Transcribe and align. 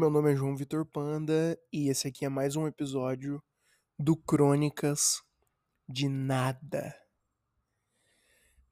Meu 0.00 0.08
nome 0.08 0.32
é 0.32 0.34
João 0.34 0.56
Vitor 0.56 0.86
Panda 0.86 1.60
e 1.70 1.90
esse 1.90 2.08
aqui 2.08 2.24
é 2.24 2.28
mais 2.30 2.56
um 2.56 2.66
episódio 2.66 3.38
do 3.98 4.16
Crônicas 4.16 5.22
de 5.86 6.08
Nada. 6.08 6.96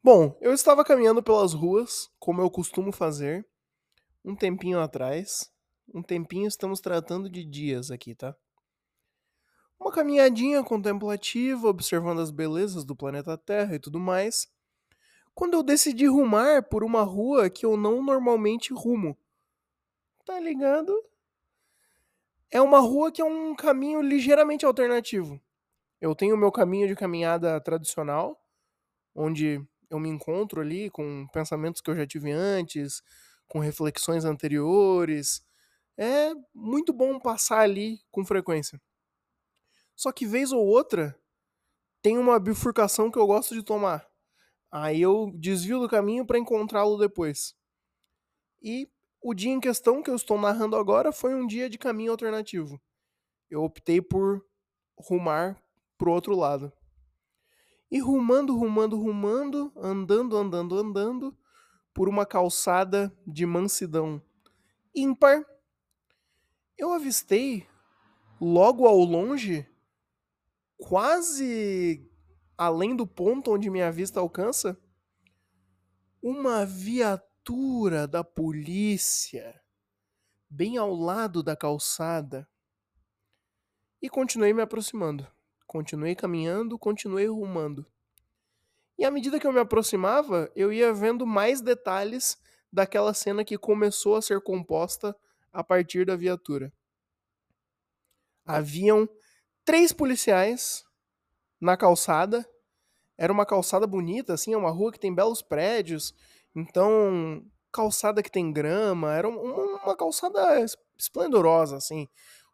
Bom, 0.02 0.38
eu 0.40 0.54
estava 0.54 0.82
caminhando 0.82 1.22
pelas 1.22 1.52
ruas, 1.52 2.08
como 2.18 2.40
eu 2.40 2.50
costumo 2.50 2.90
fazer, 2.92 3.46
um 4.24 4.34
tempinho 4.34 4.80
atrás. 4.80 5.52
Um 5.94 6.02
tempinho 6.02 6.48
estamos 6.48 6.80
tratando 6.80 7.28
de 7.28 7.44
dias 7.44 7.90
aqui, 7.90 8.14
tá? 8.14 8.34
Uma 9.78 9.92
caminhadinha 9.92 10.64
contemplativa, 10.64 11.68
observando 11.68 12.22
as 12.22 12.30
belezas 12.30 12.86
do 12.86 12.96
planeta 12.96 13.36
Terra 13.36 13.74
e 13.74 13.78
tudo 13.78 14.00
mais. 14.00 14.50
Quando 15.34 15.52
eu 15.52 15.62
decidi 15.62 16.06
rumar 16.06 16.70
por 16.70 16.82
uma 16.82 17.02
rua 17.02 17.50
que 17.50 17.66
eu 17.66 17.76
não 17.76 18.02
normalmente 18.02 18.72
rumo 18.72 19.14
tá 20.28 20.38
ligado? 20.38 20.92
É 22.50 22.60
uma 22.60 22.78
rua 22.78 23.12
que 23.12 23.20
é 23.20 23.24
um 23.24 23.54
caminho 23.54 24.00
ligeiramente 24.00 24.64
alternativo. 24.64 25.40
Eu 26.00 26.14
tenho 26.14 26.34
o 26.34 26.38
meu 26.38 26.50
caminho 26.50 26.88
de 26.88 26.96
caminhada 26.96 27.60
tradicional, 27.60 28.40
onde 29.14 29.60
eu 29.90 29.98
me 29.98 30.08
encontro 30.08 30.60
ali 30.60 30.90
com 30.90 31.26
pensamentos 31.32 31.80
que 31.80 31.90
eu 31.90 31.96
já 31.96 32.06
tive 32.06 32.30
antes, 32.30 33.02
com 33.46 33.58
reflexões 33.58 34.24
anteriores. 34.24 35.44
É 35.96 36.32
muito 36.54 36.92
bom 36.92 37.18
passar 37.18 37.60
ali 37.60 38.00
com 38.10 38.24
frequência. 38.24 38.80
Só 39.96 40.12
que 40.12 40.26
vez 40.26 40.52
ou 40.52 40.64
outra 40.64 41.18
tem 42.00 42.16
uma 42.16 42.38
bifurcação 42.38 43.10
que 43.10 43.18
eu 43.18 43.26
gosto 43.26 43.54
de 43.54 43.62
tomar. 43.62 44.08
Aí 44.70 45.02
eu 45.02 45.32
desvio 45.34 45.80
do 45.80 45.88
caminho 45.88 46.24
para 46.24 46.38
encontrá-lo 46.38 46.96
depois. 46.96 47.54
E 48.62 48.88
o 49.20 49.34
dia 49.34 49.50
em 49.50 49.60
questão 49.60 50.02
que 50.02 50.10
eu 50.10 50.16
estou 50.16 50.40
narrando 50.40 50.76
agora 50.76 51.12
foi 51.12 51.34
um 51.34 51.46
dia 51.46 51.68
de 51.68 51.76
caminho 51.76 52.10
alternativo. 52.10 52.80
Eu 53.50 53.62
optei 53.62 54.00
por 54.00 54.44
rumar 54.96 55.60
pro 55.96 56.12
outro 56.12 56.36
lado. 56.36 56.72
E 57.90 57.98
rumando, 57.98 58.56
rumando, 58.56 58.98
rumando, 58.98 59.72
andando, 59.76 60.36
andando, 60.36 60.76
andando, 60.76 61.38
por 61.94 62.08
uma 62.08 62.26
calçada 62.26 63.12
de 63.26 63.44
mansidão 63.46 64.22
ímpar, 64.94 65.44
eu 66.76 66.92
avistei, 66.92 67.66
logo 68.40 68.86
ao 68.86 68.98
longe, 68.98 69.66
quase 70.76 72.08
além 72.56 72.94
do 72.94 73.06
ponto 73.06 73.52
onde 73.52 73.70
minha 73.70 73.90
vista 73.90 74.20
alcança, 74.20 74.78
uma 76.22 76.64
viatura 76.64 77.27
viatura 77.48 78.06
da 78.06 78.22
polícia 78.22 79.58
bem 80.50 80.76
ao 80.76 80.94
lado 80.94 81.42
da 81.42 81.56
calçada. 81.56 82.46
E 84.02 84.08
continuei 84.08 84.52
me 84.52 84.60
aproximando. 84.60 85.26
Continuei 85.66 86.14
caminhando, 86.14 86.78
continuei 86.78 87.26
rumando. 87.26 87.86
E 88.98 89.04
à 89.04 89.10
medida 89.10 89.40
que 89.40 89.46
eu 89.46 89.52
me 89.52 89.60
aproximava, 89.60 90.50
eu 90.54 90.72
ia 90.72 90.92
vendo 90.92 91.26
mais 91.26 91.60
detalhes 91.62 92.38
daquela 92.70 93.14
cena 93.14 93.44
que 93.44 93.56
começou 93.56 94.16
a 94.16 94.22
ser 94.22 94.42
composta 94.42 95.16
a 95.50 95.64
partir 95.64 96.04
da 96.04 96.16
viatura. 96.16 96.72
Haviam 98.44 99.08
três 99.64 99.92
policiais 99.92 100.84
na 101.58 101.76
calçada. 101.76 102.46
Era 103.16 103.32
uma 103.32 103.46
calçada 103.46 103.86
bonita, 103.86 104.34
assim, 104.34 104.52
é 104.52 104.56
uma 104.56 104.70
rua 104.70 104.92
que 104.92 105.00
tem 105.00 105.14
belos 105.14 105.42
prédios, 105.42 106.14
então, 106.54 107.42
calçada 107.72 108.22
que 108.22 108.30
tem 108.30 108.52
grama, 108.52 109.14
era 109.14 109.28
uma, 109.28 109.82
uma 109.84 109.96
calçada 109.96 110.64
esplendorosa, 110.98 111.76
assim. 111.76 112.08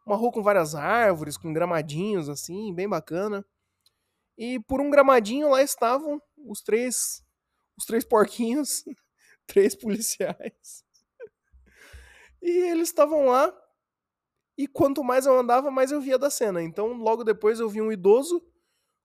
Uma 0.05 0.15
rua 0.15 0.31
com 0.31 0.43
várias 0.43 0.75
árvores, 0.75 1.37
com 1.37 1.51
gramadinhos, 1.51 2.29
assim, 2.29 2.73
bem 2.73 2.87
bacana. 2.87 3.45
E 4.37 4.59
por 4.61 4.81
um 4.81 4.89
gramadinho 4.89 5.49
lá 5.49 5.61
estavam 5.61 6.21
os 6.37 6.61
três, 6.61 7.23
os 7.77 7.85
três 7.85 8.03
porquinhos, 8.03 8.83
três 9.47 9.75
policiais. 9.75 10.83
E 12.41 12.49
eles 12.69 12.89
estavam 12.89 13.25
lá. 13.25 13.51
E 14.57 14.67
quanto 14.67 15.03
mais 15.03 15.25
eu 15.25 15.37
andava, 15.37 15.71
mais 15.71 15.91
eu 15.91 15.99
via 15.99 16.17
da 16.17 16.29
cena. 16.29 16.61
Então, 16.61 16.93
logo 16.93 17.23
depois 17.23 17.59
eu 17.59 17.67
vi 17.67 17.81
um 17.81 17.91
idoso, 17.91 18.41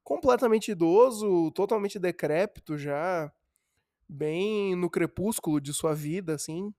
completamente 0.04 0.70
idoso, 0.70 1.50
totalmente 1.52 1.98
decrépito 1.98 2.76
já, 2.76 3.32
bem 4.10 4.74
no 4.74 4.90
crepúsculo 4.90 5.60
de 5.60 5.72
sua 5.72 5.94
vida, 5.94 6.34
assim. 6.34 6.74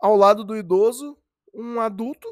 Ao 0.00 0.16
lado 0.16 0.44
do 0.44 0.56
idoso, 0.56 1.16
um 1.54 1.80
adulto. 1.80 2.28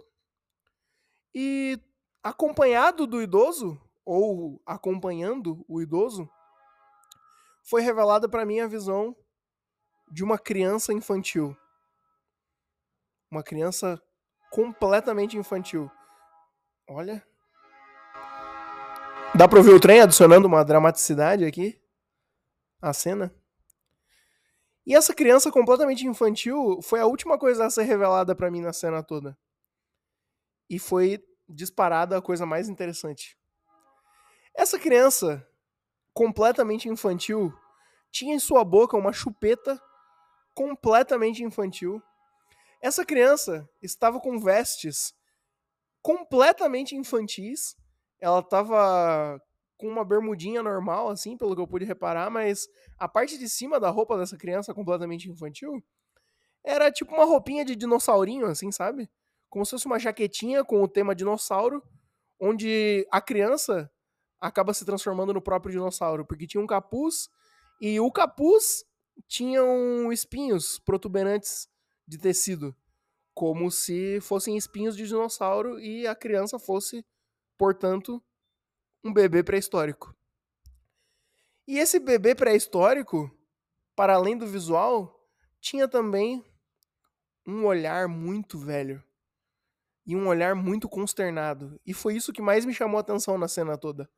E 1.35 1.79
acompanhado 2.23 3.07
do 3.07 3.23
idoso, 3.23 3.81
ou 4.05 4.61
acompanhando 4.67 5.65
o 5.69 5.81
idoso, 5.81 6.29
foi 7.63 7.83
revelada 7.83 8.29
para 8.29 8.45
mim 8.45 8.61
a 8.61 8.67
visão 8.67 9.17
de 10.11 10.25
uma 10.25 10.39
criança 10.39 10.93
infantil. 10.93 11.57
Uma 13.31 13.43
criança 13.43 14.01
completamente 14.51 15.37
infantil. 15.37 15.91
Olha. 16.89 17.25
Dá 19.35 19.47
pra 19.47 19.59
ouvir 19.59 19.75
o 19.75 19.81
trem 19.81 20.01
adicionando 20.01 20.47
uma 20.47 20.65
dramaticidade 20.65 21.45
aqui? 21.45 21.81
A 22.81 22.93
cena? 22.93 23.35
E 24.87 24.95
essa 24.95 25.13
criança 25.13 25.51
completamente 25.51 26.07
infantil 26.07 26.81
foi 26.81 27.01
a 27.01 27.07
última 27.07 27.37
coisa 27.37 27.67
a 27.67 27.71
ser 27.71 27.83
revelada 27.83 28.37
para 28.37 28.51
mim 28.51 28.61
na 28.61 28.73
cena 28.73 29.03
toda. 29.03 29.37
E 30.71 30.79
foi 30.79 31.23
disparada 31.49 32.17
a 32.17 32.23
coisa 32.23 32.47
mais 32.47 32.69
interessante. 32.69 33.37
Essa 34.55 34.79
criança 34.79 35.47
completamente 36.15 36.89
infantil 36.89 37.53
tinha 38.13 38.35
em 38.35 38.39
sua 38.39 38.65
boca 38.65 38.97
uma 38.97 39.13
chupeta 39.13 39.81
completamente 40.55 41.43
infantil. 41.43 42.01
Essa 42.81 43.05
criança 43.05 43.69
estava 43.83 44.21
com 44.21 44.39
vestes 44.39 45.15
completamente 46.01 46.95
infantis. 46.95 47.77
Ela 48.21 48.39
estava 48.39 49.43
com 49.77 49.89
uma 49.89 50.05
bermudinha 50.05 50.63
normal, 50.63 51.09
assim, 51.09 51.37
pelo 51.37 51.55
que 51.55 51.61
eu 51.61 51.67
pude 51.67 51.85
reparar, 51.85 52.31
mas 52.31 52.69
a 52.99 53.09
parte 53.09 53.39
de 53.39 53.49
cima 53.49 53.79
da 53.79 53.91
roupa 53.91 54.17
dessa 54.17 54.37
criança 54.37 54.73
completamente 54.73 55.31
infantil 55.31 55.83
era 56.65 56.91
tipo 56.91 57.15
uma 57.15 57.25
roupinha 57.25 57.65
de 57.65 57.77
dinossaurinho, 57.77 58.47
assim, 58.47 58.73
sabe? 58.73 59.09
Como 59.49 59.65
se 59.65 59.71
fosse 59.73 59.87
uma 59.87 59.99
jaquetinha 59.99 60.65
com 60.65 60.83
o 60.83 60.89
tema 60.89 61.15
dinossauro, 61.15 61.83
onde 62.41 63.07
a 63.11 63.21
criança 63.21 63.91
acaba 64.41 64.75
se 64.75 64.85
transformando 64.85 65.33
no 65.33 65.41
próprio 65.41 65.73
dinossauro, 65.73 66.27
porque 66.27 66.47
tinha 66.47 66.63
um 66.63 66.67
capuz 66.67 67.29
e 67.81 68.01
o 68.01 68.11
capuz 68.11 68.85
tinham 69.29 70.13
espinhos 70.13 70.79
protuberantes 70.79 71.69
de 72.07 72.19
tecido, 72.19 72.75
como 73.35 73.71
se 73.71 74.21
fossem 74.21 74.57
espinhos 74.57 74.97
de 74.97 75.07
dinossauro 75.07 75.79
e 75.79 76.07
a 76.07 76.15
criança 76.15 76.59
fosse, 76.59 77.05
portanto, 77.57 78.23
um 79.05 79.13
bebê 79.13 79.43
pré-histórico. 79.43 80.15
E 81.67 81.79
esse 81.79 81.99
bebê 81.99 82.35
pré-histórico, 82.35 83.31
para 83.95 84.15
além 84.15 84.37
do 84.37 84.47
visual, 84.47 85.29
tinha 85.61 85.89
também 85.89 86.45
um 87.47 87.65
olhar 87.65 88.09
muito 88.09 88.59
velho 88.59 89.03
e 90.07 90.15
um 90.15 90.29
olhar 90.29 90.55
muito 90.55 90.89
consternado. 90.89 91.81
E 91.85 91.93
foi 91.93 92.15
isso 92.15 92.33
que 92.33 92.41
mais 92.41 92.65
me 92.65 92.73
chamou 92.73 92.99
a 92.99 93.01
atenção 93.01 93.37
na 93.37 93.49
cena 93.49 93.77
toda. 93.77 94.09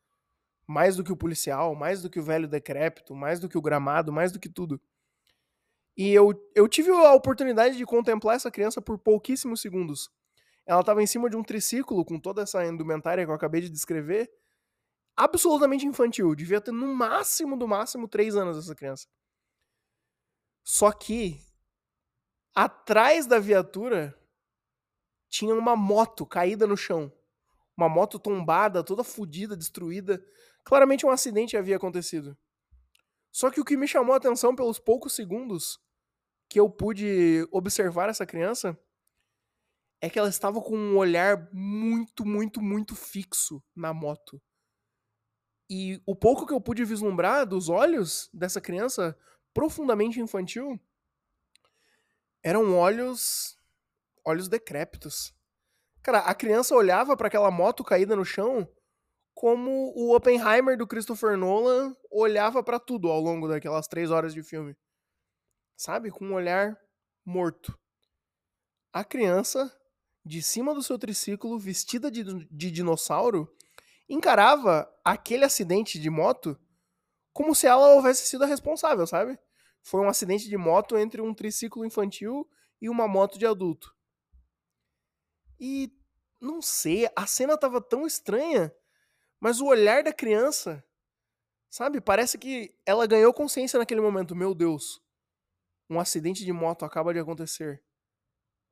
Mais 0.67 0.97
do 0.97 1.03
que 1.03 1.13
o 1.13 1.17
policial, 1.17 1.75
mais 1.75 2.03
do 2.03 2.11
que 2.11 2.21
o 2.21 2.23
velho 2.23 2.47
decrépito, 2.47 3.15
mais 3.15 3.41
do 3.41 3.49
que 3.49 3.57
o 3.57 3.63
gramado, 3.63 4.13
mais 4.13 4.31
do 4.31 4.39
que 4.39 4.51
tudo. 4.51 4.79
E 5.97 6.13
eu, 6.13 6.33
eu 6.55 6.69
tive 6.69 6.91
a 6.91 7.15
oportunidade 7.15 7.77
de 7.77 7.87
contemplar 7.87 8.37
essa 8.37 8.51
criança 8.51 8.83
por 8.83 8.99
pouquíssimos 8.99 9.63
segundos. 9.63 10.11
Ela 10.67 10.81
estava 10.81 11.03
em 11.03 11.07
cima 11.07 11.31
de 11.31 11.37
um 11.37 11.43
triciclo 11.43 12.05
com 12.05 12.21
toda 12.21 12.43
essa 12.43 12.65
indumentária 12.67 13.25
que 13.25 13.31
eu 13.31 13.35
acabei 13.35 13.63
de 13.63 13.71
descrever 13.71 14.31
absolutamente 15.19 15.85
infantil. 15.85 16.35
Devia 16.35 16.61
ter 16.61 16.71
no 16.71 16.95
máximo, 16.95 17.59
do 17.59 17.67
máximo, 17.67 18.07
três 18.07 18.37
anos 18.37 18.57
essa 18.57 18.75
criança. 18.75 19.09
Só 20.63 20.93
que 20.93 21.45
atrás 22.55 23.27
da 23.27 23.41
viatura 23.41 24.17
tinha 25.29 25.55
uma 25.55 25.75
moto 25.75 26.25
caída 26.25 26.67
no 26.67 26.77
chão. 26.77 27.13
Uma 27.77 27.89
moto 27.89 28.19
tombada, 28.19 28.85
toda 28.85 29.03
fodida, 29.03 29.57
destruída. 29.57 30.25
Claramente 30.65 31.05
um 31.05 31.11
acidente 31.11 31.57
havia 31.57 31.77
acontecido. 31.77 32.39
Só 33.33 33.51
que 33.51 33.61
o 33.61 33.65
que 33.65 33.77
me 33.77 33.89
chamou 33.89 34.15
a 34.15 34.19
atenção 34.19 34.55
pelos 34.55 34.79
poucos 34.79 35.15
segundos 35.15 35.81
que 36.49 36.59
eu 36.59 36.71
pude 36.71 37.47
observar 37.51 38.09
essa 38.09 38.25
criança 38.25 38.79
é 40.01 40.09
que 40.09 40.19
ela 40.19 40.29
estava 40.29 40.61
com 40.63 40.77
um 40.77 40.97
olhar 40.97 41.49
muito, 41.53 42.25
muito, 42.25 42.63
muito 42.63 42.95
fixo 42.95 43.63
na 43.75 43.93
moto. 43.93 44.41
E 45.69 46.01
o 46.07 46.17
pouco 46.17 46.47
que 46.47 46.53
eu 46.53 46.61
pude 46.61 46.85
vislumbrar 46.85 47.47
dos 47.47 47.69
olhos 47.69 48.31
dessa 48.33 48.61
criança 48.61 49.17
profundamente 49.53 50.21
infantil 50.21 50.81
eram 52.43 52.77
olhos 52.77 53.59
olhos 54.25 54.49
decrépitos. 54.49 55.35
Cara, 56.03 56.21
a 56.21 56.35
criança 56.35 56.75
olhava 56.75 57.17
para 57.17 57.29
aquela 57.29 57.51
moto 57.51 57.83
caída 57.83 58.15
no 58.15 58.25
chão 58.25 58.69
como 59.35 59.93
o 59.95 60.17
Oppenheimer 60.17 60.77
do 60.77 60.85
Christopher 60.87 61.37
Nolan 61.37 61.95
olhava 62.11 62.61
para 62.61 62.81
tudo 62.81 63.09
ao 63.09 63.21
longo 63.21 63.47
daquelas 63.47 63.87
três 63.87 64.11
horas 64.11 64.35
de 64.35 64.43
filme. 64.43 64.77
Sabe? 65.77 66.11
Com 66.11 66.25
um 66.25 66.35
olhar 66.35 66.77
morto. 67.25 67.79
A 68.93 69.05
criança, 69.05 69.73
de 70.25 70.43
cima 70.43 70.75
do 70.75 70.83
seu 70.83 70.99
triciclo, 70.99 71.57
vestida 71.57 72.11
de, 72.11 72.25
de 72.47 72.71
dinossauro, 72.71 73.49
encarava 74.09 74.91
aquele 75.05 75.45
acidente 75.45 75.99
de 75.99 76.11
moto 76.11 76.59
como 77.33 77.55
se 77.55 77.67
ela 77.67 77.95
houvesse 77.95 78.27
sido 78.27 78.45
a 78.45 78.47
responsável, 78.47 79.07
sabe? 79.07 79.39
Foi 79.83 80.01
um 80.01 80.09
acidente 80.09 80.49
de 80.49 80.57
moto 80.57 80.97
entre 80.97 81.21
um 81.21 81.33
triciclo 81.33 81.85
infantil 81.85 82.49
e 82.81 82.89
uma 82.89 83.07
moto 83.07 83.39
de 83.39 83.47
adulto. 83.47 83.95
E 85.61 85.93
não 86.41 86.61
sei, 86.63 87.09
a 87.15 87.27
cena 87.27 87.57
tava 87.57 87.81
tão 87.81 88.07
estranha 88.07 88.73
mas 89.41 89.61
o 89.61 89.67
olhar 89.67 90.03
da 90.03 90.13
criança, 90.13 90.85
sabe? 91.71 92.01
Parece 92.01 92.37
que 92.39 92.75
ela 92.85 93.07
ganhou 93.07 93.33
consciência 93.33 93.79
naquele 93.79 94.01
momento. 94.01 94.35
Meu 94.35 94.55
Deus, 94.55 95.01
um 95.89 96.01
acidente 96.01 96.45
de 96.45 96.53
moto 96.53 96.85
acaba 96.85 97.13
de 97.13 97.21
acontecer. 97.21 97.83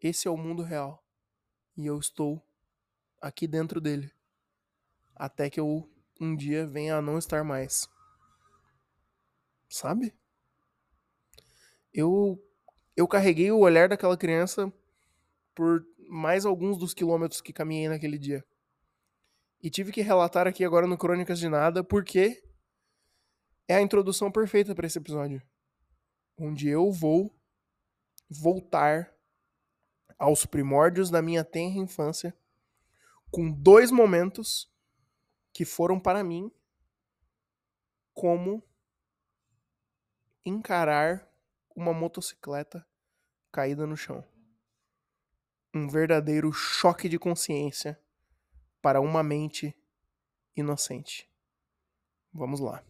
Esse 0.00 0.28
é 0.28 0.30
o 0.30 0.36
mundo 0.36 0.62
real. 0.62 1.04
E 1.76 1.86
eu 1.86 1.98
estou 1.98 2.42
aqui 3.20 3.46
dentro 3.46 3.80
dele. 3.80 4.12
Até 5.16 5.48
que 5.48 5.58
eu 5.58 5.90
um 6.20 6.36
dia 6.36 6.66
venha 6.66 6.96
a 6.96 7.02
não 7.02 7.18
estar 7.18 7.42
mais. 7.42 7.88
Sabe? 9.68 10.14
Eu 11.92 12.38
eu 12.94 13.08
carreguei 13.08 13.50
o 13.50 13.58
olhar 13.58 13.88
daquela 13.88 14.16
criança 14.16 14.72
por 15.54 15.84
mais 16.08 16.46
alguns 16.46 16.78
dos 16.78 16.94
quilômetros 16.94 17.40
que 17.40 17.52
caminhei 17.52 17.88
naquele 17.88 18.18
dia. 18.18 18.44
E 19.62 19.70
tive 19.70 19.90
que 19.90 20.02
relatar 20.02 20.46
aqui 20.46 20.64
agora 20.64 20.86
no 20.86 20.96
Crônicas 20.96 21.38
de 21.38 21.48
Nada 21.48 21.82
porque 21.82 22.42
é 23.66 23.74
a 23.74 23.82
introdução 23.82 24.30
perfeita 24.30 24.74
para 24.74 24.86
esse 24.86 24.98
episódio. 24.98 25.42
Onde 26.38 26.68
eu 26.68 26.92
vou 26.92 27.34
voltar 28.28 29.14
aos 30.18 30.46
primórdios 30.46 31.10
da 31.10 31.20
minha 31.20 31.44
tenra 31.44 31.78
infância 31.78 32.34
com 33.30 33.50
dois 33.50 33.90
momentos 33.90 34.70
que 35.56 35.64
foram 35.64 35.98
para 35.98 36.22
mim 36.22 36.52
como 38.12 38.62
encarar 40.44 41.26
uma 41.74 41.94
motocicleta 41.94 42.86
caída 43.50 43.86
no 43.86 43.96
chão. 43.96 44.22
Um 45.74 45.88
verdadeiro 45.88 46.52
choque 46.52 47.08
de 47.08 47.18
consciência 47.18 47.98
para 48.82 49.00
uma 49.00 49.22
mente 49.22 49.74
inocente. 50.54 51.26
Vamos 52.34 52.60
lá. 52.60 52.84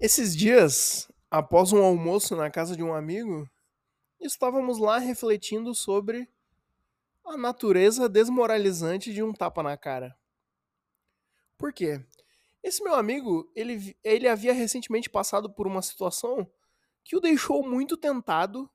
Esses 0.00 0.36
dias, 0.36 1.10
após 1.28 1.72
um 1.72 1.82
almoço 1.82 2.36
na 2.36 2.48
casa 2.50 2.76
de 2.76 2.82
um 2.82 2.94
amigo, 2.94 3.48
estávamos 4.20 4.78
lá 4.78 4.98
refletindo 4.98 5.74
sobre 5.74 6.28
a 7.24 7.36
natureza 7.36 8.08
desmoralizante 8.08 9.12
de 9.12 9.22
um 9.22 9.32
tapa 9.32 9.62
na 9.62 9.76
cara. 9.76 10.16
Por 11.58 11.72
quê? 11.72 12.00
Esse 12.62 12.82
meu 12.82 12.94
amigo, 12.94 13.50
ele, 13.56 13.96
ele 14.04 14.28
havia 14.28 14.52
recentemente 14.52 15.10
passado 15.10 15.50
por 15.50 15.66
uma 15.66 15.82
situação 15.82 16.48
que 17.02 17.16
o 17.16 17.20
deixou 17.20 17.68
muito 17.68 17.96
tentado 17.96 18.70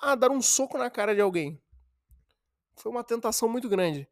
a 0.00 0.14
dar 0.14 0.30
um 0.30 0.42
soco 0.42 0.76
na 0.76 0.90
cara 0.90 1.14
de 1.14 1.20
alguém. 1.20 1.62
Foi 2.76 2.92
uma 2.92 3.02
tentação 3.02 3.48
muito 3.48 3.68
grande. 3.68 4.08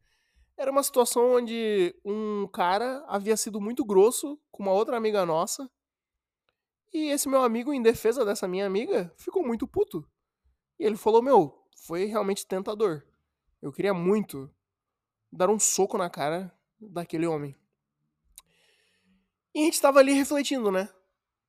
Era 0.60 0.70
uma 0.70 0.82
situação 0.82 1.36
onde 1.36 1.98
um 2.04 2.46
cara 2.46 3.02
havia 3.08 3.34
sido 3.34 3.58
muito 3.58 3.82
grosso 3.82 4.38
com 4.50 4.62
uma 4.62 4.72
outra 4.72 4.94
amiga 4.94 5.24
nossa. 5.24 5.70
E 6.92 7.08
esse 7.08 7.30
meu 7.30 7.42
amigo, 7.42 7.72
em 7.72 7.80
defesa 7.80 8.26
dessa 8.26 8.46
minha 8.46 8.66
amiga, 8.66 9.10
ficou 9.16 9.42
muito 9.42 9.66
puto. 9.66 10.06
E 10.78 10.84
ele 10.84 10.98
falou: 10.98 11.22
Meu, 11.22 11.66
foi 11.74 12.04
realmente 12.04 12.46
tentador. 12.46 13.02
Eu 13.62 13.72
queria 13.72 13.94
muito 13.94 14.54
dar 15.32 15.48
um 15.48 15.58
soco 15.58 15.96
na 15.96 16.10
cara 16.10 16.54
daquele 16.78 17.26
homem. 17.26 17.56
E 19.54 19.60
a 19.60 19.64
gente 19.64 19.80
tava 19.80 20.00
ali 20.00 20.12
refletindo, 20.12 20.70
né? 20.70 20.90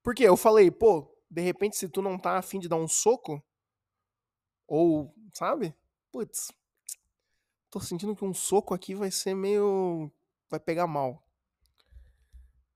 Porque 0.01 0.23
eu 0.23 0.37
falei, 0.37 0.71
pô, 0.71 1.13
de 1.29 1.41
repente, 1.41 1.75
se 1.75 1.89
tu 1.89 2.01
não 2.01 2.17
tá 2.17 2.37
afim 2.37 2.59
de 2.59 2.69
dar 2.69 2.77
um 2.77 2.87
soco, 2.87 3.43
ou, 4.65 5.13
sabe? 5.33 5.75
Putz, 6.13 6.53
tô 7.71 7.79
sentindo 7.79 8.15
que 8.15 8.25
um 8.25 8.33
soco 8.33 8.73
aqui 8.73 8.93
vai 8.93 9.09
ser 9.09 9.33
meio. 9.33 10.11
vai 10.49 10.59
pegar 10.59 10.85
mal. 10.85 11.25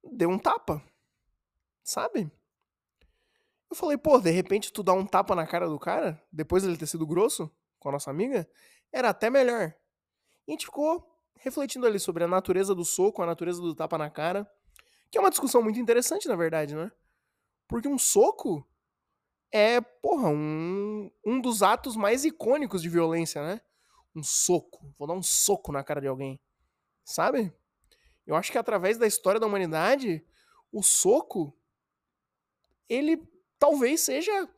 Deu 0.03 0.30
um 0.30 0.39
tapa, 0.39 0.81
sabe? 1.83 2.31
Eu 3.69 3.75
falei, 3.75 3.97
pô, 3.97 4.19
de 4.19 4.31
repente 4.31 4.71
tu 4.71 4.81
dá 4.81 4.94
um 4.94 5.06
tapa 5.06 5.36
na 5.36 5.45
cara 5.45 5.68
do 5.68 5.77
cara, 5.77 6.24
depois 6.31 6.63
ele 6.63 6.77
ter 6.77 6.88
sido 6.88 7.06
grosso 7.06 7.51
com 7.77 7.89
a 7.89 7.92
nossa 7.92 8.09
amiga, 8.09 8.47
era 8.92 9.09
até 9.09 9.30
melhor. 9.30 9.75
E 10.47 10.51
a 10.51 10.53
gente 10.53 10.65
ficou 10.65 11.06
refletindo 11.36 11.86
ali 11.86 12.00
sobre 12.00 12.24
a 12.24 12.27
natureza 12.27 12.74
do 12.74 12.86
soco, 12.86 13.21
a 13.21 13.25
natureza 13.25 13.62
do 13.62 13.75
tapa 13.75 13.98
na 13.98 14.09
cara, 14.09 14.50
que 15.12 15.18
é 15.18 15.21
uma 15.21 15.30
discussão 15.30 15.62
muito 15.62 15.80
interessante, 15.80 16.27
na 16.27 16.36
verdade, 16.36 16.75
né? 16.75 16.91
Porque 17.68 17.88
um 17.88 17.98
soco 17.98 18.65
é, 19.51 19.81
porra, 19.81 20.30
um, 20.30 21.12
um 21.25 21.41
dos 21.41 21.63
atos 21.63 21.95
mais 21.95 22.24
icônicos 22.24 22.81
de 22.81 22.89
violência, 22.89 23.41
né? 23.41 23.62
Um 24.15 24.23
soco. 24.23 24.94
Vou 24.97 25.07
dar 25.07 25.13
um 25.13 25.23
soco 25.23 25.71
na 25.71 25.83
cara 25.83 26.00
de 26.01 26.07
alguém. 26.07 26.39
Sabe? 27.03 27.53
Eu 28.25 28.35
acho 28.35 28.51
que 28.51 28.57
através 28.57 28.97
da 28.97 29.06
história 29.06 29.39
da 29.39 29.45
humanidade, 29.45 30.25
o 30.71 30.81
soco 30.81 31.56
ele 32.89 33.17
talvez 33.59 34.01
seja 34.01 34.50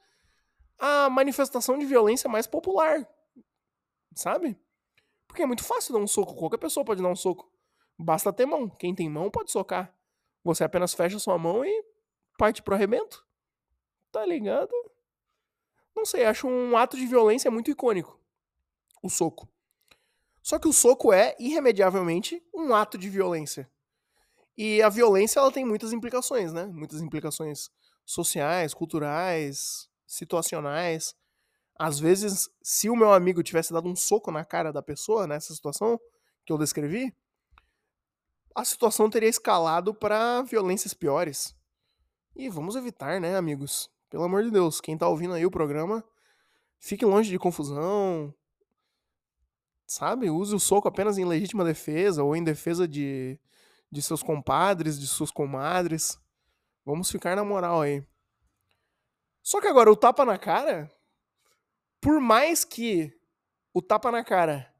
a 0.77 1.09
manifestação 1.09 1.77
de 1.77 1.85
violência 1.85 2.29
mais 2.29 2.45
popular. 2.45 3.07
Sabe? 4.15 4.59
Porque 5.27 5.41
é 5.41 5.45
muito 5.45 5.63
fácil 5.63 5.93
dar 5.93 5.99
um 5.99 6.07
soco. 6.07 6.35
Qualquer 6.35 6.57
pessoa 6.57 6.85
pode 6.85 7.01
dar 7.01 7.09
um 7.09 7.15
soco. 7.15 7.51
Basta 7.97 8.31
ter 8.31 8.45
mão. 8.45 8.69
Quem 8.69 8.93
tem 8.93 9.09
mão 9.09 9.29
pode 9.29 9.51
socar. 9.51 9.93
Você 10.43 10.63
apenas 10.63 10.93
fecha 10.93 11.19
sua 11.19 11.37
mão 11.37 11.65
e 11.65 11.85
parte 12.37 12.61
pro 12.61 12.75
arrebento. 12.75 13.25
Tá 14.11 14.25
ligado? 14.25 14.71
Não 15.95 16.05
sei, 16.05 16.25
acho 16.25 16.47
um 16.47 16.77
ato 16.77 16.95
de 16.95 17.05
violência 17.05 17.49
muito 17.49 17.71
icônico. 17.71 18.16
O 19.07 19.09
soco. 19.09 19.47
Só 20.43 20.59
que 20.59 20.67
o 20.67 20.73
soco 20.73 21.13
é, 21.13 21.33
irremediavelmente, 21.39 22.43
um 22.53 22.75
ato 22.75 22.97
de 22.97 23.09
violência. 23.09 23.71
E 24.57 24.81
a 24.81 24.89
violência, 24.89 25.39
ela 25.39 25.49
tem 25.49 25.63
muitas 25.63 25.93
implicações, 25.93 26.51
né? 26.51 26.65
Muitas 26.65 27.01
implicações 27.01 27.69
sociais, 28.05 28.73
culturais, 28.73 29.89
situacionais. 30.05 31.15
Às 31.79 32.01
vezes, 32.01 32.49
se 32.61 32.89
o 32.89 32.97
meu 32.97 33.13
amigo 33.13 33.41
tivesse 33.41 33.71
dado 33.71 33.87
um 33.87 33.95
soco 33.95 34.29
na 34.29 34.43
cara 34.43 34.73
da 34.73 34.81
pessoa 34.81 35.25
nessa 35.25 35.55
situação 35.55 35.97
que 36.45 36.51
eu 36.51 36.57
descrevi, 36.57 37.15
a 38.53 38.65
situação 38.65 39.09
teria 39.09 39.29
escalado 39.29 39.93
para 39.93 40.41
violências 40.41 40.93
piores. 40.93 41.55
E 42.35 42.49
vamos 42.49 42.75
evitar, 42.75 43.21
né, 43.21 43.37
amigos? 43.37 43.89
Pelo 44.09 44.25
amor 44.25 44.43
de 44.43 44.51
Deus, 44.51 44.81
quem 44.81 44.97
tá 44.97 45.07
ouvindo 45.07 45.33
aí 45.33 45.45
o 45.45 45.51
programa, 45.51 46.03
fique 46.77 47.05
longe 47.05 47.29
de 47.29 47.39
confusão. 47.39 48.33
Sabe? 49.87 50.29
Use 50.29 50.53
o 50.53 50.59
soco 50.59 50.89
apenas 50.89 51.17
em 51.17 51.23
legítima 51.23 51.63
defesa 51.63 52.21
ou 52.21 52.35
em 52.35 52.43
defesa 52.43 52.85
de, 52.85 53.39
de 53.89 54.01
seus 54.01 54.21
compadres, 54.21 54.99
de 54.99 55.07
suas 55.07 55.31
comadres. 55.31 56.19
Vamos 56.85 57.09
ficar 57.09 57.37
na 57.37 57.45
moral 57.45 57.81
aí. 57.81 58.05
Só 59.41 59.61
que 59.61 59.67
agora 59.67 59.89
o 59.89 59.95
tapa 59.95 60.25
na 60.25 60.37
cara, 60.37 60.91
por 62.01 62.19
mais 62.19 62.65
que 62.65 63.17
o 63.73 63.81
tapa 63.81 64.11
na 64.11 64.25
cara 64.25 64.73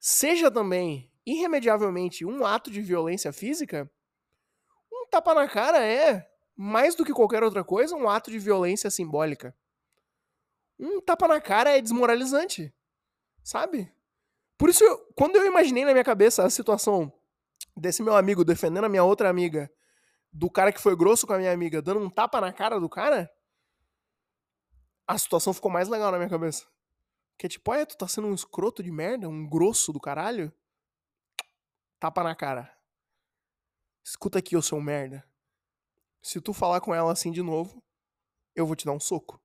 seja 0.00 0.50
também 0.50 1.08
irremediavelmente 1.24 2.24
um 2.24 2.44
ato 2.44 2.68
de 2.68 2.80
violência 2.80 3.32
física, 3.32 3.88
um 4.92 5.06
tapa 5.08 5.32
na 5.34 5.46
cara 5.46 5.86
é, 5.86 6.28
mais 6.56 6.96
do 6.96 7.04
que 7.04 7.12
qualquer 7.12 7.44
outra 7.44 7.62
coisa, 7.62 7.94
um 7.94 8.08
ato 8.08 8.28
de 8.28 8.40
violência 8.40 8.90
simbólica. 8.90 9.56
Um 10.76 11.00
tapa 11.00 11.28
na 11.28 11.40
cara 11.40 11.70
é 11.70 11.80
desmoralizante, 11.80 12.74
sabe? 13.44 13.92
Por 14.62 14.70
isso, 14.70 14.84
quando 15.16 15.34
eu 15.34 15.44
imaginei 15.44 15.84
na 15.84 15.90
minha 15.90 16.04
cabeça 16.04 16.44
a 16.44 16.48
situação 16.48 17.12
desse 17.76 18.00
meu 18.00 18.14
amigo 18.14 18.44
defendendo 18.44 18.84
a 18.84 18.88
minha 18.88 19.02
outra 19.02 19.28
amiga 19.28 19.68
do 20.32 20.48
cara 20.48 20.72
que 20.72 20.80
foi 20.80 20.94
grosso 20.94 21.26
com 21.26 21.32
a 21.32 21.38
minha 21.38 21.52
amiga 21.52 21.82
dando 21.82 21.98
um 21.98 22.08
tapa 22.08 22.40
na 22.40 22.52
cara 22.52 22.78
do 22.78 22.88
cara, 22.88 23.28
a 25.04 25.18
situação 25.18 25.52
ficou 25.52 25.68
mais 25.68 25.88
legal 25.88 26.12
na 26.12 26.16
minha 26.16 26.30
cabeça. 26.30 26.64
Que 27.36 27.46
é 27.46 27.48
tipo, 27.48 27.72
olha, 27.72 27.84
tu 27.84 27.98
tá 27.98 28.06
sendo 28.06 28.28
um 28.28 28.34
escroto 28.34 28.84
de 28.84 28.92
merda, 28.92 29.28
um 29.28 29.44
grosso 29.44 29.92
do 29.92 29.98
caralho. 29.98 30.54
Tapa 31.98 32.22
na 32.22 32.36
cara. 32.36 32.72
Escuta 34.04 34.38
aqui, 34.38 34.56
ô 34.56 34.62
seu 34.62 34.80
merda. 34.80 35.28
Se 36.22 36.40
tu 36.40 36.52
falar 36.52 36.80
com 36.80 36.94
ela 36.94 37.10
assim 37.10 37.32
de 37.32 37.42
novo, 37.42 37.82
eu 38.54 38.64
vou 38.64 38.76
te 38.76 38.86
dar 38.86 38.92
um 38.92 39.00
soco. 39.00 39.42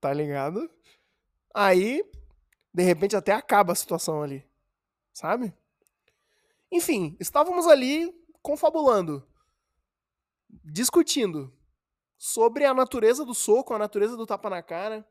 Tá 0.00 0.12
ligado? 0.12 0.68
Aí, 1.54 2.02
de 2.74 2.82
repente, 2.82 3.14
até 3.14 3.32
acaba 3.32 3.72
a 3.72 3.76
situação 3.76 4.20
ali. 4.20 4.44
Sabe? 5.12 5.54
Enfim, 6.72 7.16
estávamos 7.20 7.68
ali 7.68 8.12
confabulando, 8.42 9.24
discutindo 10.50 11.56
sobre 12.18 12.64
a 12.64 12.74
natureza 12.74 13.24
do 13.24 13.32
soco, 13.32 13.72
a 13.72 13.78
natureza 13.78 14.16
do 14.16 14.26
tapa 14.26 14.50
na 14.50 14.60
cara. 14.60 15.08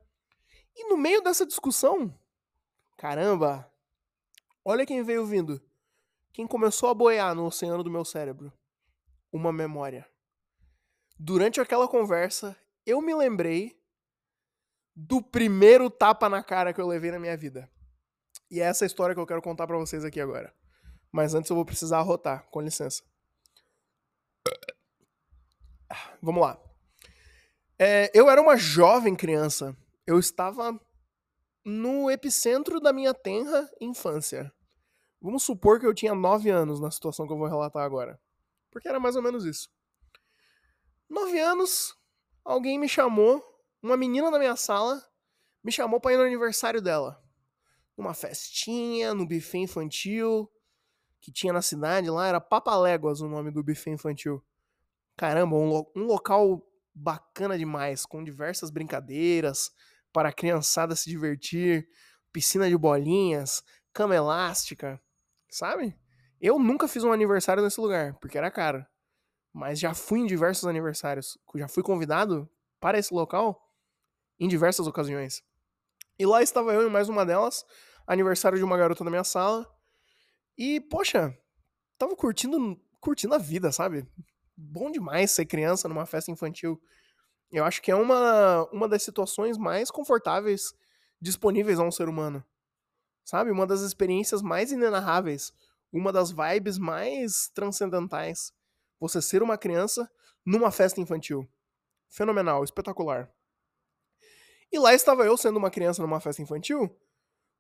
E 0.76 0.90
no 0.90 0.98
meio 0.98 1.22
dessa 1.22 1.46
discussão, 1.46 2.14
caramba, 2.98 3.72
olha 4.66 4.86
quem 4.86 5.02
veio 5.02 5.26
vindo. 5.26 5.62
Quem 6.34 6.46
começou 6.46 6.90
a 6.90 6.94
boiar 6.94 7.34
no 7.34 7.46
oceano 7.46 7.84
do 7.84 7.92
meu 7.92 8.04
cérebro? 8.04 8.52
Uma 9.32 9.54
memória. 9.54 10.06
Durante 11.18 11.62
aquela 11.62 11.88
conversa, 11.88 12.58
eu 12.86 13.02
me 13.02 13.16
lembrei 13.16 13.82
do 14.96 15.22
primeiro 15.22 15.90
tapa 15.90 16.30
na 16.30 16.44
cara 16.44 16.74
que 16.74 16.82
eu 16.82 16.88
levei 16.88 17.12
na 17.12 17.20
minha 17.20 17.36
vida. 17.36 17.70
E 18.50 18.60
é 18.60 18.66
essa 18.66 18.86
história 18.86 19.16
que 19.16 19.22
eu 19.22 19.26
quero 19.26 19.42
contar 19.42 19.66
para 19.66 19.78
vocês 19.78 20.06
aqui 20.06 20.22
agora. 20.22 20.54
Mas 21.12 21.34
antes 21.34 21.50
eu 21.50 21.56
vou 21.56 21.66
precisar 21.66 22.00
arrotar, 22.00 22.48
com 22.50 22.62
licença. 22.62 23.04
Vamos 26.22 26.42
lá. 26.42 26.60
É, 27.78 28.12
eu 28.14 28.30
era 28.30 28.42
uma 28.42 28.58
jovem 28.58 29.16
criança. 29.16 29.76
Eu 30.06 30.20
estava 30.20 30.80
no 31.66 32.10
epicentro 32.10 32.80
da 32.80 32.92
minha 32.92 33.14
tenra 33.14 33.70
infância. 33.80 34.54
Vamos 35.22 35.44
supor 35.44 35.80
que 35.80 35.86
eu 35.86 35.94
tinha 35.94 36.14
9 36.14 36.50
anos 36.50 36.80
na 36.80 36.92
situação 36.92 37.26
que 37.26 37.34
eu 37.34 37.38
vou 37.38 37.48
relatar 37.48 37.84
agora. 37.84 38.20
Porque 38.72 38.90
era 38.90 39.00
mais 39.00 39.16
ou 39.16 39.22
menos 39.22 39.46
isso. 39.46 39.70
9 41.10 41.40
anos, 41.40 41.96
alguém 42.44 42.78
me 42.78 42.90
chamou, 42.90 43.42
uma 43.84 43.98
menina 43.98 44.32
da 44.32 44.40
minha 44.40 44.56
sala, 44.56 45.04
me 45.62 45.72
chamou 45.72 46.00
para 46.00 46.14
ir 46.14 46.18
no 46.18 46.24
aniversário 46.24 46.82
dela. 46.82 47.22
Numa 47.98 48.14
festinha, 48.14 49.14
no 49.14 49.28
buffet 49.28 49.60
infantil, 49.60 50.50
que 51.20 51.32
tinha 51.32 51.52
na 51.52 51.62
cidade 51.62 52.10
lá, 52.10 52.28
era 52.28 52.40
Papaléguas 52.40 53.20
o 53.20 53.28
nome 53.28 53.52
do 53.52 53.62
buffet 53.62 53.92
infantil. 53.92 54.42
Caramba, 55.18 55.58
um, 55.58 55.68
lo 55.68 55.92
um 55.96 56.06
local 56.06 56.66
bacana 56.96 57.58
demais, 57.58 58.06
com 58.06 58.24
diversas 58.24 58.72
brincadeiras 58.72 59.70
para 60.14 60.30
a 60.30 60.34
criançada 60.34 60.96
se 60.96 61.10
divertir, 61.10 61.88
piscina 62.32 62.70
de 62.70 62.78
bolinhas, 62.78 63.64
cama 63.92 64.16
elástica, 64.16 65.02
sabe? 65.50 65.96
Eu 66.40 66.58
nunca 66.58 66.88
fiz 66.88 67.04
um 67.04 67.12
aniversário 67.12 67.62
nesse 67.62 67.80
lugar, 67.82 68.16
porque 68.20 68.38
era 68.38 68.50
caro. 68.50 68.86
Mas 69.52 69.80
já 69.80 69.94
fui 69.94 70.20
em 70.20 70.26
diversos 70.26 70.66
aniversários. 70.66 71.38
Já 71.56 71.68
fui 71.68 71.84
convidado 71.84 72.50
para 72.80 72.98
esse 72.98 73.14
local 73.14 73.62
em 74.44 74.48
diversas 74.50 74.86
ocasiões. 74.88 75.42
E 76.20 76.26
lá 76.26 76.44
estava 76.44 76.74
eu 76.74 76.86
em 76.86 76.92
mais 76.92 77.08
uma 77.08 77.26
delas, 77.26 77.66
aniversário 78.06 78.58
de 78.58 78.64
uma 78.64 78.78
garota 78.78 79.02
da 79.02 79.10
minha 79.10 79.24
sala. 79.24 79.66
E, 80.58 80.82
poxa, 80.82 81.36
tava 81.98 82.14
curtindo, 82.14 82.78
curtindo 83.00 83.34
a 83.34 83.38
vida, 83.38 83.72
sabe? 83.72 84.06
Bom 84.56 84.92
demais 84.92 85.32
ser 85.32 85.46
criança 85.46 85.88
numa 85.88 86.06
festa 86.06 86.30
infantil. 86.30 86.82
Eu 87.50 87.64
acho 87.64 87.82
que 87.82 87.90
é 87.90 87.96
uma, 87.96 88.66
uma 88.70 88.90
das 88.90 89.02
situações 89.04 89.58
mais 89.58 89.90
confortáveis 89.90 90.74
disponíveis 91.22 91.80
a 91.80 91.84
um 91.84 91.92
ser 91.92 92.10
humano. 92.10 92.44
Sabe? 93.24 93.50
Uma 93.50 93.66
das 93.66 93.80
experiências 93.80 94.42
mais 94.42 94.74
inenarráveis. 94.74 95.54
Uma 95.90 96.12
das 96.12 96.32
vibes 96.32 96.78
mais 96.78 97.48
transcendentais. 97.54 98.52
Você 99.00 99.22
ser 99.22 99.42
uma 99.42 99.58
criança 99.58 100.12
numa 100.46 100.70
festa 100.70 101.00
infantil. 101.00 101.48
Fenomenal, 102.10 102.62
espetacular. 102.62 103.33
E 104.74 104.80
lá 104.80 104.92
estava 104.92 105.24
eu 105.24 105.38
sendo 105.38 105.58
uma 105.58 105.70
criança 105.70 106.02
numa 106.02 106.20
festa 106.20 106.42
infantil, 106.42 107.00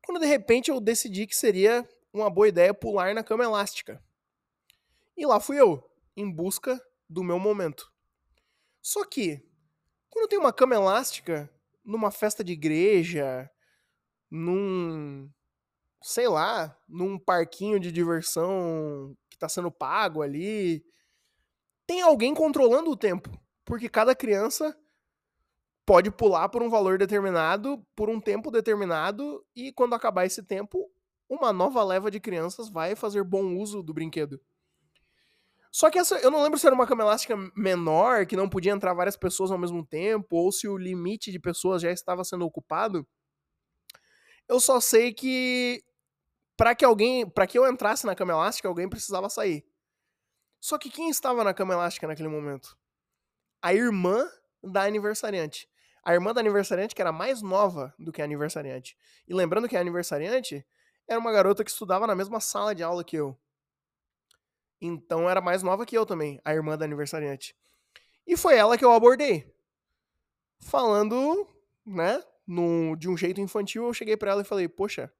quando 0.03 0.19
de 0.19 0.25
repente 0.25 0.71
eu 0.71 0.81
decidi 0.81 1.27
que 1.27 1.35
seria 1.35 1.87
uma 2.11 2.27
boa 2.27 2.47
ideia 2.47 2.73
pular 2.73 3.13
na 3.13 3.23
cama 3.23 3.43
elástica. 3.43 4.03
E 5.15 5.23
lá 5.23 5.39
fui 5.39 5.61
eu, 5.61 5.87
em 6.17 6.27
busca 6.27 6.83
do 7.07 7.23
meu 7.23 7.37
momento. 7.37 7.93
Só 8.81 9.05
que, 9.05 9.47
quando 10.09 10.27
tem 10.27 10.39
uma 10.39 10.51
cama 10.51 10.73
elástica, 10.73 11.47
numa 11.85 12.09
festa 12.09 12.43
de 12.43 12.53
igreja, 12.53 13.47
num. 14.31 15.29
sei 16.01 16.27
lá, 16.27 16.75
num 16.89 17.19
parquinho 17.19 17.79
de 17.79 17.91
diversão 17.91 19.15
que 19.29 19.35
está 19.35 19.47
sendo 19.47 19.71
pago 19.71 20.23
ali, 20.23 20.83
tem 21.85 22.01
alguém 22.01 22.33
controlando 22.33 22.89
o 22.89 22.97
tempo. 22.97 23.29
Porque 23.63 23.87
cada 23.87 24.15
criança 24.15 24.75
pode 25.85 26.11
pular 26.11 26.49
por 26.49 26.61
um 26.61 26.69
valor 26.69 26.97
determinado, 26.97 27.85
por 27.95 28.09
um 28.09 28.19
tempo 28.19 28.49
determinado, 28.49 29.45
e 29.55 29.71
quando 29.71 29.95
acabar 29.95 30.25
esse 30.25 30.43
tempo, 30.43 30.89
uma 31.29 31.51
nova 31.51 31.83
leva 31.83 32.09
de 32.09 32.19
crianças 32.19 32.69
vai 32.69 32.95
fazer 32.95 33.23
bom 33.23 33.57
uso 33.57 33.83
do 33.83 33.93
brinquedo. 33.93 34.39
Só 35.71 35.89
que 35.89 35.97
essa, 35.97 36.19
eu 36.19 36.29
não 36.29 36.43
lembro 36.43 36.59
se 36.59 36.67
era 36.67 36.75
uma 36.75 36.85
cama 36.85 37.01
elástica 37.01 37.35
menor, 37.55 38.27
que 38.27 38.35
não 38.35 38.47
podia 38.47 38.71
entrar 38.71 38.93
várias 38.93 39.17
pessoas 39.17 39.49
ao 39.49 39.57
mesmo 39.57 39.83
tempo, 39.83 40.35
ou 40.35 40.51
se 40.51 40.67
o 40.67 40.77
limite 40.77 41.31
de 41.31 41.39
pessoas 41.39 41.81
já 41.81 41.91
estava 41.91 42.23
sendo 42.23 42.45
ocupado. 42.45 43.07
Eu 44.47 44.59
só 44.59 44.79
sei 44.79 45.11
que 45.11 45.83
para 46.55 46.75
que 46.75 46.85
alguém, 46.85 47.27
para 47.27 47.47
que 47.47 47.57
eu 47.57 47.67
entrasse 47.67 48.05
na 48.05 48.15
cama 48.15 48.33
elástica, 48.33 48.67
alguém 48.67 48.87
precisava 48.87 49.29
sair. 49.29 49.65
Só 50.59 50.77
que 50.77 50.91
quem 50.91 51.09
estava 51.09 51.43
na 51.43 51.53
cama 51.53 51.73
elástica 51.73 52.07
naquele 52.07 52.29
momento? 52.29 52.77
A 53.61 53.73
irmã 53.73 54.29
da 54.63 54.83
aniversariante. 54.83 55.67
A 56.03 56.13
irmã 56.13 56.33
da 56.33 56.41
aniversariante 56.41 56.93
que 56.93 57.01
era 57.01 57.11
mais 57.11 57.41
nova 57.41 57.93
do 57.97 58.11
que 58.11 58.21
a 58.21 58.25
aniversariante. 58.25 58.97
E 59.27 59.33
lembrando 59.33 59.69
que 59.69 59.77
a 59.77 59.79
aniversariante 59.79 60.65
era 61.07 61.19
uma 61.19 61.31
garota 61.31 61.63
que 61.63 61.71
estudava 61.71 62.07
na 62.07 62.15
mesma 62.15 62.39
sala 62.39 62.75
de 62.75 62.83
aula 62.83 63.03
que 63.03 63.15
eu. 63.15 63.37
Então 64.81 65.29
era 65.29 65.39
mais 65.39 65.63
nova 65.63 65.85
que 65.85 65.97
eu 65.97 66.05
também, 66.05 66.41
a 66.43 66.53
irmã 66.53 66.77
da 66.77 66.85
aniversariante. 66.85 67.55
E 68.27 68.35
foi 68.35 68.55
ela 68.55 68.77
que 68.77 68.83
eu 68.83 68.91
abordei. 68.91 69.53
Falando, 70.59 71.47
né, 71.85 72.21
no, 72.45 72.95
de 72.95 73.09
um 73.09 73.17
jeito 73.17 73.39
infantil, 73.39 73.85
eu 73.85 73.93
cheguei 73.93 74.17
para 74.17 74.31
ela 74.31 74.41
e 74.41 74.45
falei: 74.45 74.67
Poxa, 74.67 75.11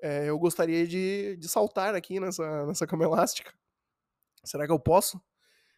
é, 0.00 0.28
eu 0.28 0.38
gostaria 0.38 0.86
de, 0.86 1.36
de 1.36 1.48
saltar 1.48 1.94
aqui 1.94 2.18
nessa, 2.20 2.66
nessa 2.66 2.86
cama 2.86 3.04
elástica. 3.04 3.52
Será 4.44 4.66
que 4.66 4.72
eu 4.72 4.78
posso? 4.78 5.20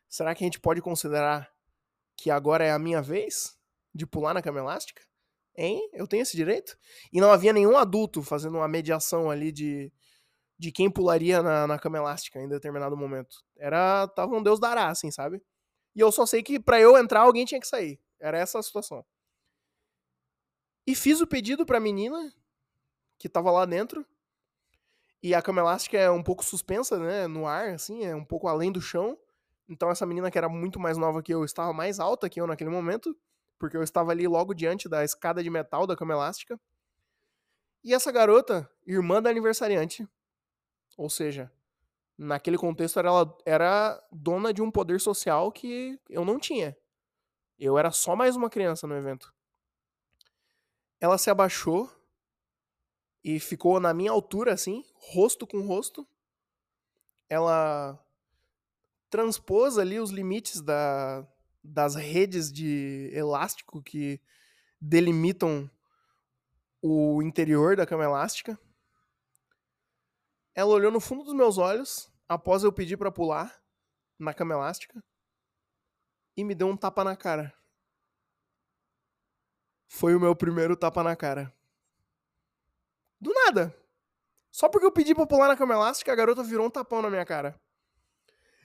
Será 0.08 0.34
que 0.34 0.42
a 0.44 0.46
gente 0.46 0.60
pode 0.60 0.80
considerar 0.80 1.52
que 2.16 2.30
agora 2.30 2.64
é 2.64 2.70
a 2.70 2.78
minha 2.78 3.02
vez 3.02 3.58
de 3.94 4.06
pular 4.06 4.34
na 4.34 4.42
cama 4.42 4.58
elástica? 4.58 5.02
Hein? 5.56 5.88
Eu 5.92 6.06
tenho 6.06 6.22
esse 6.22 6.36
direito? 6.36 6.76
E 7.12 7.20
não 7.20 7.30
havia 7.30 7.52
nenhum 7.52 7.76
adulto 7.76 8.22
fazendo 8.22 8.58
uma 8.58 8.66
mediação 8.66 9.30
ali 9.30 9.52
de, 9.52 9.92
de 10.58 10.72
quem 10.72 10.90
pularia 10.90 11.42
na, 11.42 11.66
na 11.66 11.78
cama 11.78 11.98
elástica 11.98 12.40
em 12.40 12.48
determinado 12.48 12.96
momento. 12.96 13.36
Era. 13.56 14.08
Tava 14.08 14.34
um 14.34 14.42
Deus 14.42 14.58
dará, 14.58 14.88
assim, 14.88 15.10
sabe? 15.10 15.40
E 15.94 16.00
eu 16.00 16.10
só 16.10 16.26
sei 16.26 16.42
que 16.42 16.58
para 16.58 16.80
eu 16.80 16.98
entrar, 16.98 17.20
alguém 17.20 17.44
tinha 17.44 17.60
que 17.60 17.68
sair. 17.68 18.00
Era 18.18 18.38
essa 18.38 18.58
a 18.58 18.62
situação. 18.62 19.04
E 20.86 20.94
fiz 20.94 21.20
o 21.20 21.26
pedido 21.26 21.64
pra 21.64 21.80
menina, 21.80 22.32
que 23.16 23.28
tava 23.28 23.50
lá 23.50 23.64
dentro. 23.64 24.04
E 25.22 25.34
a 25.34 25.40
cama 25.40 25.60
elástica 25.60 25.96
é 25.96 26.10
um 26.10 26.22
pouco 26.22 26.44
suspensa, 26.44 26.98
né? 26.98 27.26
No 27.26 27.46
ar, 27.46 27.70
assim, 27.70 28.04
é 28.04 28.14
um 28.14 28.24
pouco 28.24 28.48
além 28.48 28.72
do 28.72 28.80
chão. 28.80 29.16
Então 29.68 29.90
essa 29.90 30.04
menina 30.04 30.30
que 30.30 30.36
era 30.36 30.48
muito 30.48 30.78
mais 30.80 30.98
nova 30.98 31.22
que 31.22 31.32
eu, 31.32 31.44
estava 31.44 31.72
mais 31.72 31.98
alta 32.00 32.28
que 32.28 32.40
eu 32.40 32.46
naquele 32.46 32.70
momento 32.70 33.16
porque 33.58 33.76
eu 33.76 33.82
estava 33.82 34.10
ali 34.10 34.26
logo 34.26 34.54
diante 34.54 34.88
da 34.88 35.04
escada 35.04 35.42
de 35.42 35.50
metal 35.50 35.86
da 35.86 35.96
cama 35.96 36.14
elástica. 36.14 36.58
E 37.82 37.92
essa 37.92 38.10
garota, 38.10 38.68
irmã 38.86 39.20
da 39.20 39.30
aniversariante, 39.30 40.08
ou 40.96 41.10
seja, 41.10 41.52
naquele 42.16 42.56
contexto 42.56 42.98
ela 42.98 43.36
era 43.44 44.02
dona 44.10 44.52
de 44.52 44.62
um 44.62 44.70
poder 44.70 45.00
social 45.00 45.52
que 45.52 46.00
eu 46.08 46.24
não 46.24 46.38
tinha. 46.38 46.76
Eu 47.58 47.78
era 47.78 47.90
só 47.90 48.16
mais 48.16 48.36
uma 48.36 48.50
criança 48.50 48.86
no 48.86 48.96
evento. 48.96 49.32
Ela 51.00 51.18
se 51.18 51.30
abaixou 51.30 51.90
e 53.22 53.38
ficou 53.38 53.78
na 53.80 53.92
minha 53.94 54.10
altura, 54.10 54.52
assim, 54.52 54.84
rosto 54.94 55.46
com 55.46 55.60
rosto. 55.66 56.06
Ela 57.28 57.98
transpôs 59.08 59.78
ali 59.78 60.00
os 60.00 60.10
limites 60.10 60.60
da, 60.60 61.26
das 61.64 61.94
redes 61.94 62.52
de 62.52 63.10
elástico 63.14 63.82
que 63.82 64.20
delimitam 64.78 65.70
o 66.82 67.22
interior 67.22 67.74
da 67.74 67.86
cama 67.86 68.04
elástica. 68.04 68.58
Ela 70.54 70.74
olhou 70.74 70.92
no 70.92 71.00
fundo 71.00 71.24
dos 71.24 71.32
meus 71.32 71.56
olhos 71.56 72.12
após 72.28 72.62
eu 72.62 72.72
pedir 72.72 72.98
para 72.98 73.10
pular 73.10 73.58
na 74.18 74.34
cama 74.34 74.54
elástica 74.54 75.02
e 76.36 76.44
me 76.44 76.54
deu 76.54 76.68
um 76.68 76.76
tapa 76.76 77.02
na 77.02 77.16
cara. 77.16 77.52
foi 79.88 80.14
o 80.14 80.20
meu 80.20 80.34
primeiro 80.34 80.76
tapa 80.76 81.02
na 81.02 81.14
cara. 81.14 81.54
Do 83.20 83.32
nada. 83.32 83.74
Só 84.50 84.68
porque 84.68 84.86
eu 84.86 84.92
pedi 84.92 85.14
pra 85.14 85.26
pular 85.26 85.48
na 85.48 85.56
cama 85.56 85.74
elástica, 85.74 86.12
a 86.12 86.16
garota 86.16 86.42
virou 86.42 86.66
um 86.66 86.70
tapão 86.70 87.00
na 87.00 87.08
minha 87.08 87.24
cara. 87.24 87.58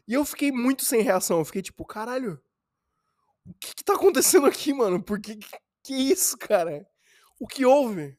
E 0.07 0.13
eu 0.13 0.25
fiquei 0.25 0.51
muito 0.51 0.83
sem 0.83 1.01
reação. 1.01 1.39
Eu 1.39 1.45
fiquei 1.45 1.61
tipo, 1.61 1.85
caralho. 1.85 2.41
O 3.49 3.53
que 3.59 3.73
que 3.73 3.83
tá 3.83 3.95
acontecendo 3.95 4.45
aqui, 4.45 4.71
mano? 4.73 5.01
Por 5.01 5.19
que 5.19 5.39
que 5.83 5.93
isso, 5.93 6.37
cara? 6.37 6.87
O 7.39 7.47
que 7.47 7.65
houve? 7.65 8.15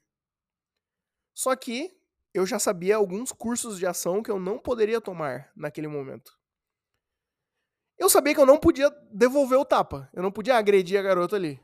Só 1.33 1.55
que 1.55 1.97
eu 2.35 2.45
já 2.45 2.59
sabia 2.59 2.97
alguns 2.97 3.31
cursos 3.31 3.79
de 3.79 3.87
ação 3.87 4.23
que 4.23 4.31
eu 4.31 4.41
não 4.41 4.59
poderia 4.59 5.01
tomar 5.01 5.53
naquele 5.55 5.87
momento. 5.87 6.37
Eu 7.97 8.11
sabia 8.11 8.35
que 8.35 8.41
eu 8.41 8.47
não 8.47 8.59
podia 8.59 8.91
devolver 9.13 9.59
o 9.59 9.65
tapa. 9.65 10.11
Eu 10.13 10.23
não 10.23 10.33
podia 10.33 10.57
agredir 10.57 10.99
a 10.99 11.03
garota 11.03 11.37
ali. 11.37 11.61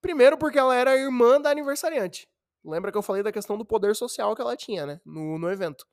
Primeiro 0.00 0.38
porque 0.38 0.58
ela 0.58 0.76
era 0.76 0.96
irmã 0.96 1.40
da 1.40 1.50
aniversariante. 1.50 2.28
Lembra 2.64 2.92
que 2.92 2.98
eu 2.98 3.02
falei 3.02 3.22
da 3.22 3.32
questão 3.32 3.58
do 3.58 3.64
poder 3.64 3.96
social 3.96 4.36
que 4.36 4.42
ela 4.42 4.56
tinha, 4.56 4.86
né? 4.86 5.00
No, 5.04 5.38
no 5.38 5.50
evento. 5.50 5.86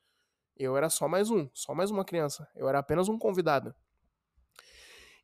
Eu 0.56 0.76
era 0.76 0.88
só 0.88 1.08
mais 1.08 1.30
um, 1.30 1.48
só 1.52 1.74
mais 1.74 1.90
uma 1.90 2.04
criança. 2.04 2.48
Eu 2.54 2.68
era 2.68 2.78
apenas 2.78 3.08
um 3.08 3.18
convidado. 3.18 3.74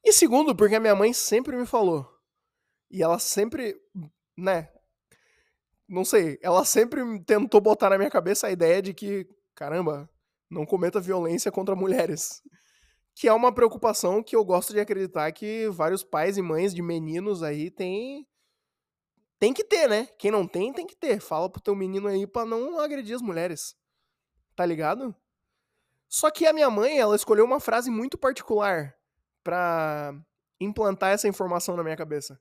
E 0.05 0.13
segundo, 0.13 0.55
porque 0.55 0.75
a 0.75 0.81
minha 0.81 0.95
mãe 0.95 1.13
sempre 1.13 1.57
me 1.57 1.67
falou. 1.67 2.09
E 2.91 3.03
ela 3.03 3.19
sempre, 3.19 3.77
né? 4.37 4.69
Não 5.89 6.05
sei, 6.05 6.39
ela 6.43 6.65
sempre 6.65 7.03
tentou 7.25 7.61
botar 7.61 7.91
na 7.91 7.99
minha 7.99 8.11
cabeça 8.11 8.47
a 8.47 8.51
ideia 8.51 8.81
de 8.81 8.95
que, 8.95 9.29
caramba, 9.55 10.09
não 10.49 10.65
cometa 10.65 11.01
violência 11.01 11.53
contra 11.53 11.77
mulheres. 11.77 12.43
Que 13.15 13.29
é 13.29 13.33
uma 13.33 13.53
preocupação 13.53 14.23
que 14.23 14.35
eu 14.35 14.45
gosto 14.45 14.73
de 14.73 14.81
acreditar 14.81 15.31
que 15.33 15.69
vários 15.69 16.03
pais 16.03 16.37
e 16.37 16.43
mães 16.43 16.75
de 16.75 16.81
meninos 16.81 17.43
aí 17.43 17.71
têm 17.71 18.27
tem 19.39 19.55
que 19.55 19.65
ter, 19.65 19.89
né? 19.89 20.07
Quem 20.19 20.31
não 20.31 20.47
tem, 20.47 20.73
tem 20.73 20.87
que 20.87 20.95
ter. 20.95 21.19
Fala 21.19 21.49
pro 21.49 21.63
teu 21.63 21.75
menino 21.75 22.09
aí 22.09 22.27
pra 22.27 22.45
não 22.45 22.79
agredir 22.79 23.17
as 23.17 23.23
mulheres. 23.23 23.75
Tá 24.55 24.67
ligado? 24.67 25.15
Só 26.09 26.31
que 26.31 26.47
a 26.47 26.53
minha 26.53 26.69
mãe, 26.69 26.99
ela 26.99 27.17
escolheu 27.17 27.45
uma 27.45 27.59
frase 27.59 27.91
muito 27.91 28.19
particular 28.19 29.00
para 29.43 30.15
implantar 30.61 31.13
essa 31.13 31.29
informação 31.29 31.77
na 31.77 31.83
minha 31.83 31.97
cabeça. 31.97 32.41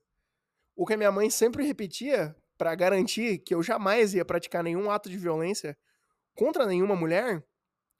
O 0.76 0.86
que 0.86 0.94
a 0.94 0.96
minha 0.96 1.12
mãe 1.12 1.30
sempre 1.30 1.66
repetia 1.66 2.36
para 2.56 2.74
garantir 2.74 3.38
que 3.38 3.54
eu 3.54 3.62
jamais 3.62 4.14
ia 4.14 4.24
praticar 4.24 4.62
nenhum 4.62 4.90
ato 4.90 5.08
de 5.08 5.16
violência 5.16 5.76
contra 6.34 6.66
nenhuma 6.66 6.94
mulher 6.94 7.46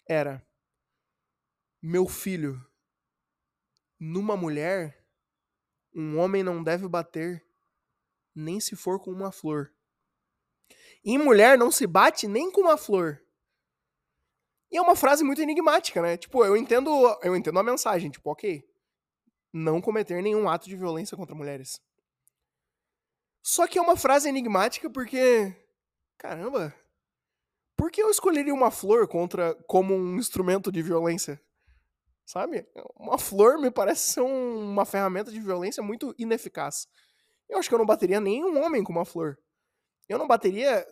era: 0.06 0.46
Meu 1.82 2.06
filho, 2.06 2.60
numa 3.98 4.36
mulher, 4.36 5.04
um 5.94 6.18
homem 6.18 6.42
não 6.42 6.62
deve 6.62 6.88
bater 6.88 7.44
nem 8.34 8.60
se 8.60 8.76
for 8.76 9.00
com 9.00 9.10
uma 9.10 9.32
flor. 9.32 9.72
Em 11.04 11.18
mulher 11.18 11.58
não 11.58 11.70
se 11.70 11.86
bate 11.86 12.28
nem 12.28 12.50
com 12.50 12.60
uma 12.60 12.76
flor. 12.76 13.22
E 14.70 14.76
é 14.76 14.80
uma 14.80 14.94
frase 14.94 15.24
muito 15.24 15.42
enigmática, 15.42 16.00
né? 16.00 16.16
Tipo, 16.16 16.44
eu 16.44 16.56
entendo, 16.56 16.90
eu 17.22 17.34
entendo 17.34 17.58
a 17.58 17.62
mensagem, 17.62 18.10
tipo, 18.10 18.30
OK. 18.30 18.64
Não 19.52 19.80
cometer 19.80 20.22
nenhum 20.22 20.48
ato 20.48 20.68
de 20.68 20.76
violência 20.76 21.16
contra 21.16 21.34
mulheres. 21.34 21.80
Só 23.42 23.66
que 23.66 23.78
é 23.78 23.82
uma 23.82 23.96
frase 23.96 24.28
enigmática 24.28 24.88
porque 24.90 25.56
caramba, 26.18 26.74
por 27.76 27.90
que 27.90 28.02
eu 28.02 28.10
escolheria 28.10 28.52
uma 28.52 28.70
flor 28.70 29.08
contra 29.08 29.54
como 29.66 29.94
um 29.94 30.16
instrumento 30.16 30.70
de 30.70 30.82
violência? 30.82 31.40
Sabe? 32.26 32.68
Uma 32.94 33.18
flor 33.18 33.58
me 33.58 33.70
parece 33.70 34.12
ser 34.12 34.20
um, 34.20 34.70
uma 34.70 34.84
ferramenta 34.84 35.32
de 35.32 35.40
violência 35.40 35.82
muito 35.82 36.14
ineficaz. 36.18 36.86
Eu 37.48 37.58
acho 37.58 37.68
que 37.68 37.74
eu 37.74 37.78
não 37.78 37.86
bateria 37.86 38.20
nenhum 38.20 38.62
homem 38.62 38.84
com 38.84 38.92
uma 38.92 39.06
flor. 39.06 39.38
Eu 40.08 40.18
não 40.18 40.28
bateria, 40.28 40.86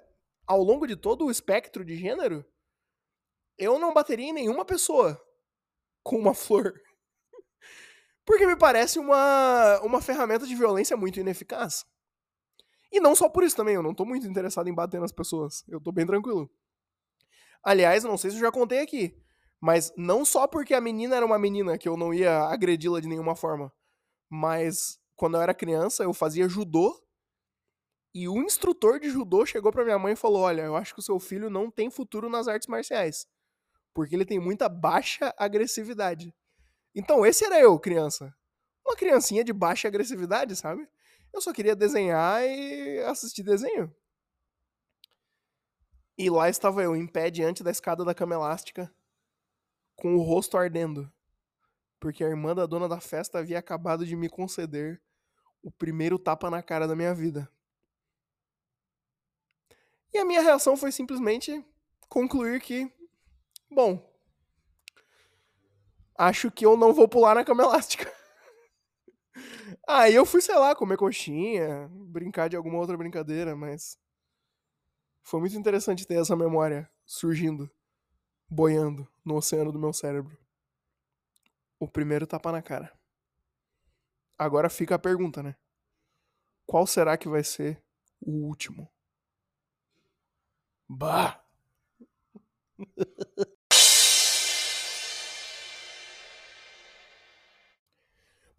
ao 0.46 0.62
longo 0.62 0.86
de 0.86 0.96
todo 0.96 1.26
o 1.26 1.30
espectro 1.30 1.84
de 1.84 1.94
gênero, 1.94 2.44
eu 3.58 3.78
não 3.78 3.92
bateria 3.92 4.30
em 4.30 4.32
nenhuma 4.32 4.64
pessoa 4.64 5.20
com 6.02 6.16
uma 6.16 6.32
flor. 6.34 6.80
Porque 8.28 8.46
me 8.46 8.56
parece 8.56 8.98
uma, 8.98 9.80
uma 9.80 10.02
ferramenta 10.02 10.46
de 10.46 10.54
violência 10.54 10.94
muito 10.98 11.18
ineficaz. 11.18 11.86
E 12.92 13.00
não 13.00 13.16
só 13.16 13.26
por 13.26 13.42
isso 13.42 13.56
também, 13.56 13.74
eu 13.74 13.82
não 13.82 13.94
tô 13.94 14.04
muito 14.04 14.26
interessado 14.26 14.68
em 14.68 14.74
bater 14.74 15.00
nas 15.00 15.10
pessoas. 15.10 15.64
Eu 15.66 15.80
tô 15.80 15.90
bem 15.90 16.04
tranquilo. 16.04 16.46
Aliás, 17.64 18.04
não 18.04 18.18
sei 18.18 18.30
se 18.30 18.36
eu 18.36 18.42
já 18.42 18.52
contei 18.52 18.80
aqui, 18.80 19.16
mas 19.58 19.94
não 19.96 20.26
só 20.26 20.46
porque 20.46 20.74
a 20.74 20.80
menina 20.80 21.16
era 21.16 21.24
uma 21.24 21.38
menina 21.38 21.78
que 21.78 21.88
eu 21.88 21.96
não 21.96 22.12
ia 22.12 22.40
agredi-la 22.40 23.00
de 23.00 23.08
nenhuma 23.08 23.34
forma, 23.34 23.72
mas 24.28 25.00
quando 25.16 25.38
eu 25.38 25.40
era 25.40 25.54
criança, 25.54 26.02
eu 26.02 26.12
fazia 26.12 26.50
judô. 26.50 27.02
E 28.14 28.28
o 28.28 28.36
instrutor 28.42 29.00
de 29.00 29.08
judô 29.08 29.46
chegou 29.46 29.72
para 29.72 29.84
minha 29.84 29.98
mãe 29.98 30.12
e 30.12 30.16
falou: 30.16 30.42
Olha, 30.42 30.62
eu 30.62 30.76
acho 30.76 30.92
que 30.92 31.00
o 31.00 31.02
seu 31.02 31.18
filho 31.18 31.48
não 31.48 31.70
tem 31.70 31.90
futuro 31.90 32.28
nas 32.28 32.46
artes 32.46 32.68
marciais. 32.68 33.26
Porque 33.94 34.14
ele 34.14 34.26
tem 34.26 34.38
muita 34.38 34.68
baixa 34.68 35.34
agressividade. 35.38 36.34
Então, 36.98 37.24
esse 37.24 37.44
era 37.44 37.60
eu, 37.60 37.78
criança. 37.78 38.34
Uma 38.84 38.96
criancinha 38.96 39.44
de 39.44 39.52
baixa 39.52 39.86
agressividade, 39.86 40.56
sabe? 40.56 40.88
Eu 41.32 41.40
só 41.40 41.52
queria 41.52 41.76
desenhar 41.76 42.42
e 42.44 42.98
assistir 43.04 43.44
desenho. 43.44 43.94
E 46.18 46.28
lá 46.28 46.48
estava 46.48 46.82
eu, 46.82 46.96
em 46.96 47.06
pé 47.06 47.30
diante 47.30 47.62
da 47.62 47.70
escada 47.70 48.04
da 48.04 48.12
cama 48.12 48.34
elástica, 48.34 48.92
com 49.94 50.16
o 50.16 50.22
rosto 50.22 50.56
ardendo, 50.56 51.08
porque 52.00 52.24
a 52.24 52.28
irmã 52.28 52.52
da 52.52 52.66
dona 52.66 52.88
da 52.88 52.98
festa 53.00 53.38
havia 53.38 53.60
acabado 53.60 54.04
de 54.04 54.16
me 54.16 54.28
conceder 54.28 55.00
o 55.62 55.70
primeiro 55.70 56.18
tapa 56.18 56.50
na 56.50 56.64
cara 56.64 56.88
da 56.88 56.96
minha 56.96 57.14
vida. 57.14 57.48
E 60.12 60.18
a 60.18 60.24
minha 60.24 60.40
reação 60.40 60.76
foi 60.76 60.90
simplesmente 60.90 61.64
concluir 62.08 62.60
que, 62.60 62.92
bom, 63.70 64.04
acho 66.18 66.50
que 66.50 66.66
eu 66.66 66.76
não 66.76 66.92
vou 66.92 67.08
pular 67.08 67.34
na 67.34 67.44
cama 67.44 67.62
elástica. 67.62 68.12
Aí 69.86 70.14
eu 70.14 70.26
fui, 70.26 70.40
sei 70.40 70.54
lá, 70.56 70.74
comer 70.74 70.96
coxinha, 70.96 71.88
brincar 71.92 72.48
de 72.48 72.56
alguma 72.56 72.78
outra 72.78 72.96
brincadeira, 72.96 73.56
mas 73.56 73.98
foi 75.22 75.38
muito 75.38 75.56
interessante 75.56 76.04
ter 76.04 76.20
essa 76.20 76.34
memória 76.34 76.90
surgindo, 77.06 77.70
boiando 78.50 79.08
no 79.24 79.36
oceano 79.36 79.72
do 79.72 79.78
meu 79.78 79.92
cérebro. 79.92 80.38
O 81.80 81.88
primeiro 81.88 82.24
tapa 82.26 82.52
na 82.52 82.62
cara. 82.62 82.92
Agora 84.36 84.68
fica 84.70 84.94
a 84.94 84.98
pergunta, 84.98 85.42
né? 85.42 85.54
Qual 86.66 86.86
será 86.86 87.16
que 87.18 87.28
vai 87.28 87.42
ser 87.42 87.82
o 88.20 88.46
último? 88.46 88.88
Bah! 90.88 91.40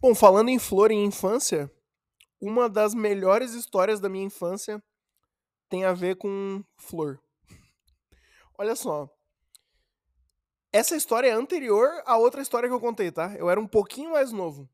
Bom, 0.00 0.14
falando 0.14 0.48
em 0.48 0.58
flor 0.58 0.90
e 0.90 0.94
infância, 0.94 1.70
uma 2.40 2.68
das 2.68 2.94
melhores 2.94 3.52
histórias 3.52 4.00
da 4.00 4.08
minha 4.08 4.24
infância 4.24 4.82
tem 5.68 5.84
a 5.84 5.92
ver 5.92 6.16
com 6.16 6.64
flor. 6.76 7.20
Olha 8.58 8.74
só. 8.74 9.08
Essa 10.72 10.96
história 10.96 11.28
é 11.28 11.32
anterior 11.32 12.02
à 12.06 12.16
outra 12.16 12.42
história 12.42 12.68
que 12.68 12.74
eu 12.74 12.80
contei, 12.80 13.10
tá? 13.10 13.34
Eu 13.36 13.50
era 13.50 13.60
um 13.60 13.66
pouquinho 13.66 14.12
mais 14.12 14.32
novo 14.32 14.68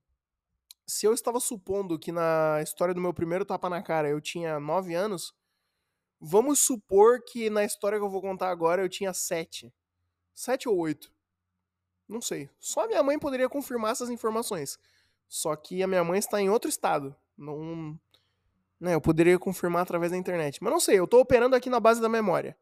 se 0.86 1.04
eu 1.04 1.12
estava 1.12 1.40
supondo 1.40 1.98
que 1.98 2.12
na 2.12 2.60
história 2.62 2.94
do 2.94 3.00
meu 3.00 3.12
primeiro 3.12 3.44
tapa 3.44 3.68
na 3.68 3.82
cara 3.82 4.08
eu 4.08 4.20
tinha 4.20 4.60
9 4.60 4.94
anos, 4.94 5.34
vamos 6.20 6.60
supor 6.60 7.20
que 7.22 7.50
na 7.50 7.64
história 7.64 7.98
que 7.98 8.04
eu 8.04 8.10
vou 8.10 8.22
contar 8.22 8.50
agora 8.50 8.82
eu 8.82 8.88
tinha 8.88 9.12
7. 9.12 9.72
7 10.34 10.68
ou 10.68 10.78
8. 10.78 11.12
Não 12.08 12.20
sei. 12.20 12.48
Só 12.60 12.86
minha 12.86 13.02
mãe 13.02 13.18
poderia 13.18 13.48
confirmar 13.48 13.92
essas 13.92 14.10
informações. 14.10 14.78
Só 15.28 15.54
que 15.56 15.82
a 15.82 15.86
minha 15.86 16.04
mãe 16.04 16.18
está 16.18 16.40
em 16.40 16.48
outro 16.50 16.68
estado. 16.68 17.14
Não. 17.36 17.98
Né, 18.78 18.94
eu 18.94 19.00
poderia 19.00 19.38
confirmar 19.38 19.82
através 19.82 20.12
da 20.12 20.18
internet. 20.18 20.62
Mas 20.62 20.72
não 20.72 20.80
sei, 20.80 20.98
eu 20.98 21.04
estou 21.04 21.20
operando 21.20 21.56
aqui 21.56 21.70
na 21.70 21.80
base 21.80 22.00
da 22.00 22.08
memória. 22.08 22.56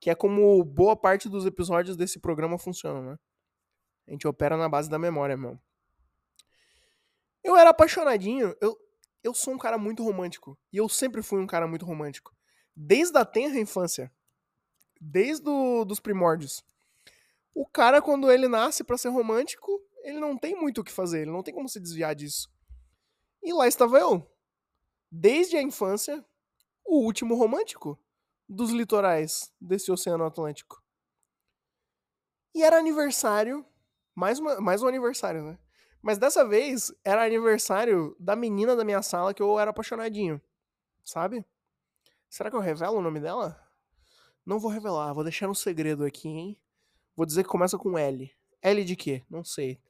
Que 0.00 0.10
é 0.10 0.14
como 0.14 0.62
boa 0.64 0.96
parte 0.96 1.28
dos 1.28 1.44
episódios 1.44 1.96
desse 1.96 2.18
programa 2.18 2.58
funcionam, 2.58 3.02
né? 3.02 3.18
A 4.08 4.12
gente 4.12 4.26
opera 4.26 4.56
na 4.56 4.68
base 4.68 4.88
da 4.88 4.98
memória 4.98 5.36
mesmo. 5.36 5.60
Eu 7.44 7.56
era 7.56 7.70
apaixonadinho. 7.70 8.54
Eu, 8.60 8.76
eu 9.22 9.34
sou 9.34 9.54
um 9.54 9.58
cara 9.58 9.78
muito 9.78 10.02
romântico. 10.02 10.58
E 10.72 10.78
eu 10.78 10.88
sempre 10.88 11.22
fui 11.22 11.40
um 11.40 11.46
cara 11.46 11.66
muito 11.66 11.84
romântico. 11.84 12.34
Desde 12.74 13.16
a 13.18 13.24
tenra 13.24 13.58
infância. 13.58 14.10
Desde 15.00 15.44
do, 15.44 15.84
dos 15.84 16.00
primórdios. 16.00 16.64
O 17.54 17.66
cara, 17.66 18.00
quando 18.00 18.30
ele 18.30 18.48
nasce 18.48 18.82
para 18.82 18.98
ser 18.98 19.08
romântico, 19.08 19.80
ele 20.02 20.18
não 20.18 20.36
tem 20.36 20.54
muito 20.54 20.80
o 20.80 20.84
que 20.84 20.92
fazer. 20.92 21.22
Ele 21.22 21.30
não 21.30 21.42
tem 21.42 21.54
como 21.54 21.68
se 21.68 21.80
desviar 21.80 22.14
disso. 22.14 22.48
E 23.42 23.52
lá 23.52 23.66
estava 23.66 23.98
eu. 23.98 24.30
Desde 25.10 25.56
a 25.56 25.62
infância, 25.62 26.24
o 26.84 27.04
último 27.04 27.34
romântico 27.34 27.98
dos 28.48 28.70
litorais 28.70 29.52
desse 29.60 29.90
Oceano 29.90 30.24
Atlântico. 30.24 30.82
E 32.54 32.62
era 32.62 32.78
aniversário. 32.78 33.64
Mais, 34.14 34.38
uma, 34.38 34.60
mais 34.60 34.82
um 34.82 34.88
aniversário, 34.88 35.42
né? 35.42 35.58
Mas 36.02 36.18
dessa 36.18 36.46
vez 36.46 36.92
era 37.04 37.24
aniversário 37.24 38.16
da 38.18 38.34
menina 38.34 38.74
da 38.74 38.84
minha 38.84 39.02
sala 39.02 39.32
que 39.32 39.42
eu 39.42 39.58
era 39.58 39.70
apaixonadinho. 39.70 40.40
sabe? 41.04 41.44
Será 42.28 42.50
que 42.50 42.56
eu 42.56 42.60
revelo 42.60 42.98
o 42.98 43.02
nome 43.02 43.20
dela? 43.20 43.60
Não 44.44 44.58
vou 44.58 44.70
revelar, 44.70 45.12
vou 45.12 45.24
deixar 45.24 45.48
um 45.48 45.54
segredo 45.54 46.04
aqui, 46.04 46.28
hein? 46.28 46.60
Vou 47.16 47.26
dizer 47.26 47.42
que 47.42 47.48
começa 47.48 47.76
com 47.76 47.98
L. 47.98 48.32
L 48.62 48.84
de 48.84 48.96
quê? 48.96 49.24
Não 49.28 49.44
sei. 49.44 49.80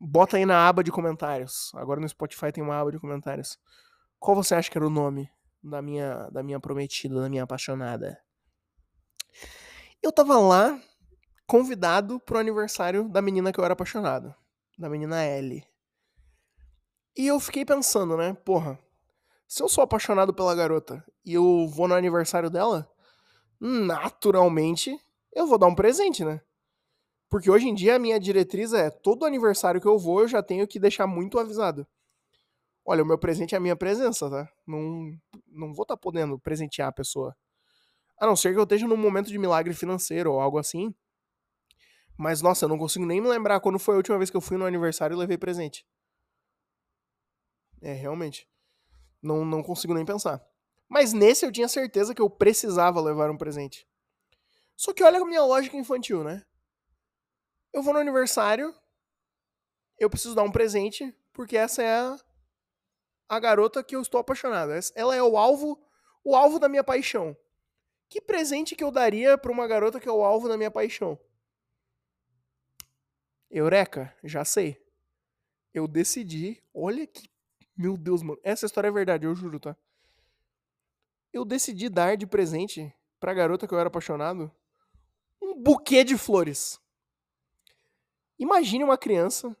Bota 0.00 0.38
aí 0.38 0.46
na 0.46 0.66
aba 0.66 0.82
de 0.82 0.90
comentários. 0.90 1.70
Agora 1.74 2.00
no 2.00 2.08
Spotify 2.08 2.50
tem 2.50 2.64
uma 2.64 2.80
aba 2.80 2.90
de 2.90 2.98
comentários. 2.98 3.58
Qual 4.18 4.34
você 4.34 4.54
acha 4.54 4.70
que 4.70 4.78
era 4.78 4.86
o 4.86 4.90
nome 4.90 5.30
da 5.62 5.82
minha, 5.82 6.28
da 6.30 6.42
minha 6.42 6.58
prometida, 6.58 7.20
da 7.20 7.28
minha 7.28 7.42
apaixonada? 7.42 8.18
Eu 10.02 10.10
tava 10.10 10.38
lá, 10.38 10.80
convidado 11.46 12.18
pro 12.18 12.38
aniversário 12.38 13.10
da 13.10 13.20
menina 13.20 13.52
que 13.52 13.60
eu 13.60 13.64
era 13.64 13.74
apaixonado. 13.74 14.34
Da 14.78 14.88
menina 14.88 15.22
L. 15.22 15.62
E 17.14 17.26
eu 17.26 17.38
fiquei 17.38 17.66
pensando, 17.66 18.16
né? 18.16 18.32
Porra, 18.32 18.78
se 19.46 19.62
eu 19.62 19.68
sou 19.68 19.84
apaixonado 19.84 20.32
pela 20.32 20.54
garota 20.54 21.04
e 21.24 21.34
eu 21.34 21.68
vou 21.68 21.86
no 21.86 21.94
aniversário 21.94 22.48
dela, 22.48 22.90
naturalmente 23.60 24.98
eu 25.34 25.46
vou 25.46 25.58
dar 25.58 25.66
um 25.66 25.74
presente, 25.74 26.24
né? 26.24 26.40
Porque 27.30 27.48
hoje 27.48 27.68
em 27.68 27.74
dia 27.74 27.94
a 27.94 27.98
minha 27.98 28.18
diretriz 28.18 28.72
é 28.72 28.90
todo 28.90 29.24
aniversário 29.24 29.80
que 29.80 29.86
eu 29.86 29.96
vou, 29.96 30.22
eu 30.22 30.28
já 30.28 30.42
tenho 30.42 30.66
que 30.66 30.80
deixar 30.80 31.06
muito 31.06 31.38
avisado. 31.38 31.86
Olha, 32.84 33.04
o 33.04 33.06
meu 33.06 33.16
presente 33.16 33.54
é 33.54 33.58
a 33.58 33.60
minha 33.60 33.76
presença, 33.76 34.28
tá? 34.28 34.50
Não, 34.66 35.16
não 35.46 35.72
vou 35.72 35.84
estar 35.84 35.94
tá 35.94 35.96
podendo 35.96 36.38
presentear 36.40 36.88
a 36.88 36.92
pessoa. 36.92 37.36
A 38.18 38.26
não 38.26 38.34
ser 38.34 38.52
que 38.52 38.58
eu 38.58 38.64
esteja 38.64 38.86
num 38.86 38.96
momento 38.96 39.28
de 39.28 39.38
milagre 39.38 39.72
financeiro 39.72 40.32
ou 40.32 40.40
algo 40.40 40.58
assim. 40.58 40.92
Mas, 42.18 42.42
nossa, 42.42 42.64
eu 42.64 42.68
não 42.68 42.76
consigo 42.76 43.06
nem 43.06 43.20
me 43.20 43.28
lembrar 43.28 43.60
quando 43.60 43.78
foi 43.78 43.94
a 43.94 43.98
última 43.98 44.18
vez 44.18 44.28
que 44.28 44.36
eu 44.36 44.40
fui 44.40 44.58
no 44.58 44.66
aniversário 44.66 45.14
e 45.14 45.18
levei 45.18 45.38
presente. 45.38 45.86
É, 47.80 47.92
realmente. 47.92 48.48
Não, 49.22 49.44
não 49.44 49.62
consigo 49.62 49.94
nem 49.94 50.04
pensar. 50.04 50.42
Mas 50.88 51.12
nesse 51.12 51.46
eu 51.46 51.52
tinha 51.52 51.68
certeza 51.68 52.12
que 52.12 52.20
eu 52.20 52.28
precisava 52.28 53.00
levar 53.00 53.30
um 53.30 53.38
presente. 53.38 53.86
Só 54.76 54.92
que 54.92 55.04
olha 55.04 55.20
a 55.20 55.24
minha 55.24 55.44
lógica 55.44 55.76
infantil, 55.76 56.24
né? 56.24 56.44
Eu 57.72 57.82
vou 57.82 57.92
no 57.92 58.00
aniversário, 58.00 58.74
eu 59.98 60.10
preciso 60.10 60.34
dar 60.34 60.42
um 60.42 60.50
presente, 60.50 61.14
porque 61.32 61.56
essa 61.56 61.82
é 61.82 61.94
a, 61.94 62.16
a 63.28 63.38
garota 63.38 63.82
que 63.82 63.94
eu 63.94 64.02
estou 64.02 64.20
apaixonado. 64.20 64.72
Ela 64.94 65.14
é 65.14 65.22
o 65.22 65.36
alvo, 65.36 65.80
o 66.24 66.34
alvo 66.34 66.58
da 66.58 66.68
minha 66.68 66.82
paixão. 66.82 67.36
Que 68.08 68.20
presente 68.20 68.74
que 68.74 68.82
eu 68.82 68.90
daria 68.90 69.38
para 69.38 69.52
uma 69.52 69.68
garota 69.68 70.00
que 70.00 70.08
é 70.08 70.12
o 70.12 70.24
alvo 70.24 70.48
da 70.48 70.56
minha 70.56 70.70
paixão? 70.70 71.18
Eureka, 73.48 74.14
já 74.24 74.44
sei. 74.44 74.80
Eu 75.72 75.86
decidi, 75.86 76.62
olha 76.74 77.06
que 77.06 77.30
meu 77.76 77.96
Deus, 77.96 78.22
mano. 78.22 78.38
Essa 78.42 78.66
história 78.66 78.88
é 78.88 78.92
verdade, 78.92 79.26
eu 79.26 79.34
juro, 79.34 79.60
tá? 79.60 79.76
Eu 81.32 81.44
decidi 81.44 81.88
dar 81.88 82.16
de 82.16 82.26
presente 82.26 82.92
pra 83.18 83.34
garota 83.34 83.66
que 83.66 83.72
eu 83.72 83.78
era 83.78 83.88
apaixonado 83.88 84.50
um 85.40 85.54
buquê 85.54 86.02
de 86.02 86.18
flores. 86.18 86.79
Imagine 88.40 88.84
uma 88.84 88.96
criança 88.96 89.54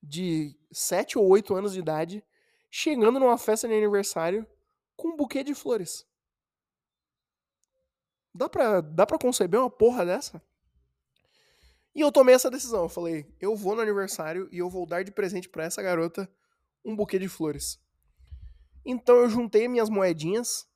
de 0.00 0.56
7 0.70 1.18
ou 1.18 1.28
8 1.28 1.52
anos 1.52 1.72
de 1.72 1.80
idade 1.80 2.24
chegando 2.70 3.18
numa 3.18 3.36
festa 3.36 3.66
de 3.66 3.74
aniversário 3.74 4.46
com 4.96 5.08
um 5.08 5.16
buquê 5.16 5.42
de 5.42 5.52
flores. 5.52 6.06
Dá 8.32 8.48
pra, 8.48 8.80
dá 8.80 9.04
pra 9.04 9.18
conceber 9.18 9.58
uma 9.58 9.68
porra 9.68 10.06
dessa? 10.06 10.40
E 11.92 12.00
eu 12.00 12.12
tomei 12.12 12.32
essa 12.32 12.48
decisão. 12.48 12.84
Eu 12.84 12.88
falei, 12.88 13.26
eu 13.40 13.56
vou 13.56 13.74
no 13.74 13.82
aniversário 13.82 14.48
e 14.52 14.58
eu 14.58 14.70
vou 14.70 14.86
dar 14.86 15.02
de 15.02 15.10
presente 15.10 15.48
para 15.48 15.64
essa 15.64 15.82
garota 15.82 16.30
um 16.84 16.94
buquê 16.94 17.18
de 17.18 17.26
flores. 17.26 17.80
Então 18.84 19.16
eu 19.16 19.28
juntei 19.28 19.66
minhas 19.66 19.90
moedinhas, 19.90 20.68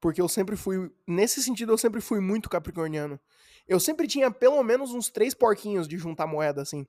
porque 0.00 0.20
eu 0.20 0.28
sempre 0.28 0.54
fui. 0.56 0.92
Nesse 1.08 1.42
sentido, 1.42 1.72
eu 1.72 1.78
sempre 1.78 2.00
fui 2.00 2.20
muito 2.20 2.48
capricorniano. 2.48 3.18
Eu 3.66 3.80
sempre 3.80 4.06
tinha 4.06 4.30
pelo 4.30 4.62
menos 4.62 4.92
uns 4.92 5.10
três 5.10 5.34
porquinhos 5.34 5.88
de 5.88 5.98
juntar 5.98 6.28
moeda, 6.28 6.62
assim. 6.62 6.86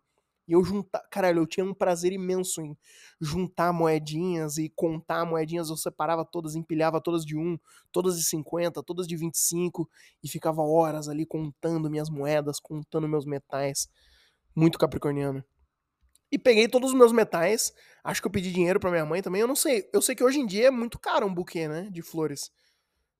E 0.51 0.53
eu 0.53 0.65
juntar. 0.65 0.99
Caralho, 1.09 1.39
eu 1.39 1.47
tinha 1.47 1.65
um 1.65 1.73
prazer 1.73 2.11
imenso 2.11 2.61
em 2.61 2.77
juntar 3.21 3.71
moedinhas 3.71 4.57
e 4.57 4.67
contar 4.67 5.23
moedinhas. 5.23 5.69
Eu 5.69 5.77
separava 5.77 6.25
todas, 6.25 6.55
empilhava 6.55 6.99
todas 6.99 7.25
de 7.25 7.37
um, 7.37 7.57
todas 7.89 8.17
de 8.17 8.25
50, 8.25 8.83
todas 8.83 9.07
de 9.07 9.15
25 9.15 9.89
e 10.21 10.27
ficava 10.27 10.61
horas 10.61 11.07
ali 11.07 11.25
contando 11.25 11.89
minhas 11.89 12.09
moedas, 12.09 12.59
contando 12.59 13.07
meus 13.07 13.25
metais. 13.25 13.87
Muito 14.53 14.77
capricorniano. 14.77 15.41
E 16.29 16.37
peguei 16.37 16.67
todos 16.67 16.91
os 16.91 16.97
meus 16.97 17.13
metais. 17.13 17.71
Acho 18.03 18.21
que 18.21 18.27
eu 18.27 18.31
pedi 18.31 18.51
dinheiro 18.51 18.77
para 18.77 18.91
minha 18.91 19.05
mãe 19.05 19.21
também. 19.21 19.39
Eu 19.39 19.47
não 19.47 19.55
sei. 19.55 19.89
Eu 19.93 20.01
sei 20.01 20.15
que 20.15 20.23
hoje 20.23 20.41
em 20.41 20.45
dia 20.45 20.67
é 20.67 20.71
muito 20.71 20.99
caro 20.99 21.25
um 21.25 21.33
buquê, 21.33 21.65
né? 21.69 21.87
De 21.89 22.01
flores. 22.01 22.51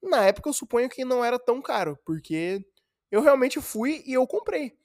Na 0.04 0.26
época 0.26 0.50
eu 0.50 0.54
suponho 0.54 0.90
que 0.90 1.06
não 1.06 1.24
era 1.24 1.40
tão 1.40 1.62
caro, 1.62 1.98
porque 2.06 2.62
eu 3.10 3.22
realmente 3.22 3.62
fui 3.62 4.04
e 4.06 4.12
eu 4.12 4.28
comprei. 4.28 4.78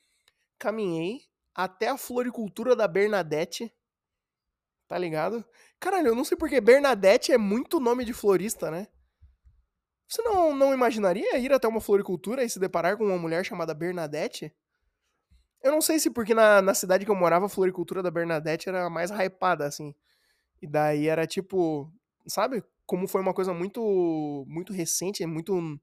Caminhei 0.60 1.22
até 1.56 1.88
a 1.88 1.96
floricultura 1.96 2.76
da 2.76 2.86
Bernadette. 2.86 3.72
Tá 4.86 4.98
ligado? 4.98 5.44
Caralho, 5.80 6.08
eu 6.08 6.14
não 6.14 6.24
sei 6.24 6.36
porque 6.36 6.60
Bernadette 6.60 7.32
é 7.32 7.38
muito 7.38 7.80
nome 7.80 8.04
de 8.04 8.12
florista, 8.12 8.70
né? 8.70 8.86
Você 10.06 10.22
não, 10.22 10.54
não 10.54 10.72
imaginaria 10.72 11.36
ir 11.38 11.52
até 11.52 11.66
uma 11.66 11.80
floricultura 11.80 12.44
e 12.44 12.48
se 12.48 12.60
deparar 12.60 12.96
com 12.96 13.04
uma 13.04 13.18
mulher 13.18 13.44
chamada 13.44 13.74
Bernadette? 13.74 14.54
Eu 15.60 15.72
não 15.72 15.80
sei 15.80 15.98
se 15.98 16.10
porque 16.10 16.34
na, 16.34 16.62
na 16.62 16.74
cidade 16.74 17.04
que 17.04 17.10
eu 17.10 17.16
morava, 17.16 17.46
a 17.46 17.48
floricultura 17.48 18.02
da 18.02 18.10
Bernadette 18.10 18.68
era 18.68 18.88
mais 18.88 19.10
hypada, 19.10 19.66
assim. 19.66 19.92
E 20.62 20.66
daí 20.66 21.08
era 21.08 21.26
tipo, 21.26 21.92
sabe? 22.28 22.62
Como 22.84 23.08
foi 23.08 23.20
uma 23.20 23.34
coisa 23.34 23.52
muito 23.52 24.44
muito 24.46 24.72
recente, 24.72 25.26
muito. 25.26 25.80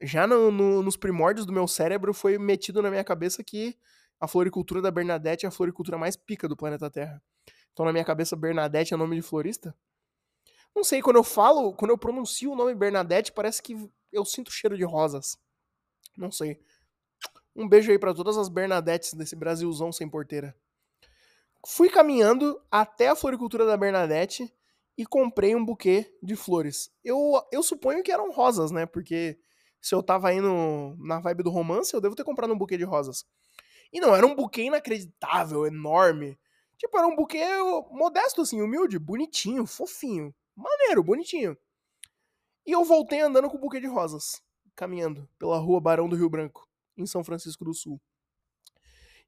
Já 0.00 0.26
no, 0.26 0.52
no, 0.52 0.82
nos 0.82 0.96
primórdios 0.96 1.44
do 1.44 1.52
meu 1.52 1.66
cérebro 1.66 2.14
foi 2.14 2.38
metido 2.38 2.80
na 2.80 2.90
minha 2.90 3.02
cabeça 3.02 3.42
que 3.42 3.76
a 4.20 4.28
floricultura 4.28 4.82
da 4.82 4.90
Bernadette 4.90 5.46
é 5.46 5.48
a 5.48 5.52
floricultura 5.52 5.96
mais 5.96 6.16
pica 6.16 6.46
do 6.46 6.56
planeta 6.56 6.90
Terra. 6.90 7.22
Então 7.72 7.86
na 7.86 7.92
minha 7.92 8.04
cabeça, 8.04 8.36
Bernadette 8.36 8.92
é 8.92 8.96
nome 8.96 9.16
de 9.16 9.22
florista. 9.22 9.74
Não 10.74 10.84
sei, 10.84 11.02
quando 11.02 11.16
eu 11.16 11.24
falo, 11.24 11.74
quando 11.74 11.90
eu 11.90 11.98
pronuncio 11.98 12.52
o 12.52 12.56
nome 12.56 12.74
Bernadette, 12.74 13.32
parece 13.32 13.62
que 13.62 13.76
eu 14.12 14.24
sinto 14.24 14.52
cheiro 14.52 14.76
de 14.76 14.84
rosas. 14.84 15.38
Não 16.16 16.30
sei. 16.30 16.60
Um 17.54 17.68
beijo 17.68 17.90
aí 17.90 17.98
para 17.98 18.14
todas 18.14 18.36
as 18.36 18.48
Bernadettes 18.48 19.14
desse 19.14 19.34
Brasilzão 19.34 19.92
sem 19.92 20.08
porteira. 20.08 20.54
Fui 21.66 21.90
caminhando 21.90 22.60
até 22.70 23.08
a 23.08 23.16
floricultura 23.16 23.66
da 23.66 23.76
Bernadette 23.76 24.52
e 24.96 25.04
comprei 25.04 25.54
um 25.54 25.64
buquê 25.64 26.16
de 26.22 26.36
flores. 26.36 26.90
Eu, 27.04 27.18
eu 27.52 27.62
suponho 27.62 28.02
que 28.02 28.12
eram 28.12 28.30
rosas, 28.32 28.70
né? 28.70 28.86
Porque 28.86 29.38
se 29.80 29.94
eu 29.94 30.02
tava 30.02 30.32
indo 30.32 30.94
na 30.98 31.20
vibe 31.20 31.42
do 31.42 31.50
romance, 31.50 31.92
eu 31.92 32.00
devo 32.00 32.14
ter 32.14 32.24
comprado 32.24 32.52
um 32.52 32.58
buquê 32.58 32.76
de 32.76 32.84
rosas. 32.84 33.24
E 33.92 34.00
não, 34.00 34.14
era 34.14 34.26
um 34.26 34.34
buquê 34.34 34.62
inacreditável, 34.62 35.66
enorme. 35.66 36.38
Tipo, 36.78 36.96
era 36.98 37.06
um 37.06 37.16
buquê 37.16 37.44
modesto, 37.90 38.42
assim, 38.42 38.62
humilde, 38.62 38.98
bonitinho, 38.98 39.66
fofinho. 39.66 40.34
Maneiro, 40.56 41.02
bonitinho. 41.02 41.56
E 42.66 42.72
eu 42.72 42.84
voltei 42.84 43.20
andando 43.20 43.50
com 43.50 43.56
o 43.56 43.60
buquê 43.60 43.80
de 43.80 43.86
rosas, 43.86 44.42
caminhando 44.76 45.28
pela 45.38 45.58
rua 45.58 45.80
Barão 45.80 46.08
do 46.08 46.16
Rio 46.16 46.30
Branco 46.30 46.68
em 46.96 47.06
São 47.06 47.24
Francisco 47.24 47.64
do 47.64 47.74
Sul. 47.74 48.00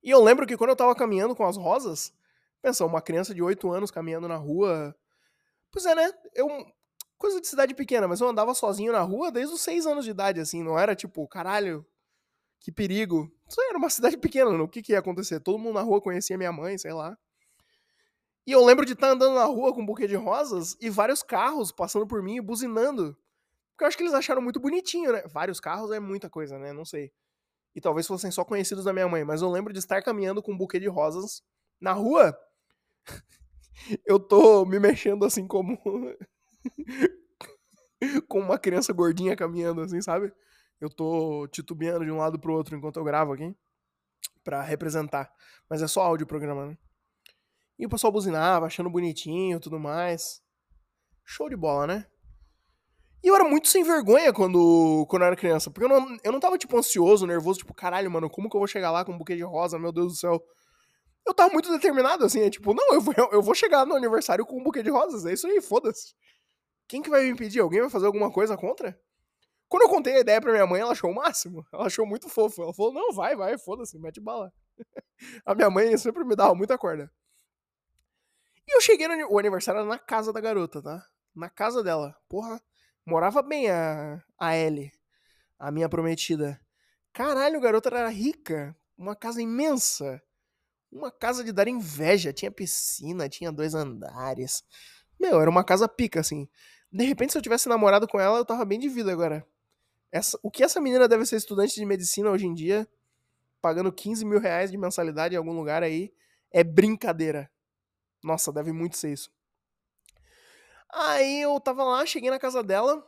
E 0.02 0.10
eu 0.10 0.22
lembro 0.22 0.46
que 0.46 0.56
quando 0.56 0.70
eu 0.70 0.76
tava 0.76 0.94
caminhando 0.94 1.34
com 1.34 1.44
as 1.44 1.56
rosas, 1.56 2.12
pensa, 2.60 2.84
uma 2.84 3.00
criança 3.00 3.34
de 3.34 3.42
8 3.42 3.70
anos 3.70 3.90
caminhando 3.90 4.28
na 4.28 4.36
rua. 4.36 4.94
Pois 5.70 5.86
é, 5.86 5.94
né? 5.94 6.12
Eu. 6.34 6.48
Coisa 7.16 7.40
de 7.40 7.46
cidade 7.46 7.72
pequena, 7.72 8.08
mas 8.08 8.20
eu 8.20 8.28
andava 8.28 8.52
sozinho 8.52 8.92
na 8.92 9.00
rua 9.00 9.30
desde 9.30 9.54
os 9.54 9.60
6 9.60 9.86
anos 9.86 10.04
de 10.04 10.10
idade, 10.10 10.40
assim. 10.40 10.60
Não 10.62 10.76
era 10.76 10.96
tipo, 10.96 11.26
caralho, 11.28 11.86
que 12.58 12.72
perigo. 12.72 13.32
Era 13.60 13.78
uma 13.78 13.90
cidade 13.90 14.16
pequena, 14.18 14.50
o 14.62 14.68
que, 14.68 14.82
que 14.82 14.92
ia 14.92 14.98
acontecer? 14.98 15.40
Todo 15.40 15.58
mundo 15.58 15.74
na 15.74 15.82
rua 15.82 16.00
conhecia 16.00 16.38
minha 16.38 16.52
mãe, 16.52 16.78
sei 16.78 16.92
lá. 16.92 17.16
E 18.46 18.52
eu 18.52 18.64
lembro 18.64 18.84
de 18.84 18.92
estar 18.92 19.08
tá 19.08 19.12
andando 19.12 19.34
na 19.34 19.44
rua 19.44 19.72
com 19.72 19.82
um 19.82 19.86
buquê 19.86 20.06
de 20.06 20.16
rosas 20.16 20.76
e 20.80 20.90
vários 20.90 21.22
carros 21.22 21.70
passando 21.70 22.06
por 22.06 22.22
mim 22.22 22.36
e 22.36 22.40
buzinando. 22.40 23.16
Porque 23.70 23.84
eu 23.84 23.88
acho 23.88 23.96
que 23.96 24.02
eles 24.02 24.14
acharam 24.14 24.42
muito 24.42 24.58
bonitinho, 24.58 25.12
né? 25.12 25.22
Vários 25.28 25.60
carros 25.60 25.92
é 25.92 26.00
muita 26.00 26.28
coisa, 26.28 26.58
né? 26.58 26.72
Não 26.72 26.84
sei 26.84 27.12
e 27.74 27.80
talvez 27.80 28.06
fossem 28.06 28.30
só 28.30 28.44
conhecidos 28.44 28.84
da 28.84 28.92
minha 28.92 29.08
mãe, 29.08 29.24
mas 29.24 29.42
eu 29.42 29.50
lembro 29.50 29.72
de 29.72 29.78
estar 29.78 30.02
caminhando 30.02 30.42
com 30.42 30.52
um 30.52 30.56
buquê 30.56 30.78
de 30.78 30.88
rosas 30.88 31.42
na 31.80 31.92
rua. 31.92 32.36
eu 34.06 34.18
tô 34.20 34.64
me 34.64 34.78
mexendo 34.78 35.24
assim 35.24 35.46
como 35.46 35.78
como 38.28 38.44
uma 38.44 38.58
criança 38.58 38.92
gordinha 38.92 39.34
caminhando 39.34 39.80
assim, 39.80 40.00
sabe? 40.02 40.32
Eu 40.82 40.90
tô 40.90 41.46
titubeando 41.46 42.04
de 42.04 42.10
um 42.10 42.16
lado 42.16 42.40
pro 42.40 42.52
outro 42.52 42.76
enquanto 42.76 42.96
eu 42.96 43.04
gravo 43.04 43.32
aqui 43.32 43.54
para 44.42 44.60
representar, 44.62 45.32
mas 45.70 45.80
é 45.80 45.86
só 45.86 46.02
áudio 46.02 46.26
programa, 46.26 46.66
né? 46.66 46.78
E 47.78 47.86
o 47.86 47.88
pessoal 47.88 48.12
buzinava, 48.12 48.66
achando 48.66 48.90
bonitinho, 48.90 49.60
tudo 49.60 49.78
mais. 49.78 50.42
Show 51.24 51.48
de 51.48 51.54
bola, 51.54 51.86
né? 51.86 52.06
E 53.22 53.28
eu 53.28 53.34
era 53.36 53.44
muito 53.44 53.68
sem 53.68 53.84
vergonha 53.84 54.32
quando, 54.32 55.06
quando 55.08 55.22
eu 55.22 55.26
era 55.26 55.36
criança. 55.36 55.70
Porque 55.70 55.84
eu 55.84 55.88
não, 55.88 56.16
eu 56.24 56.32
não 56.32 56.40
tava, 56.40 56.58
tipo, 56.58 56.76
ansioso, 56.76 57.28
nervoso, 57.28 57.60
tipo, 57.60 57.72
caralho, 57.72 58.10
mano, 58.10 58.28
como 58.28 58.50
que 58.50 58.56
eu 58.56 58.60
vou 58.60 58.66
chegar 58.66 58.90
lá 58.90 59.04
com 59.04 59.12
um 59.12 59.18
buquê 59.18 59.36
de 59.36 59.44
rosa, 59.44 59.78
meu 59.78 59.92
Deus 59.92 60.14
do 60.14 60.18
céu. 60.18 60.42
Eu 61.24 61.32
tava 61.32 61.52
muito 61.52 61.70
determinado, 61.70 62.24
assim, 62.24 62.40
é 62.40 62.50
tipo, 62.50 62.74
não, 62.74 62.94
eu 62.94 63.00
vou, 63.00 63.14
eu 63.30 63.40
vou 63.40 63.54
chegar 63.54 63.86
no 63.86 63.94
aniversário 63.94 64.44
com 64.44 64.58
um 64.58 64.64
buquê 64.64 64.82
de 64.82 64.90
rosas, 64.90 65.24
é 65.26 65.32
isso 65.32 65.46
aí, 65.46 65.60
foda-se. 65.60 66.12
Quem 66.88 67.00
que 67.00 67.08
vai 67.08 67.22
me 67.22 67.30
impedir? 67.30 67.60
Alguém 67.60 67.82
vai 67.82 67.90
fazer 67.90 68.06
alguma 68.06 68.32
coisa 68.32 68.56
contra? 68.56 69.00
Quando 69.72 69.84
eu 69.84 69.88
contei 69.88 70.16
a 70.16 70.20
ideia 70.20 70.38
pra 70.38 70.52
minha 70.52 70.66
mãe, 70.66 70.82
ela 70.82 70.92
achou 70.92 71.10
o 71.10 71.14
máximo. 71.14 71.66
Ela 71.72 71.86
achou 71.86 72.04
muito 72.04 72.28
fofo. 72.28 72.62
Ela 72.62 72.74
falou: 72.74 72.92
não, 72.92 73.10
vai, 73.10 73.34
vai, 73.34 73.56
foda-se, 73.56 73.98
mete 73.98 74.20
bala. 74.20 74.52
a 75.46 75.54
minha 75.54 75.70
mãe 75.70 75.96
sempre 75.96 76.22
me 76.24 76.36
dava 76.36 76.54
muita 76.54 76.76
corda. 76.76 77.10
E 78.68 78.76
eu 78.76 78.82
cheguei 78.82 79.08
no 79.08 79.32
o 79.32 79.38
aniversário 79.38 79.82
na 79.86 79.98
casa 79.98 80.30
da 80.30 80.42
garota, 80.42 80.82
tá? 80.82 81.02
Na 81.34 81.48
casa 81.48 81.82
dela. 81.82 82.14
Porra, 82.28 82.60
morava 83.06 83.40
bem 83.40 83.70
a, 83.70 84.22
a 84.38 84.54
Ellie, 84.54 84.92
a 85.58 85.70
minha 85.70 85.88
prometida. 85.88 86.60
Caralho, 87.10 87.56
a 87.56 87.62
garota 87.62 87.88
era 87.88 88.10
rica. 88.10 88.76
Uma 88.94 89.16
casa 89.16 89.40
imensa. 89.40 90.22
Uma 90.90 91.10
casa 91.10 91.42
de 91.42 91.50
dar 91.50 91.66
inveja. 91.66 92.30
Tinha 92.30 92.50
piscina, 92.50 93.26
tinha 93.26 93.50
dois 93.50 93.74
andares. 93.74 94.62
Meu, 95.18 95.40
era 95.40 95.48
uma 95.48 95.64
casa 95.64 95.88
pica, 95.88 96.20
assim. 96.20 96.46
De 96.92 97.06
repente, 97.06 97.32
se 97.32 97.38
eu 97.38 97.42
tivesse 97.42 97.70
namorado 97.70 98.06
com 98.06 98.20
ela, 98.20 98.36
eu 98.36 98.44
tava 98.44 98.66
bem 98.66 98.78
de 98.78 98.90
vida 98.90 99.10
agora. 99.10 99.42
Essa, 100.12 100.38
o 100.42 100.50
que 100.50 100.62
essa 100.62 100.78
menina 100.78 101.08
deve 101.08 101.24
ser 101.24 101.36
estudante 101.36 101.74
de 101.74 101.86
medicina 101.86 102.30
hoje 102.30 102.46
em 102.46 102.52
dia, 102.52 102.86
pagando 103.62 103.90
15 103.90 104.26
mil 104.26 104.38
reais 104.38 104.70
de 104.70 104.76
mensalidade 104.76 105.34
em 105.34 105.38
algum 105.38 105.54
lugar 105.54 105.82
aí, 105.82 106.12
é 106.50 106.62
brincadeira. 106.62 107.50
Nossa, 108.22 108.52
deve 108.52 108.72
muito 108.72 108.98
ser 108.98 109.14
isso. 109.14 109.32
Aí 110.92 111.40
eu 111.40 111.58
tava 111.58 111.82
lá, 111.82 112.04
cheguei 112.04 112.28
na 112.28 112.38
casa 112.38 112.62
dela 112.62 113.02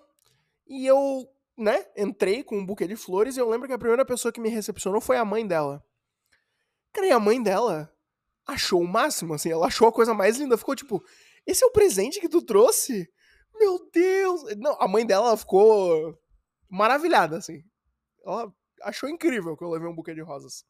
e 0.66 0.86
eu, 0.86 1.28
né, 1.58 1.86
entrei 1.94 2.42
com 2.42 2.56
um 2.56 2.64
buquê 2.64 2.88
de 2.88 2.96
flores 2.96 3.36
e 3.36 3.40
eu 3.40 3.50
lembro 3.50 3.68
que 3.68 3.74
a 3.74 3.78
primeira 3.78 4.06
pessoa 4.06 4.32
que 4.32 4.40
me 4.40 4.48
recepcionou 4.48 5.02
foi 5.02 5.18
a 5.18 5.24
mãe 5.24 5.46
dela. 5.46 5.84
Cara, 6.90 7.06
e 7.06 7.12
a 7.12 7.20
mãe 7.20 7.42
dela 7.42 7.92
achou 8.46 8.80
o 8.80 8.88
máximo, 8.88 9.34
assim, 9.34 9.50
ela 9.50 9.66
achou 9.66 9.86
a 9.86 9.92
coisa 9.92 10.14
mais 10.14 10.38
linda. 10.38 10.56
Ficou 10.56 10.74
tipo, 10.74 11.04
esse 11.46 11.62
é 11.62 11.66
o 11.66 11.72
presente 11.72 12.18
que 12.18 12.28
tu 12.30 12.40
trouxe? 12.40 13.12
Meu 13.54 13.90
Deus! 13.92 14.56
Não, 14.56 14.80
a 14.80 14.88
mãe 14.88 15.04
dela 15.04 15.36
ficou 15.36 16.18
maravilhada, 16.74 17.38
assim. 17.38 17.62
Ela 18.24 18.52
achou 18.82 19.08
incrível 19.08 19.56
que 19.56 19.62
eu 19.62 19.70
levei 19.70 19.88
um 19.88 19.94
buquê 19.94 20.14
de 20.14 20.20
rosas. 20.20 20.64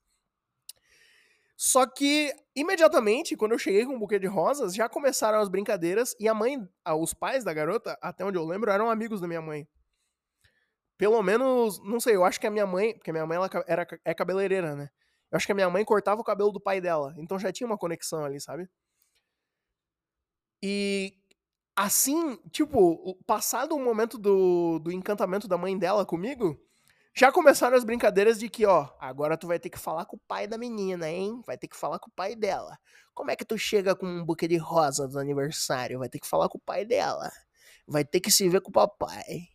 Só 1.56 1.86
que, 1.86 2.34
imediatamente, 2.54 3.36
quando 3.36 3.52
eu 3.52 3.58
cheguei 3.58 3.86
com 3.86 3.94
um 3.94 3.98
buquê 3.98 4.18
de 4.18 4.26
rosas, 4.26 4.74
já 4.74 4.88
começaram 4.88 5.38
as 5.38 5.48
brincadeiras 5.48 6.14
e 6.18 6.28
a 6.28 6.34
mãe, 6.34 6.58
os 6.98 7.14
pais 7.14 7.44
da 7.44 7.54
garota, 7.54 7.96
até 8.02 8.24
onde 8.24 8.36
eu 8.36 8.44
lembro, 8.44 8.70
eram 8.70 8.90
amigos 8.90 9.20
da 9.20 9.28
minha 9.28 9.40
mãe. 9.40 9.66
Pelo 10.98 11.22
menos, 11.22 11.80
não 11.84 11.98
sei, 12.00 12.16
eu 12.16 12.24
acho 12.24 12.40
que 12.40 12.46
a 12.46 12.50
minha 12.50 12.66
mãe, 12.66 12.94
porque 12.94 13.10
a 13.10 13.12
minha 13.12 13.26
mãe 13.26 13.36
ela 13.36 13.50
era, 13.66 13.86
é 14.04 14.14
cabeleireira, 14.14 14.74
né? 14.76 14.90
Eu 15.30 15.36
acho 15.36 15.46
que 15.46 15.52
a 15.52 15.54
minha 15.54 15.70
mãe 15.70 15.84
cortava 15.84 16.20
o 16.20 16.24
cabelo 16.24 16.52
do 16.52 16.60
pai 16.60 16.80
dela, 16.80 17.14
então 17.18 17.38
já 17.38 17.52
tinha 17.52 17.66
uma 17.66 17.78
conexão 17.78 18.24
ali, 18.24 18.40
sabe? 18.40 18.68
E 20.62 21.16
assim, 21.76 22.38
tipo, 22.50 23.16
passado 23.26 23.74
o 23.74 23.80
momento 23.80 24.18
do, 24.18 24.78
do 24.78 24.92
encantamento 24.92 25.48
da 25.48 25.58
mãe 25.58 25.76
dela 25.78 26.06
comigo, 26.06 26.58
já 27.14 27.30
começaram 27.30 27.76
as 27.76 27.84
brincadeiras 27.84 28.38
de 28.38 28.48
que, 28.48 28.66
ó, 28.66 28.88
agora 28.98 29.36
tu 29.36 29.46
vai 29.46 29.58
ter 29.58 29.70
que 29.70 29.78
falar 29.78 30.04
com 30.04 30.16
o 30.16 30.20
pai 30.26 30.46
da 30.46 30.58
menina, 30.58 31.08
hein? 31.08 31.42
Vai 31.46 31.56
ter 31.56 31.68
que 31.68 31.76
falar 31.76 31.98
com 32.00 32.10
o 32.10 32.12
pai 32.12 32.34
dela. 32.34 32.76
Como 33.14 33.30
é 33.30 33.36
que 33.36 33.44
tu 33.44 33.56
chega 33.56 33.94
com 33.94 34.04
um 34.04 34.24
buquê 34.24 34.48
de 34.48 34.56
rosa 34.56 35.06
no 35.06 35.20
aniversário? 35.20 36.00
Vai 36.00 36.08
ter 36.08 36.18
que 36.18 36.26
falar 36.26 36.48
com 36.48 36.58
o 36.58 36.60
pai 36.60 36.84
dela. 36.84 37.30
Vai 37.86 38.04
ter 38.04 38.18
que 38.20 38.32
se 38.32 38.48
ver 38.48 38.60
com 38.60 38.70
o 38.70 38.72
papai. 38.72 39.48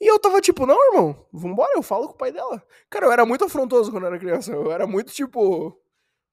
E 0.00 0.06
eu 0.08 0.20
tava 0.20 0.40
tipo, 0.40 0.66
não, 0.66 0.78
irmão, 0.92 1.26
vambora, 1.32 1.72
eu 1.74 1.82
falo 1.82 2.06
com 2.06 2.14
o 2.14 2.18
pai 2.18 2.30
dela. 2.30 2.62
Cara, 2.88 3.06
eu 3.06 3.12
era 3.12 3.26
muito 3.26 3.44
afrontoso 3.44 3.90
quando 3.90 4.04
eu 4.04 4.08
era 4.08 4.18
criança. 4.18 4.52
Eu 4.52 4.70
era 4.70 4.86
muito 4.86 5.12
tipo, 5.12 5.76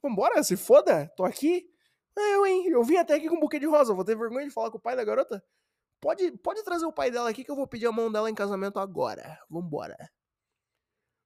vambora, 0.02 0.44
se 0.44 0.56
foda, 0.56 1.12
tô 1.16 1.24
aqui. 1.24 1.73
Eu, 2.16 2.46
hein, 2.46 2.68
eu 2.68 2.84
vim 2.84 2.98
até 2.98 3.16
aqui 3.16 3.28
com 3.28 3.36
um 3.36 3.40
buquê 3.40 3.60
de 3.60 3.66
rosa, 3.66 3.94
vou 3.94 4.06
ter 4.06 4.16
vergonha 4.16 4.46
de 4.46 4.54
falar 4.54 4.70
com 4.70 4.78
o 4.78 4.82
pai 4.82 4.96
da 4.96 5.04
garota? 5.04 5.44
Pode, 6.00 6.32
pode 6.40 6.64
trazer 6.64 6.86
o 6.86 6.92
pai 6.92 7.10
dela 7.10 7.30
aqui 7.30 7.44
que 7.44 7.50
eu 7.50 7.56
vou 7.56 7.68
pedir 7.68 7.88
a 7.88 7.92
mão 7.92 8.12
dela 8.12 8.30
em 8.30 8.36
casamento 8.36 8.78
agora. 8.78 9.40
Vambora. 9.50 9.98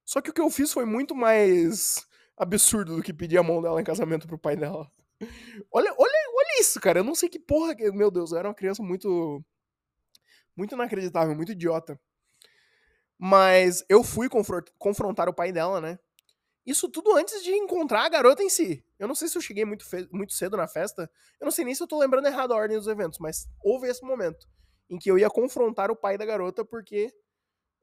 Só 0.04 0.20
que 0.20 0.30
o 0.30 0.32
que 0.32 0.40
eu 0.40 0.48
fiz 0.50 0.72
foi 0.72 0.84
muito 0.84 1.14
mais 1.14 2.06
absurdo 2.36 2.96
do 2.96 3.02
que 3.02 3.12
pedir 3.12 3.38
a 3.38 3.42
mão 3.42 3.60
dela 3.60 3.80
em 3.80 3.84
casamento 3.84 4.26
pro 4.26 4.38
pai 4.38 4.56
dela. 4.56 4.90
Olha, 5.72 5.92
olha, 5.98 6.18
olha 6.34 6.60
isso, 6.60 6.80
cara. 6.80 7.00
Eu 7.00 7.04
não 7.04 7.14
sei 7.14 7.28
que 7.28 7.38
porra. 7.38 7.74
Que... 7.74 7.90
Meu 7.90 8.10
Deus, 8.10 8.30
eu 8.30 8.38
era 8.38 8.48
uma 8.48 8.54
criança 8.54 8.82
muito. 8.82 9.44
Muito 10.56 10.74
inacreditável, 10.74 11.34
muito 11.34 11.52
idiota. 11.52 12.00
Mas 13.18 13.84
eu 13.88 14.04
fui 14.04 14.28
confrontar 14.78 15.28
o 15.28 15.34
pai 15.34 15.52
dela, 15.52 15.80
né? 15.80 15.98
Isso 16.68 16.86
tudo 16.86 17.16
antes 17.16 17.42
de 17.42 17.50
encontrar 17.50 18.04
a 18.04 18.08
garota 18.10 18.42
em 18.42 18.50
si. 18.50 18.84
Eu 18.98 19.08
não 19.08 19.14
sei 19.14 19.26
se 19.26 19.38
eu 19.38 19.40
cheguei 19.40 19.64
muito, 19.64 19.86
muito 20.12 20.34
cedo 20.34 20.54
na 20.54 20.68
festa. 20.68 21.10
Eu 21.40 21.46
não 21.46 21.50
sei 21.50 21.64
nem 21.64 21.74
se 21.74 21.82
eu 21.82 21.86
tô 21.86 21.98
lembrando 21.98 22.26
errado 22.26 22.52
a 22.52 22.56
ordem 22.56 22.76
dos 22.76 22.86
eventos, 22.86 23.18
mas 23.18 23.48
houve 23.64 23.88
esse 23.88 24.04
momento 24.04 24.46
em 24.90 24.98
que 24.98 25.10
eu 25.10 25.18
ia 25.18 25.30
confrontar 25.30 25.90
o 25.90 25.96
pai 25.96 26.18
da 26.18 26.26
garota 26.26 26.66
porque 26.66 27.10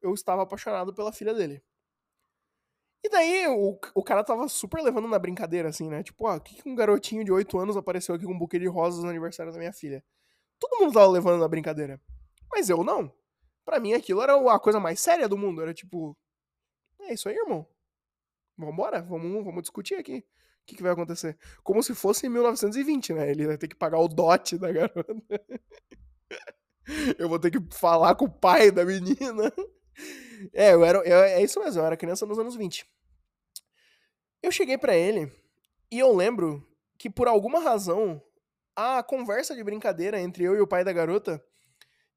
eu 0.04 0.14
estava 0.14 0.44
apaixonado 0.44 0.94
pela 0.94 1.12
filha 1.12 1.34
dele. 1.34 1.64
E 3.04 3.10
daí 3.10 3.48
o, 3.48 3.76
o 3.96 4.04
cara 4.04 4.24
tava 4.24 4.48
super 4.48 4.84
levando 4.84 5.08
na 5.08 5.18
brincadeira, 5.18 5.70
assim, 5.70 5.90
né? 5.90 6.04
Tipo, 6.04 6.28
ah, 6.28 6.40
que, 6.40 6.62
que 6.62 6.70
um 6.70 6.76
garotinho 6.76 7.26
de 7.26 7.32
8 7.32 7.58
anos 7.58 7.76
apareceu 7.76 8.14
aqui 8.14 8.26
com 8.26 8.34
um 8.34 8.38
buquê 8.38 8.60
de 8.60 8.68
rosas 8.68 9.04
no 9.04 9.10
aniversário 9.10 9.52
da 9.52 9.58
minha 9.58 9.74
filha? 9.74 10.04
Todo 10.60 10.80
mundo 10.80 10.94
tava 10.94 11.08
levando 11.08 11.40
na 11.40 11.48
brincadeira. 11.48 12.00
Mas 12.52 12.70
eu 12.70 12.84
não. 12.84 13.12
Pra 13.66 13.80
mim 13.80 13.94
aquilo 13.94 14.22
era 14.22 14.36
a 14.54 14.60
coisa 14.60 14.80
mais 14.80 15.00
séria 15.00 15.28
do 15.28 15.40
mundo. 15.40 15.64
Era 15.64 15.74
tipo, 15.74 16.16
é 17.00 17.16
isso 17.16 17.28
aí, 17.28 17.36
irmão. 17.36 17.68
Vambora, 18.58 19.02
vamos, 19.02 19.44
vamos 19.44 19.62
discutir 19.62 19.96
aqui. 19.96 20.18
O 20.18 20.66
que, 20.66 20.76
que 20.76 20.84
vai 20.84 20.92
acontecer? 20.92 21.38
Como 21.64 21.84
se 21.84 21.94
fosse 21.94 22.26
em 22.26 22.30
1920, 22.30 23.14
né? 23.14 23.30
Ele 23.30 23.46
vai 23.46 23.58
ter 23.58 23.68
que 23.68 23.76
pagar 23.76 24.00
o 24.00 24.08
dote 24.08 24.58
da 24.58 24.72
garota. 24.72 25.06
eu 27.20 27.30
vou 27.30 27.40
ter 27.40 27.52
que 27.52 27.60
falar 27.76 28.16
com 28.16 28.26
o 28.26 28.32
pai 28.32 28.72
da 28.72 28.86
menina. 28.86 29.52
É, 30.54 30.74
eu 30.74 30.84
era, 30.84 30.98
eu, 31.00 31.18
é 31.24 31.42
isso 31.42 31.58
mesmo, 31.62 31.82
eu 31.82 31.86
era 31.86 31.96
criança 31.96 32.26
nos 32.26 32.38
anos 32.38 32.58
20. 32.58 32.86
Eu 34.44 34.52
cheguei 34.52 34.78
para 34.78 34.94
ele 34.94 35.32
e 35.90 35.98
eu 35.98 36.14
lembro 36.14 36.62
que 37.00 37.10
por 37.10 37.30
alguma 37.30 37.62
razão 37.62 38.22
a 38.76 39.02
conversa 39.02 39.56
de 39.56 39.64
brincadeira 39.64 40.20
entre 40.20 40.44
eu 40.44 40.54
e 40.54 40.60
o 40.60 40.68
pai 40.68 40.84
da 40.84 40.92
garota 40.92 41.42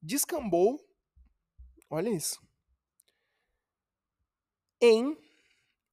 descambou. 0.02 0.84
Olha 1.88 2.10
isso. 2.10 2.40
Em 4.80 5.16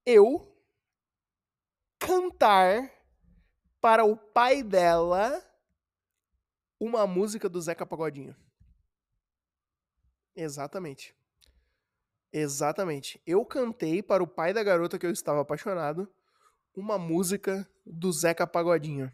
eu 0.06 0.56
cantar 2.00 2.92
para 3.82 4.06
o 4.06 4.16
pai 4.16 4.62
dela 4.62 5.44
uma 6.80 7.08
música 7.08 7.50
do 7.50 7.62
Zeca 7.62 7.86
Pagodinho. 7.86 8.36
Exatamente. 10.36 11.16
Exatamente. 12.32 13.22
Eu 13.26 13.46
cantei 13.46 14.04
para 14.04 14.22
o 14.22 14.28
pai 14.28 14.54
da 14.54 14.62
garota 14.62 15.00
que 15.00 15.06
eu 15.06 15.12
estava 15.12 15.42
apaixonado 15.42 16.12
uma 16.76 16.98
música 16.98 17.68
do 17.86 18.12
Zeca 18.12 18.46
Pagodinho. 18.46 19.12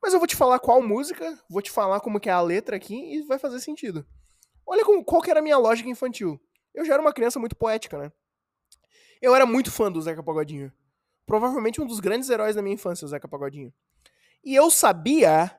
Mas 0.00 0.12
eu 0.12 0.20
vou 0.20 0.28
te 0.28 0.36
falar 0.36 0.60
qual 0.60 0.80
música, 0.80 1.36
vou 1.50 1.60
te 1.60 1.70
falar 1.70 2.00
como 2.00 2.20
que 2.20 2.28
é 2.28 2.32
a 2.32 2.40
letra 2.40 2.76
aqui 2.76 2.94
e 2.94 3.22
vai 3.22 3.38
fazer 3.38 3.58
sentido. 3.58 4.06
Olha 4.64 4.84
como, 4.84 5.04
qual 5.04 5.20
que 5.20 5.30
era 5.30 5.40
a 5.40 5.42
minha 5.42 5.58
lógica 5.58 5.88
infantil. 5.88 6.40
Eu 6.72 6.84
já 6.84 6.94
era 6.94 7.02
uma 7.02 7.12
criança 7.12 7.40
muito 7.40 7.56
poética, 7.56 7.98
né? 7.98 8.12
Eu 9.20 9.34
era 9.34 9.46
muito 9.46 9.70
fã 9.70 9.90
do 9.90 10.00
Zeca 10.00 10.22
Pagodinho. 10.22 10.72
Provavelmente 11.24 11.80
um 11.80 11.86
dos 11.86 12.00
grandes 12.00 12.30
heróis 12.30 12.54
da 12.54 12.62
minha 12.62 12.74
infância, 12.74 13.04
o 13.04 13.08
Zeca 13.08 13.28
Pagodinho. 13.28 13.72
E 14.44 14.54
eu 14.54 14.70
sabia 14.70 15.58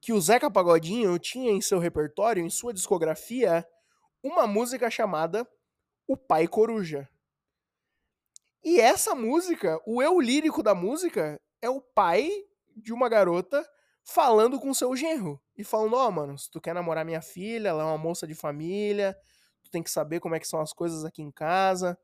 que 0.00 0.12
o 0.12 0.20
Zeca 0.20 0.50
Pagodinho 0.50 1.18
tinha 1.18 1.50
em 1.50 1.60
seu 1.60 1.78
repertório, 1.78 2.44
em 2.44 2.50
sua 2.50 2.72
discografia, 2.72 3.66
uma 4.22 4.46
música 4.46 4.90
chamada 4.90 5.48
O 6.06 6.16
Pai 6.16 6.46
Coruja. 6.46 7.08
E 8.62 8.78
essa 8.78 9.14
música, 9.14 9.80
o 9.86 10.02
eu 10.02 10.20
lírico 10.20 10.62
da 10.62 10.74
música, 10.74 11.40
é 11.62 11.70
o 11.70 11.80
pai 11.80 12.30
de 12.76 12.92
uma 12.92 13.08
garota 13.08 13.66
falando 14.02 14.58
com 14.60 14.74
seu 14.74 14.94
genro. 14.94 15.40
E 15.56 15.64
falando, 15.64 15.94
ó, 15.94 16.08
oh, 16.08 16.10
mano, 16.10 16.38
se 16.38 16.50
tu 16.50 16.60
quer 16.60 16.74
namorar 16.74 17.04
minha 17.04 17.22
filha, 17.22 17.68
ela 17.68 17.82
é 17.82 17.86
uma 17.86 17.98
moça 17.98 18.26
de 18.26 18.34
família, 18.34 19.16
tu 19.62 19.70
tem 19.70 19.82
que 19.82 19.90
saber 19.90 20.20
como 20.20 20.34
é 20.34 20.40
que 20.40 20.48
são 20.48 20.60
as 20.60 20.72
coisas 20.72 21.04
aqui 21.04 21.22
em 21.22 21.30
casa. 21.30 21.98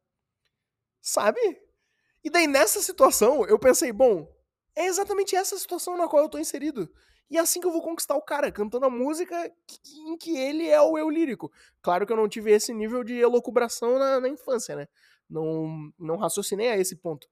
Sabe? 1.01 1.41
E 2.25 2.31
daí 2.31 2.47
nessa 2.47 2.81
situação, 2.81 3.45
eu 3.47 3.59
pensei, 3.59 3.93
bom, 3.93 4.29
é 4.75 4.87
exatamente 4.87 5.37
essa 5.37 5.57
situação 5.59 5.97
na 5.97 6.09
qual 6.09 6.23
eu 6.23 6.29
tô 6.29 6.39
inserido. 6.39 6.91
E 7.29 7.37
é 7.37 7.41
assim 7.41 7.61
que 7.61 7.67
eu 7.67 7.73
vou 7.73 7.83
conquistar 7.83 8.15
o 8.17 8.23
cara, 8.23 8.53
cantando 8.53 8.87
a 8.87 8.91
música 8.91 9.53
em 10.07 10.17
que 10.17 10.37
ele 10.37 10.69
é 10.69 10.81
o 10.81 10.97
eu 10.97 11.11
lírico. 11.11 11.51
Claro 11.83 12.07
que 12.07 12.13
eu 12.13 12.17
não 12.17 12.29
tive 12.29 12.53
esse 12.53 12.73
nível 12.73 13.03
de 13.03 13.15
elocubração 13.15 13.99
na, 13.99 14.21
na 14.21 14.29
infância, 14.29 14.77
né? 14.77 14.87
Não, 15.29 15.93
não 15.99 16.17
raciocinei 16.17 16.69
a 16.69 16.77
esse 16.77 16.97
ponto. 16.97 17.29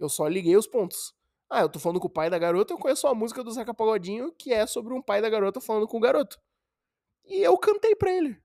Eu 0.00 0.08
só 0.08 0.26
liguei 0.26 0.56
os 0.56 0.66
pontos. 0.66 1.14
Ah, 1.48 1.60
eu 1.60 1.68
tô 1.68 1.78
falando 1.78 2.00
com 2.00 2.08
o 2.08 2.12
pai 2.12 2.28
da 2.28 2.38
garota, 2.38 2.74
eu 2.74 2.78
conheço 2.78 3.06
a 3.06 3.14
música 3.14 3.44
do 3.44 3.52
Zeca 3.52 3.72
Pagodinho, 3.72 4.32
que 4.32 4.52
é 4.52 4.66
sobre 4.66 4.92
um 4.92 5.00
pai 5.00 5.22
da 5.22 5.30
garota 5.30 5.60
falando 5.60 5.86
com 5.86 5.96
o 5.96 6.00
garoto. 6.00 6.40
E 7.24 7.40
eu 7.40 7.56
cantei 7.56 7.94
pra 7.94 8.10
ele. 8.10 8.36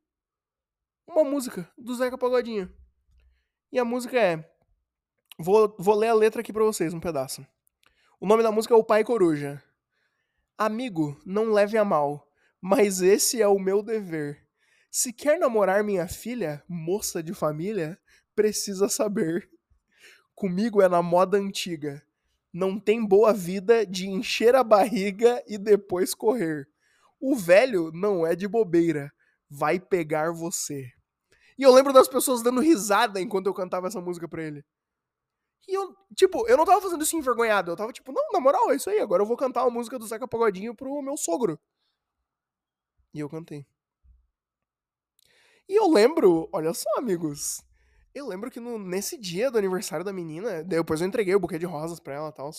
Uma 1.08 1.24
música 1.24 1.70
do 1.76 1.96
Zeca 1.96 2.18
Pagodinho. 2.18 2.72
E 3.72 3.80
a 3.80 3.86
música 3.86 4.20
é. 4.20 4.51
Vou, 5.38 5.76
vou 5.78 5.96
ler 5.96 6.10
a 6.10 6.14
letra 6.14 6.42
aqui 6.42 6.54
pra 6.54 6.64
vocês, 6.64 6.94
um 6.94 7.00
pedaço. 7.00 7.46
O 8.20 8.28
nome 8.28 8.44
da 8.44 8.52
música 8.52 8.74
é 8.74 8.78
O 8.78 8.84
Pai 8.84 9.04
Coruja. 9.04 9.64
Amigo, 10.58 11.20
não 11.26 11.52
leve 11.52 11.78
a 11.78 11.84
mal, 11.84 12.28
Mas 12.62 13.02
esse 13.02 13.42
é 13.42 13.48
o 13.48 13.58
meu 13.58 13.82
dever. 13.82 14.46
Se 14.92 15.12
quer 15.12 15.40
namorar 15.40 15.84
minha 15.84 16.08
filha, 16.08 16.64
moça 16.68 17.24
de 17.24 17.34
família, 17.34 17.98
precisa 18.36 18.88
saber. 18.88 19.50
Comigo 20.36 20.82
é 20.82 20.88
na 20.88 21.02
moda 21.02 21.38
antiga. 21.38 22.04
Não 22.54 22.80
tem 22.80 23.04
boa 23.06 23.34
vida 23.34 23.86
de 23.86 24.08
encher 24.08 24.56
a 24.56 24.64
barriga 24.64 25.42
e 25.48 25.58
depois 25.58 26.14
correr. 26.14 26.68
O 27.20 27.36
velho 27.36 27.92
não 27.94 28.28
é 28.28 28.36
de 28.36 28.48
bobeira. 28.48 29.12
Vai 29.50 29.80
pegar 29.80 30.32
você. 30.32 30.92
E 31.58 31.64
eu 31.64 31.74
lembro 31.74 31.94
das 31.94 32.08
pessoas 32.08 32.44
dando 32.44 32.62
risada 32.62 33.22
enquanto 33.22 33.48
eu 33.48 33.54
cantava 33.54 33.88
essa 33.88 34.02
música 34.02 34.28
pra 34.28 34.44
ele. 34.44 34.64
E 35.68 35.74
eu, 35.74 35.96
tipo, 36.16 36.48
eu 36.48 36.58
não 36.58 36.66
tava 36.66 36.82
fazendo 36.82 37.04
isso 37.04 37.16
envergonhado. 37.16 37.72
Eu 37.72 37.76
tava 37.76 37.94
tipo, 37.94 38.12
não, 38.12 38.32
na 38.32 38.40
moral, 38.40 38.72
é 38.72 38.76
isso 38.76 38.90
aí. 38.90 39.00
Agora 39.00 39.22
eu 39.22 39.28
vou 39.28 39.38
cantar 39.38 39.62
a 39.62 39.70
música 39.70 39.98
do 39.98 40.08
Zeca 40.08 40.28
Pagodinho 40.28 40.76
pro 40.76 41.02
meu 41.02 41.16
sogro. 41.16 41.60
E 43.14 43.20
eu 43.20 43.30
cantei. 43.30 43.66
E 45.68 45.76
eu 45.76 45.90
lembro, 45.90 46.50
olha 46.52 46.74
só, 46.74 46.90
amigos. 46.98 47.64
Eu 48.14 48.28
lembro 48.28 48.52
que 48.52 48.60
no, 48.60 48.78
nesse 48.78 49.18
dia 49.18 49.50
do 49.50 49.58
aniversário 49.58 50.04
da 50.04 50.12
menina, 50.12 50.64
depois 50.64 51.00
eu 51.00 51.08
entreguei 51.08 51.34
o 51.34 51.40
buquê 51.40 51.58
de 51.58 51.66
rosas 51.66 52.00
pra 52.00 52.14
ela 52.16 52.30
e 52.30 52.34
tal. 52.34 52.52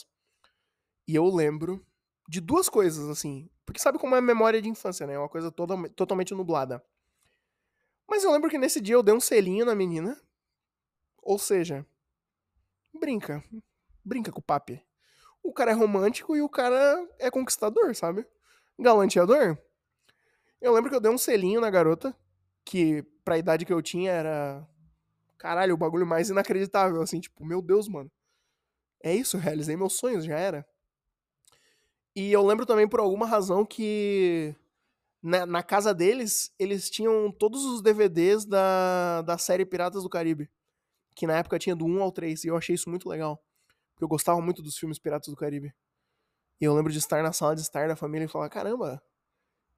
E 1.06 1.14
eu 1.14 1.26
lembro 1.26 1.84
de 2.28 2.40
duas 2.40 2.68
coisas, 2.68 3.08
assim. 3.08 3.50
Porque 3.66 3.80
sabe 3.80 3.98
como 3.98 4.14
é 4.14 4.18
a 4.18 4.22
memória 4.22 4.62
de 4.62 4.68
infância, 4.68 5.06
né? 5.06 5.14
É 5.14 5.18
uma 5.18 5.28
coisa 5.28 5.50
toda, 5.50 5.76
totalmente 5.90 6.34
nublada. 6.34 6.82
Mas 8.08 8.24
eu 8.24 8.32
lembro 8.32 8.48
que 8.50 8.58
nesse 8.58 8.80
dia 8.80 8.94
eu 8.94 9.02
dei 9.02 9.14
um 9.14 9.20
selinho 9.20 9.66
na 9.66 9.74
menina. 9.74 10.18
Ou 11.22 11.38
seja, 11.38 11.86
brinca. 12.98 13.42
Brinca 14.04 14.32
com 14.32 14.40
o 14.40 14.42
papi. 14.42 14.82
O 15.42 15.52
cara 15.52 15.72
é 15.72 15.74
romântico 15.74 16.36
e 16.36 16.42
o 16.42 16.48
cara 16.48 17.08
é 17.18 17.30
conquistador, 17.30 17.94
sabe? 17.94 18.26
Galanteador. 18.78 19.58
Eu 20.60 20.72
lembro 20.72 20.90
que 20.90 20.96
eu 20.96 21.00
dei 21.00 21.10
um 21.10 21.18
selinho 21.18 21.60
na 21.60 21.70
garota, 21.70 22.16
que 22.64 23.02
pra 23.24 23.38
idade 23.38 23.64
que 23.64 23.72
eu 23.72 23.82
tinha 23.82 24.12
era. 24.12 24.66
Caralho, 25.36 25.74
o 25.74 25.78
bagulho 25.78 26.06
mais 26.06 26.30
inacreditável, 26.30 27.02
assim, 27.02 27.20
tipo, 27.20 27.44
meu 27.44 27.60
Deus, 27.60 27.88
mano. 27.88 28.10
É 29.02 29.12
isso, 29.12 29.36
realizei 29.36 29.76
meus 29.76 29.96
sonhos, 29.96 30.24
já 30.24 30.38
era. 30.38 30.64
E 32.14 32.30
eu 32.30 32.46
lembro 32.46 32.64
também 32.64 32.86
por 32.86 33.00
alguma 33.00 33.26
razão 33.26 33.64
que 33.64 34.54
na, 35.22 35.46
na, 35.46 35.62
casa 35.62 35.94
deles, 35.94 36.52
eles 36.58 36.90
tinham 36.90 37.32
todos 37.32 37.64
os 37.64 37.82
DVDs 37.82 38.44
da, 38.44 39.22
da 39.22 39.38
série 39.38 39.64
Piratas 39.64 40.02
do 40.02 40.08
Caribe. 40.08 40.48
Que 41.14 41.26
na 41.26 41.38
época 41.38 41.58
tinha 41.58 41.76
do 41.76 41.84
1 41.84 42.02
ao 42.02 42.12
3. 42.12 42.44
E 42.44 42.48
eu 42.48 42.56
achei 42.56 42.74
isso 42.74 42.88
muito 42.88 43.08
legal. 43.08 43.42
Porque 43.92 44.04
eu 44.04 44.08
gostava 44.08 44.40
muito 44.40 44.62
dos 44.62 44.76
filmes 44.76 44.98
Piratas 44.98 45.28
do 45.28 45.36
Caribe. 45.36 45.74
E 46.60 46.64
eu 46.64 46.74
lembro 46.74 46.92
de 46.92 46.98
estar 46.98 47.22
na 47.22 47.32
sala 47.32 47.54
de 47.54 47.60
estar 47.60 47.88
da 47.88 47.96
família 47.96 48.26
e 48.26 48.28
falar: 48.28 48.48
caramba, 48.48 49.02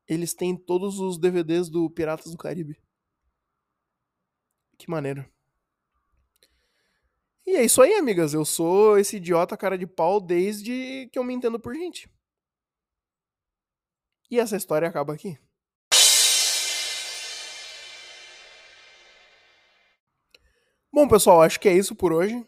eles 0.07 0.35
têm 0.35 0.57
todos 0.57 0.99
os 0.99 1.19
DVDs 1.19 1.69
do 1.69 1.91
Piratas 1.91 2.31
do 2.31 2.39
Caribe. 2.39 2.81
Que 4.79 4.91
maneiro. 4.91 5.25
E 7.47 7.57
é 7.57 7.65
isso 7.65 7.83
aí, 7.83 7.95
amigas. 7.95 8.33
Eu 8.33 8.45
sou 8.45 8.99
esse 8.99 9.17
idiota 9.17 9.57
cara 9.57 9.77
de 9.77 9.87
pau 9.87 10.21
desde 10.21 11.09
que 11.13 11.19
eu 11.19 11.25
me 11.25 11.35
entendo 11.35 11.61
por 11.61 11.75
gente. 11.75 12.11
E 14.31 14.39
essa 14.39 14.57
história 14.57 14.89
acaba 14.89 15.13
aqui. 15.13 15.39
Bom, 20.95 21.09
pessoal, 21.09 21.43
acho 21.43 21.59
que 21.59 21.69
é 21.69 21.73
isso 21.73 21.93
por 21.93 22.13
hoje. 22.13 22.47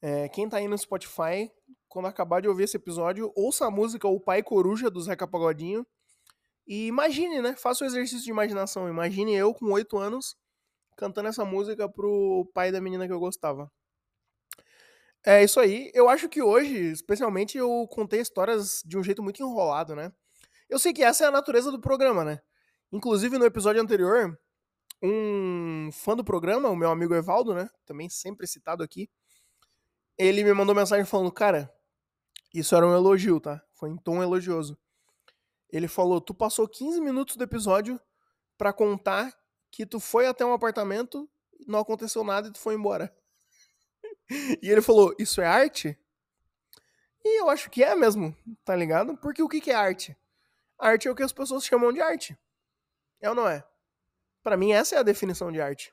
É, 0.00 0.26
quem 0.30 0.48
tá 0.48 0.56
aí 0.56 0.66
no 0.66 0.78
Spotify, 0.78 1.52
quando 1.86 2.06
acabar 2.06 2.40
de 2.40 2.48
ouvir 2.48 2.62
esse 2.62 2.78
episódio, 2.78 3.30
ouça 3.36 3.66
a 3.66 3.70
música 3.70 4.08
O 4.08 4.18
Pai 4.18 4.42
Coruja 4.42 4.88
do 4.90 4.98
Zeca 5.02 5.28
Pagodinho. 5.28 5.86
E 6.66 6.86
imagine, 6.86 7.42
né? 7.42 7.54
Faça 7.56 7.84
o 7.84 7.86
um 7.86 7.90
exercício 7.90 8.24
de 8.24 8.30
imaginação. 8.30 8.88
Imagine 8.88 9.34
eu 9.34 9.52
com 9.52 9.66
8 9.70 9.98
anos 9.98 10.34
cantando 10.96 11.28
essa 11.28 11.44
música 11.44 11.86
pro 11.86 12.50
pai 12.54 12.72
da 12.72 12.80
menina 12.80 13.06
que 13.06 13.12
eu 13.12 13.20
gostava. 13.20 13.70
É 15.22 15.44
isso 15.44 15.60
aí. 15.60 15.90
Eu 15.92 16.08
acho 16.08 16.26
que 16.26 16.40
hoje, 16.40 16.74
especialmente, 16.74 17.58
eu 17.58 17.86
contei 17.90 18.22
histórias 18.22 18.82
de 18.82 18.96
um 18.96 19.04
jeito 19.04 19.22
muito 19.22 19.42
enrolado, 19.42 19.94
né? 19.94 20.10
Eu 20.70 20.78
sei 20.78 20.94
que 20.94 21.04
essa 21.04 21.24
é 21.24 21.26
a 21.26 21.30
natureza 21.30 21.70
do 21.70 21.78
programa, 21.78 22.24
né? 22.24 22.40
Inclusive, 22.90 23.36
no 23.36 23.44
episódio 23.44 23.82
anterior, 23.82 24.38
um 25.02 25.90
fã 25.92 26.16
do 26.16 26.24
programa, 26.24 26.68
o 26.68 26.76
meu 26.76 26.90
amigo 26.90 27.14
Evaldo, 27.14 27.54
né? 27.54 27.68
Também 27.86 28.08
sempre 28.08 28.46
citado 28.46 28.82
aqui, 28.82 29.08
ele 30.18 30.42
me 30.42 30.52
mandou 30.52 30.74
mensagem 30.74 31.04
falando: 31.04 31.30
Cara, 31.30 31.72
isso 32.52 32.74
era 32.74 32.86
um 32.86 32.94
elogio, 32.94 33.40
tá? 33.40 33.62
Foi 33.74 33.88
em 33.88 33.96
tom 33.96 34.22
elogioso. 34.22 34.76
Ele 35.70 35.86
falou: 35.86 36.20
Tu 36.20 36.34
passou 36.34 36.68
15 36.68 37.00
minutos 37.00 37.36
do 37.36 37.44
episódio 37.44 38.00
para 38.56 38.72
contar 38.72 39.32
que 39.70 39.86
tu 39.86 40.00
foi 40.00 40.26
até 40.26 40.44
um 40.44 40.52
apartamento, 40.52 41.30
não 41.66 41.78
aconteceu 41.78 42.24
nada 42.24 42.48
e 42.48 42.52
tu 42.52 42.58
foi 42.58 42.74
embora. 42.74 43.14
e 44.62 44.68
ele 44.68 44.82
falou: 44.82 45.14
Isso 45.18 45.40
é 45.40 45.46
arte? 45.46 45.96
E 47.24 47.40
eu 47.40 47.48
acho 47.48 47.70
que 47.70 47.84
é 47.84 47.94
mesmo, 47.94 48.34
tá 48.64 48.74
ligado? 48.74 49.16
Porque 49.18 49.42
o 49.42 49.48
que, 49.48 49.60
que 49.60 49.70
é 49.70 49.74
arte? 49.74 50.16
Arte 50.78 51.08
é 51.08 51.10
o 51.10 51.14
que 51.14 51.22
as 51.22 51.32
pessoas 51.32 51.64
chamam 51.64 51.92
de 51.92 52.00
arte. 52.00 52.38
É 53.20 53.28
ou 53.28 53.34
não 53.34 53.48
é? 53.48 53.64
Para 54.48 54.56
mim, 54.56 54.72
essa 54.72 54.94
é 54.96 54.98
a 54.98 55.02
definição 55.02 55.52
de 55.52 55.60
arte. 55.60 55.92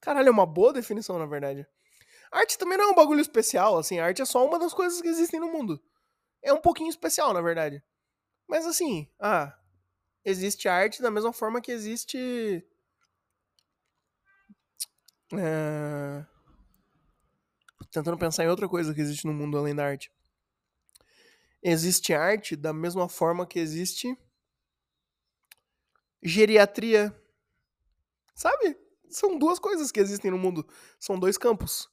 Caralho, 0.00 0.28
é 0.28 0.30
uma 0.30 0.46
boa 0.46 0.72
definição, 0.72 1.18
na 1.18 1.26
verdade. 1.26 1.66
Arte 2.30 2.56
também 2.56 2.78
não 2.78 2.84
é 2.84 2.92
um 2.92 2.94
bagulho 2.94 3.20
especial, 3.20 3.76
assim, 3.76 3.98
arte 3.98 4.22
é 4.22 4.24
só 4.24 4.46
uma 4.46 4.56
das 4.56 4.72
coisas 4.72 5.02
que 5.02 5.08
existem 5.08 5.40
no 5.40 5.50
mundo. 5.50 5.82
É 6.40 6.52
um 6.52 6.60
pouquinho 6.60 6.88
especial, 6.88 7.34
na 7.34 7.40
verdade. 7.40 7.82
Mas 8.46 8.64
assim, 8.64 9.10
ah, 9.18 9.58
existe 10.24 10.68
arte 10.68 11.02
da 11.02 11.10
mesma 11.10 11.32
forma 11.32 11.60
que 11.60 11.72
existe. 11.72 12.64
É... 15.32 16.24
Tentando 17.90 18.18
pensar 18.18 18.44
em 18.44 18.48
outra 18.48 18.68
coisa 18.68 18.94
que 18.94 19.00
existe 19.00 19.26
no 19.26 19.34
mundo 19.34 19.58
além 19.58 19.74
da 19.74 19.84
arte 19.84 20.12
existe 21.60 22.14
arte 22.14 22.54
da 22.54 22.72
mesma 22.72 23.08
forma 23.08 23.44
que 23.44 23.58
existe 23.58 24.16
geriatria. 26.26 27.14
Sabe? 28.34 28.76
São 29.08 29.38
duas 29.38 29.58
coisas 29.58 29.92
que 29.92 30.00
existem 30.00 30.30
no 30.30 30.38
mundo. 30.38 30.66
São 30.98 31.18
dois 31.18 31.38
campos. 31.38 31.88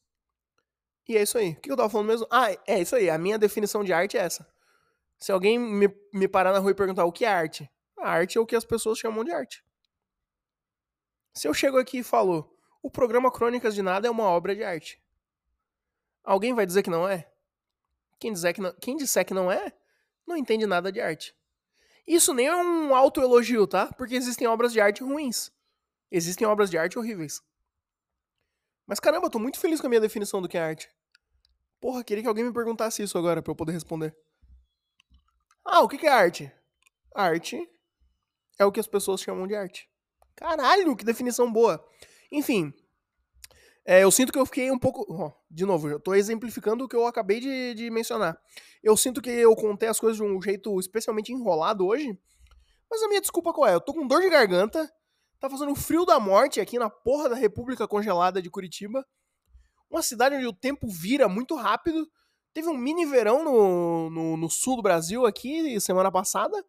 E 1.07 1.17
é 1.17 1.21
isso 1.21 1.37
aí. 1.37 1.51
O 1.51 1.61
que 1.61 1.71
eu 1.71 1.77
tava 1.77 1.89
falando 1.89 2.07
mesmo? 2.07 2.27
Ah, 2.31 2.51
é 2.65 2.81
isso 2.81 2.95
aí. 2.95 3.09
A 3.09 3.17
minha 3.17 3.37
definição 3.37 3.83
de 3.83 3.93
arte 3.93 4.17
é 4.17 4.21
essa. 4.21 4.47
Se 5.19 5.31
alguém 5.31 5.59
me, 5.59 5.87
me 6.11 6.27
parar 6.27 6.51
na 6.51 6.59
rua 6.59 6.71
e 6.71 6.75
perguntar 6.75 7.05
o 7.05 7.11
que 7.11 7.23
é 7.23 7.29
arte, 7.29 7.69
a 7.97 8.09
arte 8.09 8.37
é 8.37 8.41
o 8.41 8.45
que 8.45 8.55
as 8.55 8.65
pessoas 8.65 8.97
chamam 8.97 9.23
de 9.23 9.31
arte. 9.31 9.63
Se 11.33 11.47
eu 11.47 11.53
chego 11.53 11.77
aqui 11.77 11.99
e 11.99 12.03
falo, 12.03 12.53
o 12.81 12.89
programa 12.89 13.31
Crônicas 13.31 13.73
de 13.73 13.81
Nada 13.81 14.07
é 14.07 14.11
uma 14.11 14.25
obra 14.25 14.55
de 14.55 14.63
arte. 14.63 15.01
Alguém 16.23 16.53
vai 16.53 16.65
dizer 16.65 16.83
que 16.83 16.89
não 16.89 17.07
é? 17.07 17.29
Quem 18.19 18.33
disser 18.33 18.53
que 18.53 18.61
não, 18.61 18.73
quem 18.73 18.95
disser 18.95 19.25
que 19.25 19.33
não 19.33 19.51
é, 19.51 19.73
não 20.25 20.37
entende 20.37 20.65
nada 20.65 20.91
de 20.91 21.01
arte. 21.01 21.35
Isso 22.05 22.33
nem 22.33 22.47
é 22.47 22.55
um 22.55 22.95
autoelogio, 22.95 23.65
tá? 23.65 23.91
Porque 23.93 24.15
existem 24.15 24.47
obras 24.47 24.73
de 24.73 24.81
arte 24.81 25.03
ruins. 25.03 25.51
Existem 26.11 26.45
obras 26.45 26.69
de 26.69 26.77
arte 26.77 26.99
horríveis. 26.99 27.41
Mas 28.85 28.99
caramba, 28.99 29.27
eu 29.27 29.31
tô 29.31 29.39
muito 29.39 29.59
feliz 29.59 29.79
com 29.79 29.87
a 29.87 29.89
minha 29.89 30.01
definição 30.01 30.41
do 30.41 30.49
que 30.49 30.57
é 30.57 30.61
arte. 30.61 30.89
Porra, 31.79 32.03
queria 32.03 32.23
que 32.23 32.27
alguém 32.27 32.43
me 32.43 32.53
perguntasse 32.53 33.01
isso 33.01 33.17
agora 33.17 33.41
pra 33.41 33.51
eu 33.51 33.55
poder 33.55 33.71
responder. 33.71 34.15
Ah, 35.65 35.81
o 35.81 35.87
que 35.87 36.05
é 36.05 36.09
arte? 36.09 36.51
Arte 37.15 37.69
é 38.59 38.65
o 38.65 38.71
que 38.71 38.79
as 38.79 38.87
pessoas 38.87 39.21
chamam 39.21 39.47
de 39.47 39.55
arte. 39.55 39.89
Caralho, 40.35 40.95
que 40.95 41.05
definição 41.05 41.51
boa. 41.51 41.83
Enfim, 42.31 42.73
é, 43.85 44.03
eu 44.03 44.11
sinto 44.11 44.31
que 44.31 44.39
eu 44.39 44.45
fiquei 44.45 44.71
um 44.71 44.79
pouco. 44.79 45.05
Oh, 45.09 45.31
de 45.51 45.65
novo, 45.65 45.89
eu 45.89 45.99
tô 45.99 46.13
exemplificando 46.13 46.85
o 46.85 46.87
que 46.87 46.95
eu 46.95 47.05
acabei 47.05 47.41
de, 47.41 47.73
de, 47.73 47.89
mencionar. 47.89 48.37
Eu 48.81 48.95
sinto 48.95 49.21
que 49.21 49.29
eu 49.29 49.53
contei 49.55 49.89
as 49.89 49.99
coisas 49.99 50.17
de 50.17 50.23
um 50.23 50.41
jeito 50.41 50.79
especialmente 50.79 51.33
enrolado 51.33 51.85
hoje. 51.85 52.17
Mas 52.89 53.03
a 53.03 53.07
minha 53.09 53.19
desculpa 53.19 53.51
qual 53.51 53.67
é? 53.67 53.73
Eu 53.73 53.81
tô 53.81 53.93
com 53.93 54.07
dor 54.07 54.21
de 54.21 54.29
garganta. 54.29 54.89
Tá 55.37 55.49
fazendo 55.49 55.75
frio 55.75 56.05
da 56.05 56.17
morte 56.17 56.61
aqui 56.61 56.79
na 56.79 56.89
porra 56.89 57.27
da 57.27 57.35
República 57.35 57.85
Congelada 57.85 58.41
de 58.41 58.49
Curitiba. 58.49 59.05
Uma 59.89 60.01
cidade 60.01 60.35
onde 60.35 60.47
o 60.47 60.53
tempo 60.53 60.87
vira 60.87 61.27
muito 61.27 61.53
rápido. 61.55 62.09
Teve 62.53 62.69
um 62.69 62.77
mini 62.77 63.05
verão 63.05 63.43
no, 63.43 64.09
no, 64.09 64.37
no 64.37 64.49
sul 64.49 64.77
do 64.77 64.81
Brasil 64.81 65.25
aqui 65.25 65.81
semana 65.81 66.09
passada. 66.09 66.63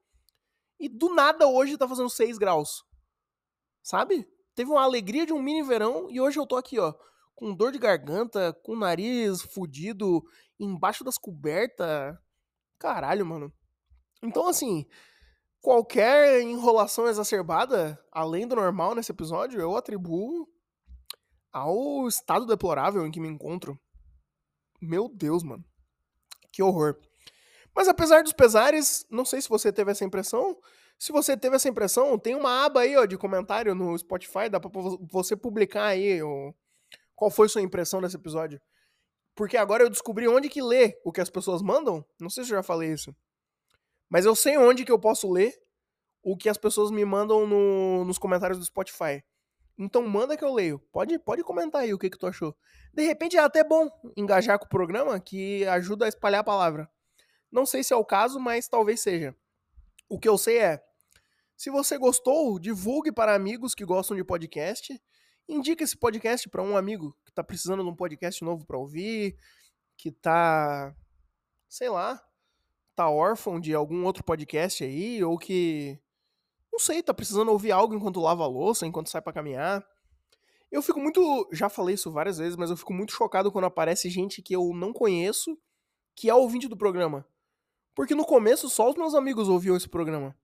E 0.81 0.89
do 0.89 1.15
nada 1.15 1.47
hoje 1.47 1.79
tá 1.79 1.87
fazendo 1.87 2.11
6 2.11 2.39
graus. 2.39 2.83
Sabe? 3.83 4.27
Teve 4.55 4.71
uma 4.71 4.83
alegria 4.83 5.27
de 5.27 5.33
um 5.33 5.43
mini 5.43 5.63
verão 5.63 6.11
e 6.11 6.21
hoje 6.21 6.39
eu 6.39 6.47
tô 6.47 6.57
aqui, 6.57 6.79
ó, 6.79 6.95
com 7.35 7.55
dor 7.55 7.73
de 7.73 7.79
garganta, 7.79 8.53
com 8.63 8.77
nariz 8.77 9.43
fudido, 9.43 10.23
embaixo 10.59 11.05
das 11.05 11.19
cobertas. 11.19 12.17
Caralho, 12.79 13.27
mano. 13.27 13.53
Então, 14.23 14.49
assim, 14.49 14.87
qualquer 15.61 16.41
enrolação 16.43 17.07
exacerbada, 17.09 17.99
além 18.13 18.47
do 18.47 18.57
normal 18.57 18.95
nesse 18.95 19.13
episódio, 19.13 19.61
eu 19.61 19.77
atribuo 19.77 20.49
ao 21.53 22.07
estado 22.09 22.47
deplorável 22.47 23.07
em 23.07 23.11
que 23.11 23.21
me 23.21 23.29
encontro. 23.29 23.79
Meu 24.81 25.09
Deus, 25.09 25.43
mano. 25.43 25.65
Que 26.53 26.63
horror. 26.63 26.97
Mas 27.75 27.89
apesar 27.89 28.23
dos 28.23 28.33
pesares, 28.33 29.05
não 29.11 29.25
sei 29.25 29.41
se 29.41 29.49
você 29.49 29.73
teve 29.73 29.91
essa 29.91 30.05
impressão. 30.05 30.57
Se 30.99 31.13
você 31.13 31.37
teve 31.37 31.57
essa 31.57 31.69
impressão, 31.69 32.19
tem 32.19 32.35
uma 32.35 32.65
aba 32.65 32.81
aí 32.81 32.97
ó, 32.97 33.05
de 33.05 33.19
comentário 33.19 33.75
no 33.75 33.97
Spotify, 33.99 34.49
dá 34.51 34.59
pra 34.59 34.71
você 35.11 35.37
publicar 35.37 35.87
aí 35.87 36.23
ó, 36.23 36.53
qual 37.15 37.31
foi 37.31 37.49
sua 37.49 37.63
impressão 37.63 38.01
desse 38.01 38.17
episódio. 38.17 38.61
Porque 39.35 39.57
agora 39.57 39.83
eu 39.83 39.91
descobri 39.91 40.29
onde 40.29 40.49
que 40.49 40.63
lê 40.63 40.99
o 41.05 41.13
que 41.13 41.21
as 41.21 41.29
pessoas 41.29 41.61
mandam. 41.61 42.05
Não 42.21 42.31
sei 42.31 42.45
se 42.45 42.53
eu 42.53 42.57
já 42.57 42.63
falei 42.63 42.93
isso. 42.93 43.15
Mas 44.09 44.25
eu 44.25 44.35
sei 44.37 44.57
onde 44.57 44.85
que 44.85 44.93
eu 44.93 44.99
posso 44.99 45.31
ler 45.31 45.53
o 46.23 46.37
que 46.37 46.49
as 46.49 46.57
pessoas 46.57 46.91
me 46.91 47.05
mandam 47.05 47.47
no, 47.47 48.05
nos 48.05 48.17
comentários 48.17 48.59
do 48.59 48.65
Spotify. 48.65 49.23
Então 49.77 50.07
manda 50.07 50.37
que 50.37 50.45
eu 50.45 50.55
leio. 50.55 50.79
Pode, 50.93 51.19
pode 51.19 51.43
comentar 51.43 51.83
aí 51.83 51.93
o 51.93 51.99
que, 51.99 52.09
que 52.09 52.19
tu 52.19 52.27
achou. 52.27 52.57
De 52.93 53.03
repente 53.03 53.37
é 53.37 53.41
até 53.41 53.65
bom 53.65 53.91
engajar 54.17 54.59
com 54.59 54.67
o 54.67 54.69
programa, 54.69 55.19
que 55.19 55.67
ajuda 55.67 56.05
a 56.05 56.09
espalhar 56.09 56.41
a 56.41 56.45
palavra. 56.45 56.89
Não 57.51 57.67
sei 57.67 57.83
se 57.83 57.93
é 57.93 57.97
o 57.97 58.05
caso, 58.05 58.39
mas 58.39 58.69
talvez 58.69 59.01
seja. 59.01 59.35
O 60.09 60.19
que 60.19 60.29
eu 60.29 60.37
sei 60.37 60.59
é, 60.59 60.83
se 61.57 61.71
você 61.71 61.97
gostou, 61.97 62.59
divulgue 62.59 63.13
para 63.13 63.35
amigos 63.35 63.75
que 63.75 63.85
gostam 63.85 64.17
de 64.17 64.25
podcast. 64.25 65.01
Indique 65.49 65.85
esse 65.85 65.97
podcast 65.97 66.49
para 66.49 66.63
um 66.63 66.77
amigo 66.77 67.17
que 67.25 67.31
está 67.31 67.45
precisando 67.45 67.83
de 67.83 67.89
um 67.89 67.95
podcast 67.95 68.43
novo 68.45 68.67
para 68.67 68.79
ouvir, 68.79 69.37
que 69.97 70.11
tá, 70.11 70.95
sei 71.69 71.89
lá, 71.89 72.21
tá 72.95 73.09
órfão 73.09 73.61
de 73.61 73.75
algum 73.75 74.05
outro 74.05 74.25
podcast 74.25 74.83
aí, 74.85 75.23
ou 75.23 75.39
que, 75.39 75.99
não 76.73 76.79
sei, 76.79 77.03
tá 77.03 77.15
precisando 77.15 77.51
ouvir 77.51 77.73
algo 77.73 77.95
enquanto 77.95 78.21
lava 78.21 78.43
a 78.43 78.49
louça, 78.49 78.87
enquanto 78.87 79.11
sai 79.11 79.23
para 79.23 79.33
caminhar. 79.33 79.85
Eu 80.71 80.83
fico 80.83 80.99
muito, 80.99 81.49
já 81.53 81.69
falei 81.69 81.95
isso 81.95 82.11
várias 82.11 82.39
vezes, 82.39 82.57
mas 82.57 82.71
eu 82.71 82.77
fico 82.77 82.93
muito 82.93 83.13
chocado 83.13 83.53
quando 83.53 83.67
aparece 83.67 84.11
gente 84.11 84.43
que 84.43 84.55
eu 84.55 84.73
não 84.75 84.93
conheço, 84.93 85.57
que 86.17 86.29
é 86.29 86.35
ouvinte 86.35 86.69
do 86.69 86.77
programa. 86.77 87.25
Porque 87.95 88.15
no 88.15 88.25
começo 88.25 88.69
só 88.69 88.91
os 88.91 88.97
meus 88.97 89.15
amigos 89.15 89.49
ouviam 89.49 89.77
esse 89.77 89.89
programa. 89.89 90.37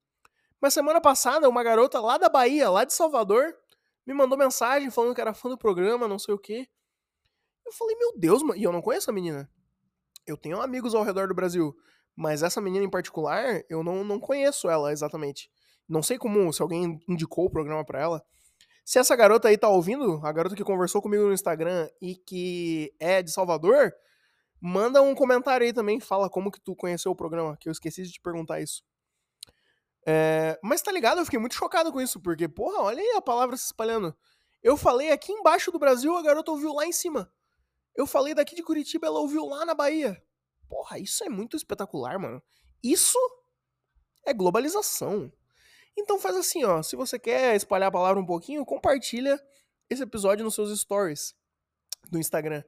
Mas 0.61 0.75
semana 0.75 1.01
passada, 1.01 1.49
uma 1.49 1.63
garota 1.63 2.01
lá 2.01 2.19
da 2.19 2.29
Bahia, 2.29 2.69
lá 2.69 2.85
de 2.85 2.93
Salvador, 2.93 3.55
me 4.07 4.15
mandou 4.15 4.39
mensagem 4.39 4.91
falando 4.91 5.15
que 5.15 5.21
era 5.21 5.35
fã 5.35 5.49
do 5.49 5.59
programa, 5.59 6.07
não 6.07 6.19
sei 6.19 6.35
o 6.35 6.39
quê. 6.39 6.69
Eu 7.67 7.73
falei, 7.73 7.97
meu 7.97 8.13
Deus, 8.17 8.43
mano. 8.43 8.59
E 8.59 8.63
eu 8.63 8.73
não 8.73 8.83
conheço 8.83 9.11
a 9.11 9.13
menina. 9.13 9.51
Eu 10.27 10.37
tenho 10.37 10.61
amigos 10.61 10.95
ao 10.95 11.03
redor 11.03 11.29
do 11.29 11.35
Brasil. 11.35 11.75
Mas 12.15 12.43
essa 12.43 12.61
menina 12.61 12.85
em 12.85 12.91
particular, 12.91 13.63
eu 13.69 13.83
não, 13.83 14.05
não 14.05 14.21
conheço 14.21 14.69
ela 14.69 14.93
exatamente. 14.93 15.51
Não 15.89 16.03
sei 16.03 16.19
como, 16.19 16.53
se 16.53 16.61
alguém 16.63 17.01
indicou 17.09 17.47
o 17.47 17.51
programa 17.51 17.85
para 17.85 18.01
ela. 18.01 18.25
Se 18.85 18.99
essa 18.99 19.15
garota 19.15 19.49
aí 19.49 19.57
tá 19.57 19.69
ouvindo, 19.69 20.21
a 20.25 20.33
garota 20.33 20.57
que 20.57 20.65
conversou 20.65 21.01
comigo 21.01 21.25
no 21.25 21.33
Instagram 21.33 21.89
e 22.03 22.17
que 22.17 22.93
é 22.99 23.23
de 23.23 23.31
Salvador, 23.31 23.93
manda 24.61 25.01
um 25.03 25.15
comentário 25.15 25.67
aí 25.67 25.73
também, 25.73 25.99
fala 26.01 26.29
como 26.29 26.51
que 26.51 26.61
tu 26.61 26.77
conheceu 26.77 27.13
o 27.13 27.17
programa, 27.17 27.57
que 27.57 27.69
eu 27.69 27.73
esqueci 27.73 28.03
de 28.03 28.13
te 28.13 28.21
perguntar 28.21 28.61
isso. 28.61 28.83
É, 30.07 30.59
mas 30.63 30.83
tá 30.83 30.91
ligado, 30.91 31.19
eu 31.19 31.25
fiquei 31.25 31.39
muito 31.39 31.55
chocado 31.55 31.93
com 31.93 32.01
isso, 32.01 32.21
porque, 32.21 32.49
porra, 32.49 32.83
olha 32.83 33.01
aí 33.01 33.17
a 33.17 33.23
palavra 33.23 33.57
se 33.57 33.67
espalhando. 33.67 34.17
Eu 34.63 34.77
falei 34.77 35.11
aqui 35.11 35.33
embaixo 35.33 35.71
do 35.71 35.79
Brasil, 35.79 36.17
a 36.17 36.23
garota 36.23 36.51
ouviu 36.51 36.75
lá 36.75 36.87
em 36.87 36.93
cima. 36.93 37.33
Eu 37.95 38.07
falei 38.07 38.35
daqui 38.35 38.55
de 38.55 38.63
Curitiba, 38.63 39.07
ela 39.07 39.21
ouviu 39.21 39.45
lá 39.47 39.65
na 39.65 39.75
Bahia. 39.75 40.23
Porra, 40.69 40.99
isso 40.99 41.25
é 41.25 41.29
muito 41.29 41.57
espetacular, 41.57 42.19
mano. 42.19 42.43
Isso 42.83 43.19
é 44.25 44.33
globalização. 44.33 45.33
Então 45.97 46.19
faz 46.19 46.37
assim, 46.37 46.65
ó. 46.65 46.83
Se 46.83 46.97
você 46.97 47.19
quer 47.19 47.57
espalhar 47.57 47.89
a 47.89 47.93
palavra 47.93 48.23
um 48.23 48.27
pouquinho, 48.27 48.65
compartilha 48.65 49.41
esse 49.89 50.03
episódio 50.03 50.45
nos 50.45 50.55
seus 50.55 50.79
stories 50.79 51.35
do 52.11 52.19
Instagram. 52.19 52.63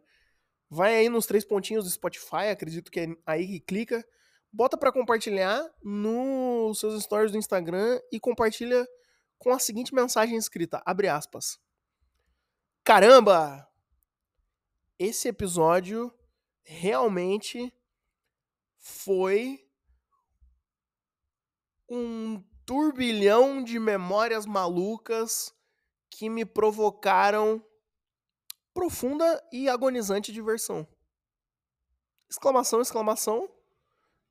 Vai 0.75 0.97
aí 0.97 1.11
nos 1.11 1.27
três 1.27 1.45
pontinhos 1.45 1.85
do 1.85 1.91
Spotify, 1.91 2.49
acredito 2.51 2.91
que 2.91 3.01
é 3.01 3.07
aí 3.27 3.47
que 3.47 3.61
clica. 3.61 4.03
Bota 4.51 4.75
para 4.75 4.91
compartilhar 4.91 5.71
nos 5.83 6.81
seus 6.81 7.03
stories 7.03 7.31
do 7.31 7.37
Instagram 7.37 8.01
e 8.11 8.19
compartilha 8.19 8.89
com 9.37 9.51
a 9.51 9.59
seguinte 9.59 9.95
mensagem 9.95 10.35
escrita, 10.35 10.83
abre 10.87 11.09
aspas. 11.09 11.61
Caramba! 12.83 13.69
Esse 14.99 15.29
episódio 15.29 16.11
realmente 16.63 17.71
foi 18.79 19.69
um 21.87 22.43
turbilhão 22.65 23.63
de 23.63 23.79
memórias 23.79 24.47
malucas 24.47 25.55
que 26.09 26.31
me 26.31 26.47
provocaram 26.47 27.63
profunda 28.73 29.43
e 29.53 29.69
agonizante 29.69 30.33
diversão. 30.33 30.87
Exclamação, 32.29 32.81
exclamação, 32.81 33.49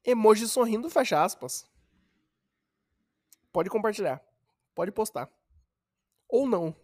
emoji 0.04 0.48
sorrindo, 0.48 0.90
fecha 0.90 1.24
aspas. 1.24 1.70
Pode 3.52 3.70
compartilhar, 3.70 4.24
pode 4.74 4.92
postar. 4.92 5.30
Ou 6.28 6.48
não. 6.48 6.76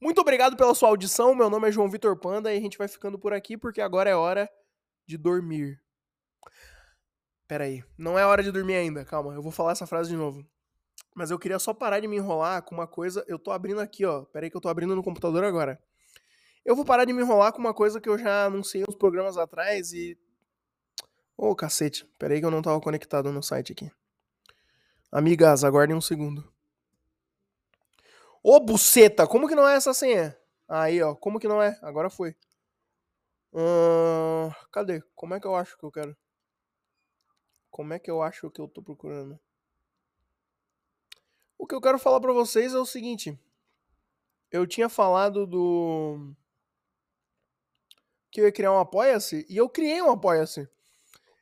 Muito 0.00 0.20
obrigado 0.20 0.56
pela 0.56 0.74
sua 0.74 0.88
audição. 0.88 1.34
Meu 1.34 1.48
nome 1.48 1.68
é 1.68 1.72
João 1.72 1.88
Vitor 1.88 2.18
Panda 2.18 2.52
e 2.52 2.58
a 2.58 2.60
gente 2.60 2.76
vai 2.76 2.88
ficando 2.88 3.18
por 3.18 3.32
aqui 3.32 3.56
porque 3.56 3.80
agora 3.80 4.10
é 4.10 4.14
hora 4.14 4.50
de 5.06 5.16
dormir. 5.16 5.80
Pera 7.46 7.64
aí, 7.64 7.84
não 7.96 8.18
é 8.18 8.26
hora 8.26 8.42
de 8.42 8.50
dormir 8.50 8.74
ainda, 8.74 9.04
calma, 9.04 9.34
eu 9.34 9.42
vou 9.42 9.52
falar 9.52 9.72
essa 9.72 9.86
frase 9.86 10.10
de 10.10 10.16
novo. 10.16 10.44
Mas 11.14 11.30
eu 11.30 11.38
queria 11.38 11.58
só 11.58 11.72
parar 11.72 12.00
de 12.00 12.08
me 12.08 12.16
enrolar 12.16 12.62
com 12.62 12.74
uma 12.74 12.88
coisa. 12.88 13.24
Eu 13.28 13.38
tô 13.38 13.52
abrindo 13.52 13.80
aqui, 13.80 14.04
ó. 14.04 14.24
Pera 14.24 14.46
aí 14.46 14.50
que 14.50 14.56
eu 14.56 14.60
tô 14.60 14.68
abrindo 14.68 14.96
no 14.96 15.02
computador 15.02 15.44
agora. 15.44 15.80
Eu 16.64 16.74
vou 16.74 16.84
parar 16.84 17.04
de 17.04 17.12
me 17.12 17.20
enrolar 17.20 17.52
com 17.52 17.58
uma 17.58 17.74
coisa 17.74 18.00
que 18.00 18.08
eu 18.08 18.16
já 18.16 18.46
anunciei 18.46 18.84
uns 18.88 18.96
programas 18.96 19.36
atrás 19.36 19.92
e. 19.92 20.18
Ô, 21.36 21.50
oh, 21.50 21.54
cacete. 21.54 22.06
Pera 22.18 22.32
aí 22.32 22.40
que 22.40 22.46
eu 22.46 22.50
não 22.50 22.62
tava 22.62 22.80
conectado 22.80 23.30
no 23.30 23.42
site 23.42 23.72
aqui. 23.72 23.90
Amigas, 25.12 25.62
aguardem 25.62 25.94
um 25.94 26.00
segundo. 26.00 26.50
Ô, 28.42 28.58
buceta! 28.60 29.26
Como 29.26 29.46
que 29.46 29.54
não 29.54 29.68
é 29.68 29.76
essa 29.76 29.92
senha? 29.92 30.36
Aí, 30.66 31.02
ó. 31.02 31.14
Como 31.14 31.38
que 31.38 31.46
não 31.46 31.62
é? 31.62 31.78
Agora 31.82 32.08
foi. 32.08 32.34
Hum, 33.52 34.50
cadê? 34.72 35.02
Como 35.14 35.34
é 35.34 35.40
que 35.40 35.46
eu 35.46 35.54
acho 35.54 35.76
que 35.76 35.84
eu 35.84 35.92
quero? 35.92 36.16
Como 37.70 37.92
é 37.92 37.98
que 37.98 38.10
eu 38.10 38.22
acho 38.22 38.50
que 38.50 38.60
eu 38.60 38.68
tô 38.68 38.82
procurando? 38.82 39.38
O 41.58 41.66
que 41.66 41.74
eu 41.74 41.80
quero 41.80 41.98
falar 41.98 42.20
para 42.20 42.32
vocês 42.32 42.72
é 42.72 42.78
o 42.78 42.86
seguinte. 42.86 43.38
Eu 44.50 44.66
tinha 44.66 44.88
falado 44.88 45.46
do 45.46 46.34
que 48.34 48.40
eu 48.40 48.46
ia 48.46 48.52
criar 48.52 48.72
um 48.72 48.80
Apoia-se 48.80 49.46
e 49.48 49.56
eu 49.56 49.68
criei 49.68 50.02
um 50.02 50.10
Apoia-se. 50.10 50.68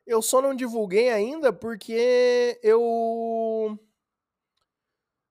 Eu 0.06 0.20
só 0.20 0.42
não 0.42 0.54
divulguei 0.54 1.08
ainda 1.08 1.50
porque 1.50 2.60
eu 2.62 3.78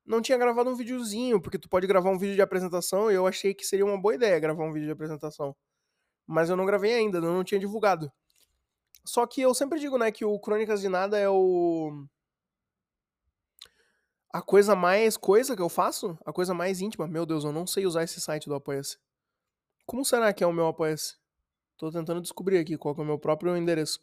não 0.04 0.24
tinha 0.24 0.40
gravado 0.40 0.72
um 0.72 0.76
videozinho, 0.76 1.40
porque 1.40 1.60
tu 1.60 1.70
pode 1.70 1.86
gravar 1.86 2.10
um 2.10 2.18
vídeo 2.18 2.34
de 2.34 2.42
apresentação 2.42 3.12
e 3.12 3.14
eu 3.14 3.28
achei 3.28 3.54
que 3.54 3.64
seria 3.64 3.86
uma 3.86 4.02
boa 4.02 4.16
ideia 4.16 4.40
gravar 4.40 4.64
um 4.66 4.74
vídeo 4.74 4.88
de 4.88 4.92
apresentação. 4.92 5.56
Mas 6.26 6.50
eu 6.50 6.56
não 6.56 6.66
gravei 6.66 6.96
ainda, 6.96 7.20
eu 7.20 7.22
não 7.22 7.44
tinha 7.44 7.60
divulgado. 7.60 8.12
Só 9.06 9.28
que 9.28 9.42
eu 9.42 9.54
sempre 9.54 9.80
digo, 9.80 10.00
né, 10.00 10.12
que 10.12 10.26
o 10.26 10.40
Crônicas 10.40 10.82
de 10.82 10.90
Nada 10.90 11.20
é 11.20 11.30
o. 11.30 12.08
A 14.34 14.42
coisa 14.42 14.76
mais 14.76 15.16
coisa 15.16 15.56
que 15.56 15.62
eu 15.62 15.70
faço? 15.70 16.18
A 16.26 16.34
coisa 16.34 16.56
mais 16.56 16.82
íntima. 16.82 17.08
Meu 17.08 17.26
Deus, 17.26 17.44
eu 17.44 17.52
não 17.52 17.68
sei 17.68 17.86
usar 17.86 18.04
esse 18.04 18.20
site 18.20 18.50
do 18.50 18.56
Apoia-se. 18.56 18.98
Como 19.86 20.04
será 20.04 20.34
que 20.34 20.44
é 20.44 20.48
o 20.48 20.54
meu 20.54 20.66
Apoia-se? 20.68 21.21
Tô 21.82 21.92
tentando 21.92 22.22
descobrir 22.22 22.60
aqui 22.60 22.78
qual 22.78 22.94
é 22.96 23.02
o 23.02 23.04
meu 23.04 23.18
próprio 23.18 23.58
endereço. 23.58 24.00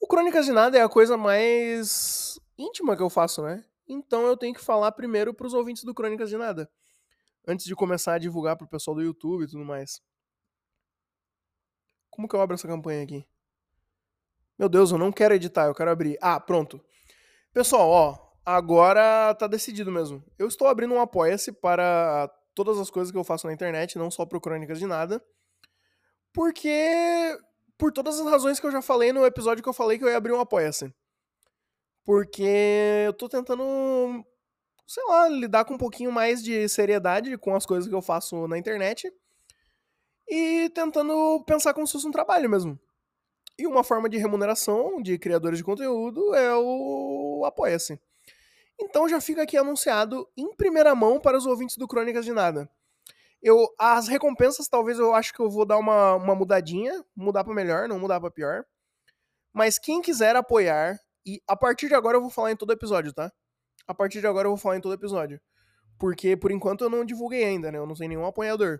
O 0.00 0.06
Crônicas 0.08 0.44
de 0.44 0.50
Nada 0.50 0.76
é 0.76 0.82
a 0.82 0.88
coisa 0.88 1.16
mais 1.16 2.40
íntima 2.58 2.96
que 2.96 3.02
eu 3.04 3.08
faço, 3.08 3.40
né? 3.40 3.64
Então 3.88 4.26
eu 4.26 4.36
tenho 4.36 4.52
que 4.52 4.60
falar 4.60 4.90
primeiro 4.90 5.32
pros 5.32 5.54
ouvintes 5.54 5.84
do 5.84 5.94
Crônicas 5.94 6.28
de 6.28 6.36
Nada. 6.36 6.68
Antes 7.46 7.66
de 7.66 7.76
começar 7.76 8.14
a 8.14 8.18
divulgar 8.18 8.56
pro 8.56 8.66
pessoal 8.66 8.96
do 8.96 9.02
YouTube 9.02 9.44
e 9.44 9.46
tudo 9.46 9.64
mais. 9.64 10.02
Como 12.10 12.26
que 12.26 12.34
eu 12.34 12.40
abro 12.40 12.56
essa 12.56 12.66
campanha 12.66 13.04
aqui? 13.04 13.24
Meu 14.58 14.68
Deus, 14.68 14.90
eu 14.90 14.98
não 14.98 15.12
quero 15.12 15.34
editar, 15.34 15.66
eu 15.66 15.74
quero 15.74 15.92
abrir. 15.92 16.18
Ah, 16.20 16.40
pronto. 16.40 16.80
Pessoal, 17.52 17.88
ó, 17.88 18.32
agora 18.44 19.32
tá 19.36 19.46
decidido 19.46 19.92
mesmo. 19.92 20.20
Eu 20.36 20.48
estou 20.48 20.66
abrindo 20.66 20.94
um 20.94 21.00
apoia-se 21.00 21.52
para 21.52 22.28
todas 22.56 22.76
as 22.76 22.90
coisas 22.90 23.12
que 23.12 23.16
eu 23.16 23.22
faço 23.22 23.46
na 23.46 23.52
internet, 23.52 23.96
não 23.96 24.10
só 24.10 24.26
pro 24.26 24.40
Crônicas 24.40 24.80
de 24.80 24.86
Nada. 24.86 25.24
Porque. 26.32 27.38
Por 27.78 27.92
todas 27.92 28.20
as 28.20 28.26
razões 28.26 28.60
que 28.60 28.66
eu 28.66 28.70
já 28.70 28.82
falei 28.82 29.10
no 29.10 29.24
episódio 29.24 29.62
que 29.62 29.68
eu 29.68 29.72
falei 29.72 29.96
que 29.96 30.04
eu 30.04 30.08
ia 30.08 30.16
abrir 30.18 30.32
um 30.32 30.40
apoia-se. 30.40 30.92
Porque 32.04 33.04
eu 33.06 33.12
tô 33.14 33.26
tentando, 33.26 34.22
sei 34.86 35.02
lá, 35.04 35.28
lidar 35.28 35.64
com 35.64 35.74
um 35.74 35.78
pouquinho 35.78 36.12
mais 36.12 36.42
de 36.42 36.68
seriedade 36.68 37.38
com 37.38 37.54
as 37.54 37.64
coisas 37.64 37.88
que 37.88 37.94
eu 37.94 38.02
faço 38.02 38.46
na 38.48 38.58
internet. 38.58 39.10
E 40.28 40.70
tentando 40.74 41.42
pensar 41.46 41.72
como 41.72 41.86
se 41.86 41.94
fosse 41.94 42.06
um 42.06 42.12
trabalho 42.12 42.50
mesmo. 42.50 42.78
E 43.58 43.66
uma 43.66 43.82
forma 43.82 44.08
de 44.08 44.18
remuneração 44.18 45.00
de 45.02 45.18
criadores 45.18 45.58
de 45.58 45.64
conteúdo 45.64 46.34
é 46.34 46.54
o 46.56 47.44
Apoia-se. 47.46 47.98
Então 48.78 49.08
já 49.08 49.20
fica 49.20 49.42
aqui 49.42 49.56
anunciado 49.56 50.28
em 50.36 50.54
primeira 50.54 50.94
mão 50.94 51.20
para 51.20 51.36
os 51.36 51.46
ouvintes 51.46 51.76
do 51.76 51.88
Crônicas 51.88 52.24
de 52.24 52.32
Nada. 52.32 52.70
Eu, 53.42 53.66
as 53.78 54.06
recompensas, 54.08 54.68
talvez 54.68 54.98
eu 54.98 55.14
acho 55.14 55.32
que 55.32 55.40
eu 55.40 55.48
vou 55.48 55.64
dar 55.64 55.78
uma, 55.78 56.14
uma 56.14 56.34
mudadinha, 56.34 57.04
mudar 57.16 57.42
para 57.42 57.54
melhor, 57.54 57.88
não 57.88 57.98
mudar 57.98 58.20
para 58.20 58.30
pior. 58.30 58.64
Mas 59.52 59.78
quem 59.78 60.02
quiser 60.02 60.36
apoiar, 60.36 60.98
e 61.24 61.40
a 61.46 61.56
partir 61.56 61.88
de 61.88 61.94
agora 61.94 62.16
eu 62.16 62.20
vou 62.20 62.30
falar 62.30 62.52
em 62.52 62.56
todo 62.56 62.72
episódio, 62.72 63.12
tá? 63.12 63.32
A 63.86 63.94
partir 63.94 64.20
de 64.20 64.26
agora 64.26 64.46
eu 64.46 64.50
vou 64.50 64.58
falar 64.58 64.76
em 64.76 64.80
todo 64.80 64.94
episódio. 64.94 65.40
Porque 65.98 66.36
por 66.36 66.50
enquanto 66.50 66.84
eu 66.84 66.90
não 66.90 67.04
divulguei 67.04 67.44
ainda, 67.44 67.72
né? 67.72 67.78
Eu 67.78 67.86
não 67.86 67.94
tenho 67.94 68.10
nenhum 68.10 68.26
apoiador. 68.26 68.78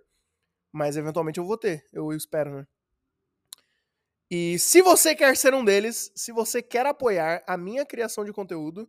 Mas 0.72 0.96
eventualmente 0.96 1.38
eu 1.38 1.44
vou 1.44 1.58
ter, 1.58 1.84
eu 1.92 2.12
espero, 2.12 2.54
né? 2.54 2.66
E 4.30 4.58
se 4.61 4.80
você 4.80 5.14
quer 5.14 5.36
ser 5.36 5.52
um 5.54 5.64
deles, 5.64 6.12
se 6.14 6.30
você 6.30 6.62
quer 6.62 6.86
apoiar 6.86 7.42
a 7.46 7.56
minha 7.56 7.84
criação 7.84 8.24
de 8.24 8.32
conteúdo, 8.32 8.88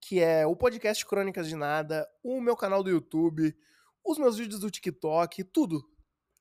que 0.00 0.20
é 0.20 0.46
o 0.46 0.56
podcast 0.56 1.04
Crônicas 1.04 1.46
de 1.46 1.54
Nada, 1.54 2.08
o 2.22 2.40
meu 2.40 2.56
canal 2.56 2.82
do 2.82 2.88
YouTube, 2.88 3.54
os 4.04 4.18
meus 4.18 4.36
vídeos 4.36 4.60
do 4.60 4.70
TikTok, 4.70 5.44
tudo. 5.44 5.82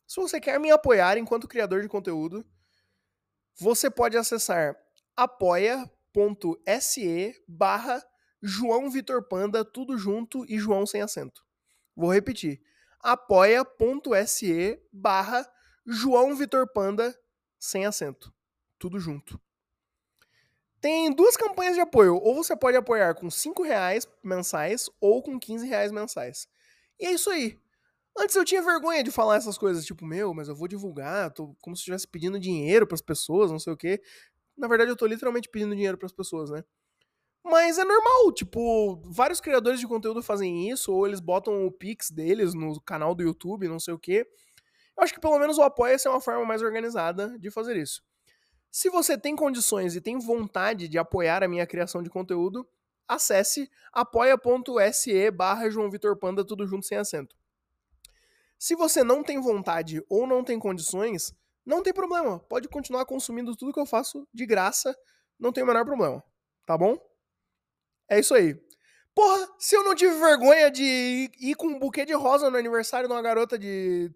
Se 0.08 0.20
você 0.20 0.40
quer 0.40 0.60
me 0.60 0.72
apoiar 0.72 1.18
enquanto 1.18 1.48
criador 1.48 1.82
de 1.82 1.88
conteúdo, 1.88 2.46
você 3.60 3.90
pode 3.90 4.18
acessar 4.18 4.76
apoia.se 5.16 5.84
barra 7.48 8.04
João 8.42 8.90
Vitor 8.90 9.28
Panda, 9.28 9.66
tudo 9.66 9.98
junto 9.98 10.46
e 10.46 10.58
João 10.58 10.86
sem 10.86 11.02
acento. 11.02 11.44
Vou 11.96 12.12
repetir. 12.12 12.62
apoia.se 13.02 14.82
barra 14.92 15.46
João 15.86 16.36
Vitor 16.36 16.72
Panda, 16.72 17.18
sem 17.58 17.86
acento. 17.86 18.34
Tudo 18.78 19.00
junto. 19.00 19.40
Tem 20.80 21.14
duas 21.14 21.36
campanhas 21.36 21.76
de 21.76 21.82
apoio. 21.82 22.16
Ou 22.16 22.36
você 22.36 22.56
pode 22.56 22.78
apoiar 22.78 23.14
com 23.16 23.30
5 23.30 23.64
reais 23.64 24.08
mensais 24.24 24.90
ou 25.02 25.22
com 25.22 25.38
15 25.38 25.68
reais 25.68 25.92
mensais. 25.92 26.48
E 27.00 27.06
é 27.06 27.12
isso 27.14 27.30
aí. 27.30 27.58
Antes 28.18 28.36
eu 28.36 28.44
tinha 28.44 28.62
vergonha 28.62 29.04
de 29.04 29.12
falar 29.12 29.38
essas 29.38 29.58
coisas, 29.58 29.86
tipo, 29.86 30.06
meu, 30.06 30.34
mas 30.34 30.50
eu 30.50 30.56
vou 30.56 30.68
divulgar, 30.68 31.32
tô 31.32 31.56
como 31.62 31.76
se 31.76 31.82
estivesse 31.82 32.08
pedindo 32.08 32.40
dinheiro 32.40 32.86
para 32.86 32.96
as 32.96 33.02
pessoas, 33.02 33.52
não 33.52 33.60
sei 33.60 33.72
o 33.72 33.78
quê. 33.78 34.02
Na 34.58 34.68
verdade, 34.68 34.92
eu 34.92 34.96
tô 34.96 35.06
literalmente 35.06 35.48
pedindo 35.50 35.74
dinheiro 35.76 35.98
para 35.98 36.06
as 36.06 36.12
pessoas, 36.12 36.50
né? 36.50 36.64
Mas 37.44 37.78
é 37.78 37.86
normal, 37.86 38.34
tipo, 38.34 39.02
vários 39.06 39.40
criadores 39.40 39.80
de 39.80 39.88
conteúdo 39.88 40.22
fazem 40.22 40.70
isso, 40.70 40.94
ou 40.94 41.08
eles 41.08 41.22
botam 41.22 41.66
o 41.66 41.72
Pix 41.72 42.12
deles 42.12 42.54
no 42.54 42.82
canal 42.82 43.16
do 43.16 43.24
YouTube, 43.24 43.70
não 43.70 43.80
sei 43.80 43.94
o 43.94 44.00
quê. 44.00 44.28
Eu 44.98 45.04
acho 45.04 45.14
que 45.14 45.22
pelo 45.22 45.40
menos 45.40 45.58
o 45.58 45.62
Apoia-se 45.62 46.08
é 46.08 46.12
uma 46.12 46.20
forma 46.20 46.46
mais 46.46 46.62
organizada 46.62 47.40
de 47.40 47.50
fazer 47.50 47.78
isso. 47.78 48.04
Se 48.70 48.90
você 48.90 49.18
tem 49.18 49.36
condições 49.36 49.96
e 49.96 50.02
tem 50.02 50.20
vontade 50.20 50.90
de 50.90 50.98
apoiar 50.98 51.42
a 51.44 51.48
minha 51.48 51.66
criação 51.66 52.04
de 52.04 52.10
conteúdo, 52.10 52.68
acesse 53.10 53.70
apoia.se 53.92 55.32
barra 55.32 55.70
João 55.70 55.90
Vitor 55.90 56.16
Panda, 56.16 56.46
tudo 56.46 56.68
junto 56.68 56.86
sem 56.86 56.98
acento. 56.98 57.36
Se 58.58 58.76
você 58.76 59.04
não 59.04 59.24
tem 59.24 59.42
vontade 59.42 60.04
ou 60.08 60.28
não 60.28 60.44
tem 60.44 60.60
condições, 60.60 61.34
não 61.66 61.82
tem 61.82 61.92
problema. 61.92 62.40
Pode 62.40 62.68
continuar 62.68 63.06
consumindo 63.06 63.56
tudo 63.56 63.74
que 63.74 63.80
eu 63.80 63.86
faço 63.86 64.28
de 64.32 64.46
graça, 64.46 64.96
não 65.40 65.52
tem 65.52 65.64
o 65.64 65.68
menor 65.68 65.84
problema. 65.84 66.24
Tá 66.66 66.78
bom? 66.78 66.98
É 68.08 68.20
isso 68.20 68.36
aí. 68.36 68.56
Porra, 69.16 69.48
se 69.58 69.76
eu 69.76 69.84
não 69.84 69.96
tive 69.96 70.14
vergonha 70.20 70.70
de 70.70 71.32
ir 71.40 71.56
com 71.56 71.68
um 71.68 71.80
buquê 71.80 72.06
de 72.06 72.14
rosa 72.14 72.50
no 72.50 72.58
aniversário 72.58 73.08
de 73.08 73.14
uma 73.14 73.22
garota 73.22 73.58
de 73.58 74.14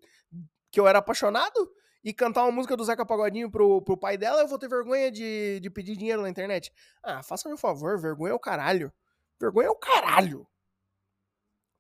que 0.72 0.80
eu 0.80 0.88
era 0.88 1.00
apaixonado 1.00 1.72
e 2.04 2.14
cantar 2.14 2.44
uma 2.44 2.52
música 2.52 2.76
do 2.76 2.84
Zeca 2.84 3.06
Pagodinho 3.06 3.50
pro, 3.50 3.82
pro 3.82 3.98
pai 3.98 4.18
dela, 4.18 4.42
eu 4.42 4.48
vou 4.48 4.60
ter 4.60 4.68
vergonha 4.68 5.10
de, 5.10 5.60
de 5.62 5.70
pedir 5.70 5.96
dinheiro 5.96 6.22
na 6.22 6.30
internet. 6.30 6.72
Ah, 7.02 7.24
faça-me 7.24 7.56
um 7.56 7.58
favor, 7.58 8.00
vergonha 8.00 8.32
é 8.32 8.36
o 8.36 8.40
caralho. 8.40 8.92
Vergonha 9.40 9.68
é 9.68 9.72
o 9.72 9.76
caralho. 9.76 10.48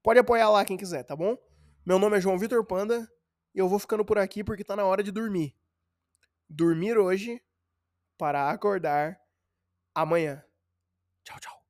Pode 0.01 0.19
apoiar 0.19 0.49
lá 0.49 0.65
quem 0.65 0.77
quiser, 0.77 1.03
tá 1.03 1.15
bom? 1.15 1.37
Meu 1.85 1.99
nome 1.99 2.17
é 2.17 2.21
João 2.21 2.37
Vitor 2.37 2.65
Panda 2.65 3.09
e 3.53 3.59
eu 3.59 3.67
vou 3.67 3.79
ficando 3.79 4.05
por 4.05 4.17
aqui 4.17 4.43
porque 4.43 4.63
tá 4.63 4.75
na 4.75 4.85
hora 4.85 5.03
de 5.03 5.11
dormir. 5.11 5.55
Dormir 6.49 6.97
hoje 6.97 7.41
para 8.17 8.49
acordar 8.49 9.19
amanhã. 9.93 10.43
Tchau, 11.23 11.39
tchau. 11.39 11.62